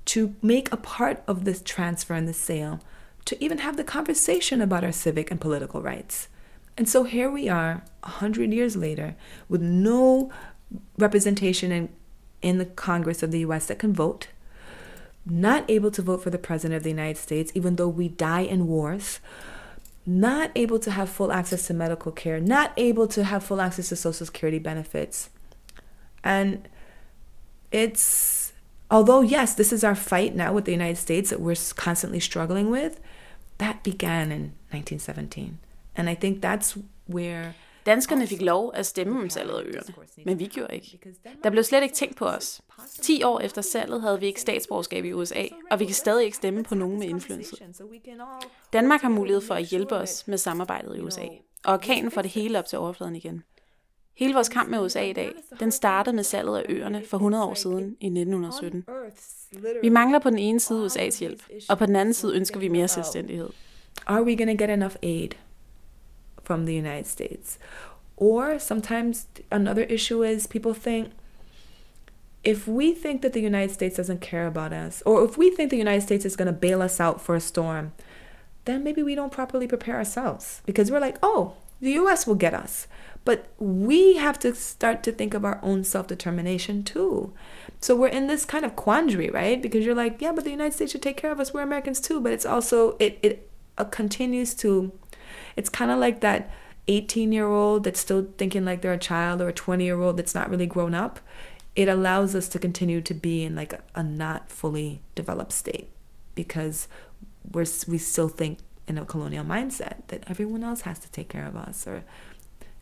to 0.07 0.35
make 0.43 0.72
a 0.72 0.76
part 0.76 1.22
of 1.26 1.45
this 1.45 1.62
transfer 1.62 2.14
and 2.14 2.28
the 2.28 2.35
sale, 2.35 2.81
to 3.24 3.43
even 3.43 3.59
have 3.59 3.76
the 3.76 3.85
conversation 3.85 4.61
about 4.61 4.85
our 4.85 4.93
civic 4.93 5.31
and 5.31 5.41
political 5.41 5.83
rights. 5.83 6.28
And 6.76 6.89
so 6.89 7.05
here 7.05 7.31
we 7.31 7.49
are, 7.49 7.83
a 8.03 8.09
hundred 8.09 8.53
years 8.53 8.76
later, 8.76 9.14
with 9.49 9.61
no 9.61 10.31
representation 10.99 11.72
in, 11.72 11.89
in 12.43 12.59
the 12.59 12.66
Congress 12.66 13.22
of 13.22 13.31
the 13.31 13.41
US 13.41 13.66
that 13.66 13.78
can 13.78 13.93
vote, 13.93 14.28
not 15.26 15.64
able 15.68 15.91
to 15.91 16.03
vote 16.03 16.22
for 16.22 16.31
the 16.31 16.39
President 16.39 16.76
of 16.76 16.83
the 16.83 16.91
United 16.91 17.18
States, 17.18 17.53
even 17.55 17.76
though 17.76 17.89
we 17.89 18.09
die 18.09 18.41
in 18.41 18.66
wars, 18.66 19.20
not 20.07 20.51
able 20.55 20.78
to 20.78 20.91
have 20.91 21.09
full 21.09 21.33
access 21.33 21.66
to 21.66 21.74
medical 21.74 22.12
care, 22.12 22.41
not 22.41 22.72
able 22.76 23.07
to 23.07 23.24
have 23.24 23.45
full 23.45 23.61
access 23.61 23.91
to 23.91 23.97
Social 23.97 24.26
Security 24.26 24.59
benefits. 24.59 25.31
And 26.23 26.59
it's, 27.73 28.53
although, 28.91 29.23
yes, 29.23 29.55
this 29.55 29.73
is 29.73 29.85
our 29.85 29.97
fight 29.97 30.35
now 30.35 30.55
with 30.55 30.64
the 30.64 30.73
United 30.73 30.97
States 30.97 31.31
that 31.31 31.41
we're 31.41 31.75
constantly 31.77 32.21
struggling 32.21 32.71
with, 32.71 33.01
that 33.59 33.77
began 33.83 34.33
in 34.33 34.53
1917. 34.71 35.59
And 35.97 36.09
I 36.09 36.14
think 36.14 36.43
that's 36.43 36.77
where 37.07 37.55
Danskerne 37.87 38.27
fik 38.27 38.43
lov 38.43 38.71
at 38.75 38.87
stemme 38.87 39.21
om 39.21 39.31
salget 39.31 39.55
af 39.55 39.62
øerne, 39.64 39.95
men 40.25 40.39
vi 40.39 40.47
gjorde 40.47 40.75
ikke. 40.75 40.99
Der 41.45 41.51
blev 41.51 41.64
slet 41.64 41.83
ikke 41.83 41.95
tænkt 41.95 42.16
på 42.16 42.27
os. 42.27 42.61
10 43.03 43.23
år 43.23 43.41
efter 43.41 43.62
salget 43.62 44.01
havde 44.01 44.21
vi 44.21 44.27
ikke 44.27 44.41
statsborgerskab 44.41 45.05
i 45.05 45.12
USA, 45.12 45.45
og 45.71 45.81
vi 45.81 45.85
kan 45.85 45.95
stadig 45.95 46.25
ikke 46.25 46.37
stemme 46.37 46.64
på 46.64 46.75
nogen 46.75 46.99
med 46.99 47.09
indflydelse. 47.09 47.57
Danmark 48.73 49.01
har 49.01 49.09
mulighed 49.09 49.41
for 49.41 49.55
at 49.55 49.64
hjælpe 49.64 49.95
os 49.95 50.29
med 50.29 50.39
samarbejdet 50.39 50.97
i 50.97 51.01
USA, 51.01 51.27
og 51.64 51.73
orkanen 51.73 52.11
får 52.11 52.23
det 52.23 52.31
hele 52.31 52.59
op 52.59 52.66
til 52.66 52.79
overfladen 52.79 53.16
igen. 53.16 53.43
Hele 54.14 54.34
vores 54.34 54.48
kamp 54.48 54.70
med 54.70 54.78
USA 54.78 55.02
i 55.02 55.12
dag, 55.12 55.32
den 55.61 55.70
startede 55.70 56.16
med 56.16 56.24
salget 56.24 56.58
af 56.58 56.64
øerne 56.68 57.02
for 57.11 57.16
100 57.16 57.44
år 57.44 57.54
siden 57.54 57.96
i 58.00 58.06
1917. 58.06 58.84
Vi 59.82 59.88
mangler 59.88 60.18
på 60.18 60.30
den 60.30 60.38
ene 60.38 60.61
side 60.61 60.86
USA's 60.86 61.18
hjælp, 61.20 61.42
og 61.68 61.78
på 61.78 61.86
den 61.86 61.96
anden 61.96 62.14
side 62.14 62.34
ønsker 62.36 62.61
vi 62.61 62.68
mere 62.68 62.88
selvstændighed. 62.88 63.48
Are 64.06 64.22
we 64.22 64.36
going 64.36 64.58
to 64.58 64.64
get 64.64 64.70
enough 64.70 64.94
aid 65.02 65.28
from 66.42 66.66
the 66.66 66.78
United 66.78 67.04
States? 67.04 67.58
Or 68.16 68.58
sometimes 68.58 69.26
another 69.50 69.82
issue 69.82 70.22
is 70.22 70.46
people 70.46 70.74
think 70.74 71.08
if 72.44 72.68
we 72.68 72.94
think 72.94 73.22
that 73.22 73.32
the 73.32 73.40
United 73.40 73.70
States 73.70 73.98
doesn't 73.98 74.20
care 74.20 74.46
about 74.46 74.72
us, 74.72 75.02
or 75.06 75.24
if 75.24 75.38
we 75.38 75.50
think 75.50 75.70
the 75.70 75.76
United 75.76 76.02
States 76.02 76.24
is 76.24 76.36
going 76.36 76.54
to 76.54 76.58
bail 76.61 76.82
us 76.82 77.00
out 77.00 77.20
for 77.20 77.34
a 77.34 77.40
storm, 77.40 77.92
then 78.64 78.82
maybe 78.84 79.02
we 79.02 79.14
don't 79.14 79.32
properly 79.32 79.66
prepare 79.66 79.96
ourselves 79.96 80.62
because 80.66 80.90
we're 80.90 81.00
like, 81.00 81.18
oh, 81.22 81.54
the 81.80 81.92
US 81.92 82.26
will 82.26 82.36
get 82.36 82.54
us. 82.54 82.86
But 83.25 83.49
we 83.59 84.16
have 84.16 84.39
to 84.41 84.55
start 84.55 85.03
to 85.05 85.12
think 85.12 85.35
of 85.35 85.45
our 85.45 85.61
own 85.62 85.85
self 85.85 86.07
determination 86.07 86.83
too. 86.83 87.33
So 87.81 87.95
we're 87.95 88.09
in 88.09 88.27
this 88.27 88.45
kind 88.45 88.64
of 88.64 88.77
quandary, 88.77 89.29
right? 89.31 89.61
Because 89.61 89.85
you're 89.85 89.95
like, 89.95 90.21
yeah, 90.21 90.33
but 90.33 90.45
the 90.45 90.51
United 90.51 90.75
States 90.75 90.93
should 90.93 91.03
take 91.03 91.16
care 91.16 91.31
of 91.31 91.41
us. 91.41 91.53
We're 91.53 91.62
Americans 91.62 92.01
too. 92.01 92.21
But 92.21 92.33
it's 92.33 92.47
also, 92.47 92.97
it, 92.99 93.18
it 93.23 93.51
uh, 93.79 93.85
continues 93.85 94.55
to, 94.55 94.93
it's 95.57 95.68
kind 95.68 95.91
of 95.91 95.99
like 95.99 96.21
that 96.21 96.51
18 96.89 97.33
year 97.33 97.47
old 97.47 97.85
that's 97.85 98.01
still 98.01 98.29
thinking 98.39 98.64
like 98.64 98.83
they're 98.83 98.93
a 98.93 98.99
child 98.99 99.41
or 99.41 99.49
a 99.49 99.53
20 99.53 99.85
year 99.85 100.01
old 100.01 100.16
that's 100.16 100.35
not 100.35 100.51
really 100.51 100.66
grown 100.66 100.95
up. 100.95 101.21
It 101.77 101.89
allows 101.89 102.35
us 102.35 102.49
to 102.49 102.59
continue 102.59 103.01
to 103.03 103.14
be 103.14 103.45
in 103.45 103.55
like 103.55 103.73
a, 103.75 103.81
a 103.95 104.03
not 104.03 104.51
fully 104.51 105.03
developed 105.14 105.53
state 105.53 105.89
because 106.35 106.89
we're, 107.53 107.66
we 107.87 107.99
still 107.99 108.29
think 108.29 108.59
in 108.89 108.99
a 108.99 109.05
colonial 109.05 109.45
mindset 109.45 109.99
that 110.09 110.25
everyone 110.27 110.64
else 110.64 110.81
has 110.83 110.99
to 110.99 111.11
take 111.12 111.29
care 111.29 111.47
of 111.47 111.57
us 111.57 111.87
or 111.87 112.03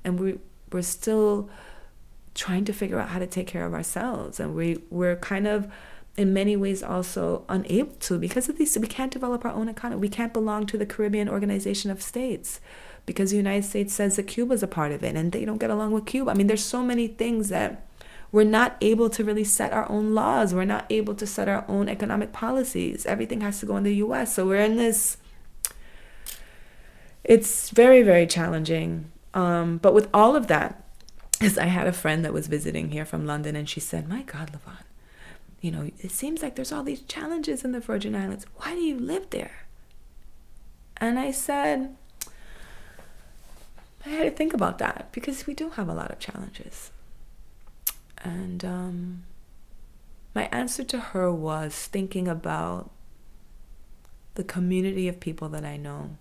and 0.08 0.18
we 0.18 0.38
we're 0.72 0.82
still 0.82 1.48
trying 2.34 2.64
to 2.64 2.72
figure 2.72 2.98
out 2.98 3.10
how 3.10 3.18
to 3.18 3.26
take 3.26 3.46
care 3.46 3.66
of 3.66 3.74
ourselves. 3.74 4.40
And 4.40 4.54
we 4.54 4.82
we're 4.90 5.16
kind 5.16 5.46
of 5.46 5.70
in 6.16 6.32
many 6.32 6.56
ways 6.56 6.82
also 6.82 7.44
unable 7.48 7.94
to 7.94 8.18
because 8.18 8.48
of 8.48 8.58
these 8.58 8.76
we 8.76 8.88
can't 8.88 9.12
develop 9.12 9.44
our 9.44 9.52
own 9.52 9.68
economy 9.68 10.00
we 10.00 10.08
can't 10.08 10.32
belong 10.32 10.66
to 10.66 10.76
the 10.76 10.84
caribbean 10.84 11.28
organization 11.28 11.92
of 11.92 12.02
states 12.02 12.60
because 13.06 13.30
the 13.30 13.36
united 13.36 13.64
states 13.64 13.94
says 13.94 14.16
that 14.16 14.24
cuba's 14.24 14.60
a 14.60 14.66
part 14.66 14.90
of 14.90 15.04
it 15.04 15.14
and 15.14 15.30
they 15.30 15.44
don't 15.44 15.58
get 15.58 15.70
along 15.70 15.92
with 15.92 16.06
cuba. 16.06 16.32
I 16.32 16.34
mean 16.34 16.48
there's 16.48 16.64
so 16.64 16.82
many 16.82 17.06
things 17.06 17.50
that 17.50 17.86
we're 18.32 18.42
not 18.42 18.76
able 18.80 19.08
to 19.10 19.24
really 19.24 19.44
set 19.44 19.72
our 19.72 19.88
own 19.90 20.14
laws. 20.14 20.52
We're 20.52 20.66
not 20.66 20.84
able 20.90 21.14
to 21.14 21.26
set 21.26 21.48
our 21.48 21.64
own 21.66 21.88
economic 21.88 22.30
policies. 22.30 23.06
Everything 23.06 23.40
has 23.40 23.60
to 23.60 23.66
go 23.66 23.76
in 23.76 23.84
the 23.84 23.94
us 23.94 24.34
so 24.34 24.44
we're 24.44 24.56
in 24.56 24.76
this 24.76 25.18
it's 27.22 27.70
very 27.70 28.02
very 28.02 28.26
challenging 28.26 29.12
um, 29.34 29.78
but 29.78 29.94
with 29.94 30.08
all 30.12 30.36
of 30.36 30.46
that, 30.48 30.84
I 31.40 31.66
had 31.66 31.86
a 31.86 31.92
friend 31.92 32.24
that 32.24 32.32
was 32.32 32.46
visiting 32.46 32.90
here 32.90 33.04
from 33.04 33.26
London, 33.26 33.56
and 33.56 33.68
she 33.68 33.80
said, 33.80 34.08
"My 34.08 34.22
God, 34.22 34.52
Levon, 34.52 34.84
you 35.60 35.70
know, 35.70 35.90
it 35.98 36.10
seems 36.10 36.42
like 36.42 36.56
there's 36.56 36.72
all 36.72 36.82
these 36.82 37.02
challenges 37.02 37.64
in 37.64 37.72
the 37.72 37.80
Virgin 37.80 38.14
Islands. 38.14 38.46
Why 38.56 38.74
do 38.74 38.80
you 38.80 38.98
live 38.98 39.30
there?" 39.30 39.66
And 40.96 41.18
I 41.18 41.30
said, 41.30 41.96
I 44.04 44.08
had 44.10 44.24
to 44.24 44.30
think 44.30 44.54
about 44.54 44.78
that 44.78 45.08
because 45.12 45.46
we 45.46 45.54
do 45.54 45.70
have 45.70 45.88
a 45.88 45.94
lot 45.94 46.10
of 46.10 46.18
challenges. 46.18 46.90
And 48.18 48.64
um, 48.64 49.22
my 50.34 50.48
answer 50.50 50.82
to 50.84 50.98
her 50.98 51.32
was 51.32 51.74
thinking 51.74 52.26
about 52.26 52.90
the 54.34 54.44
community 54.44 55.08
of 55.08 55.20
people 55.20 55.48
that 55.50 55.64
I 55.64 55.76
know 55.76 56.16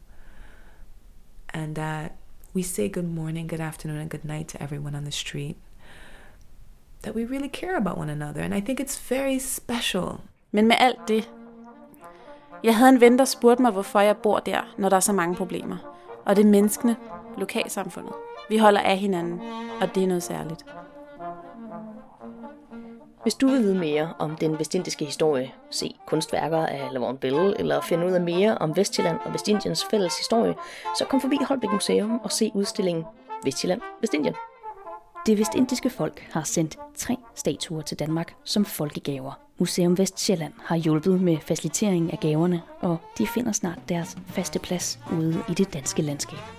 and 1.50 1.76
that 1.76 2.18
we 2.56 2.64
say 2.64 2.90
good 2.90 3.06
morning, 3.06 3.50
good 3.50 3.62
afternoon, 3.62 4.00
and 4.00 4.10
good 4.10 4.26
night 4.26 4.48
to 4.48 4.64
everyone 4.64 4.96
on 4.96 5.04
the 5.04 5.12
street. 5.12 5.56
That 7.02 7.16
we 7.16 7.26
really 7.26 7.50
care 7.50 7.78
about 7.78 7.98
one 7.98 8.10
another, 8.10 8.42
and 8.42 8.54
I 8.54 8.62
think 8.62 8.80
it's 8.80 9.10
very 9.10 9.40
special. 9.40 10.22
Men 10.52 10.68
med 10.68 10.76
alt 10.80 11.08
det, 11.08 11.32
jeg 12.64 12.78
havde 12.78 12.90
en 12.90 13.02
ven, 13.02 13.20
der 13.20 13.26
spurgte 13.26 13.62
mig, 13.62 13.72
hvorfor 13.72 14.00
jeg 14.00 14.18
bor 14.18 14.40
der, 14.40 14.74
når 14.78 14.90
der 14.90 14.96
er 14.96 15.02
så 15.02 15.14
mange 15.14 15.36
problemer. 15.36 15.78
Og 16.26 16.36
det 16.36 16.46
er 16.46 16.50
menneskene, 16.50 16.96
lokalsamfundet. 17.38 18.14
Vi 18.50 18.58
holder 18.58 18.80
af 18.80 18.98
hinanden, 18.98 19.42
og 19.82 19.96
det 19.96 20.04
er 20.04 20.08
noget 20.08 20.24
særligt. 20.24 20.66
Hvis 23.24 23.36
du 23.36 23.48
vil 23.48 23.60
vide 23.60 23.76
mere 23.76 24.14
om 24.20 24.36
den 24.36 24.60
vestindiske 24.60 25.06
historie, 25.06 25.52
se 25.72 25.96
kunstværker 26.08 26.66
af 26.66 26.88
Lavon 26.92 27.18
Bell, 27.18 27.56
eller 27.60 27.82
finde 27.82 28.08
ud 28.08 28.12
af 28.12 28.22
mere 28.22 28.58
om 28.58 28.76
Vestjylland 28.76 29.20
og 29.26 29.34
Vestindiens 29.34 29.86
fælles 29.92 30.18
historie, 30.18 30.56
så 30.98 31.06
kom 31.06 31.22
forbi 31.22 31.38
Holbæk 31.48 31.72
Museum 31.72 32.20
og 32.24 32.32
se 32.32 32.52
udstillingen 32.54 33.06
Vestjylland 33.44 33.82
Vestindien. 34.02 34.36
Det 35.26 35.40
vestindiske 35.40 35.90
folk 35.90 36.28
har 36.32 36.44
sendt 36.44 36.78
tre 36.96 37.18
statuer 37.36 37.82
til 37.82 38.00
Danmark 38.00 38.36
som 38.44 38.66
folkegaver. 38.66 39.40
Museum 39.58 39.98
Vestjylland 39.98 40.54
har 40.64 40.76
hjulpet 40.76 41.22
med 41.22 41.38
facilitering 41.42 42.14
af 42.14 42.20
gaverne, 42.20 42.62
og 42.80 42.98
de 43.18 43.28
finder 43.28 43.52
snart 43.52 43.80
deres 43.90 44.18
faste 44.28 44.60
plads 44.60 45.00
ude 45.12 45.44
i 45.50 45.54
det 45.54 45.74
danske 45.74 46.02
landskab. 46.02 46.57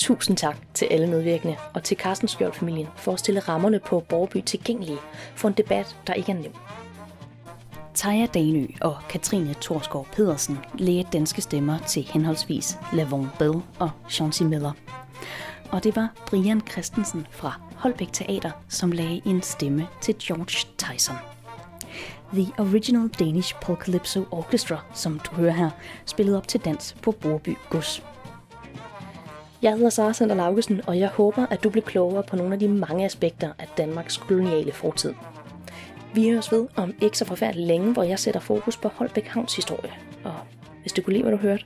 Tusind 0.00 0.36
tak 0.36 0.56
til 0.74 0.86
alle 0.90 1.06
medvirkende 1.06 1.56
og 1.74 1.82
til 1.82 1.96
Carsten 1.96 2.28
Skjold-familien 2.28 2.86
for 2.96 3.12
at 3.12 3.18
stille 3.18 3.40
rammerne 3.40 3.78
på 3.78 4.00
Borgby 4.08 4.40
tilgængelige 4.46 4.98
for 5.34 5.48
en 5.48 5.54
debat, 5.54 5.96
der 6.06 6.14
ikke 6.14 6.32
er 6.32 6.36
nem. 6.36 6.52
Taja 7.94 8.26
Danø 8.26 8.66
og 8.80 8.96
Katrine 9.08 9.54
Torskov 9.54 10.06
Pedersen 10.12 10.58
lægte 10.74 11.10
danske 11.12 11.42
stemmer 11.42 11.78
til 11.78 12.02
henholdsvis 12.02 12.78
Lavon 12.92 13.30
Bell 13.38 13.54
og 13.78 13.90
Chauncey 14.08 14.44
Miller. 14.44 14.72
Og 15.70 15.84
det 15.84 15.96
var 15.96 16.08
Brian 16.26 16.62
Christensen 16.70 17.26
fra 17.30 17.60
Holbæk 17.76 18.12
Teater, 18.12 18.50
som 18.68 18.92
lagde 18.92 19.22
en 19.24 19.42
stemme 19.42 19.88
til 20.00 20.14
George 20.18 20.68
Tyson. 20.78 21.16
The 22.32 22.52
Original 22.58 23.08
Danish 23.08 23.54
Polkalypso 23.62 24.24
Orchestra, 24.30 24.80
som 24.94 25.18
du 25.18 25.34
hører 25.34 25.52
her, 25.52 25.70
spillede 26.06 26.36
op 26.36 26.48
til 26.48 26.60
dans 26.60 26.96
på 27.02 27.12
Borby 27.12 27.56
Gods. 27.70 28.02
Jeg 29.62 29.72
hedder 29.72 29.90
Sara 29.90 30.12
Sander 30.12 30.34
Laugesen, 30.34 30.80
og 30.86 30.98
jeg 30.98 31.08
håber, 31.08 31.46
at 31.50 31.64
du 31.64 31.70
bliver 31.70 31.84
klogere 31.84 32.22
på 32.22 32.36
nogle 32.36 32.52
af 32.52 32.58
de 32.58 32.68
mange 32.68 33.04
aspekter 33.04 33.52
af 33.58 33.68
Danmarks 33.76 34.16
koloniale 34.16 34.72
fortid. 34.72 35.14
Vi 36.14 36.30
høres 36.30 36.52
ved 36.52 36.66
om 36.76 36.94
ikke 37.00 37.18
så 37.18 37.24
forfærdeligt 37.24 37.66
længe, 37.66 37.92
hvor 37.92 38.02
jeg 38.02 38.18
sætter 38.18 38.40
fokus 38.40 38.76
på 38.76 38.88
Holbæk 38.88 39.26
Havns 39.26 39.56
historie. 39.56 39.92
Og 40.24 40.34
hvis 40.80 40.92
du 40.92 41.02
kunne 41.02 41.12
lide, 41.12 41.22
hvad 41.22 41.32
du 41.32 41.38
hørte, 41.38 41.64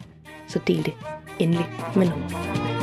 så 0.48 0.58
del 0.66 0.84
det 0.84 0.92
endelig 1.38 1.66
med 1.96 2.06
nogen. 2.08 2.73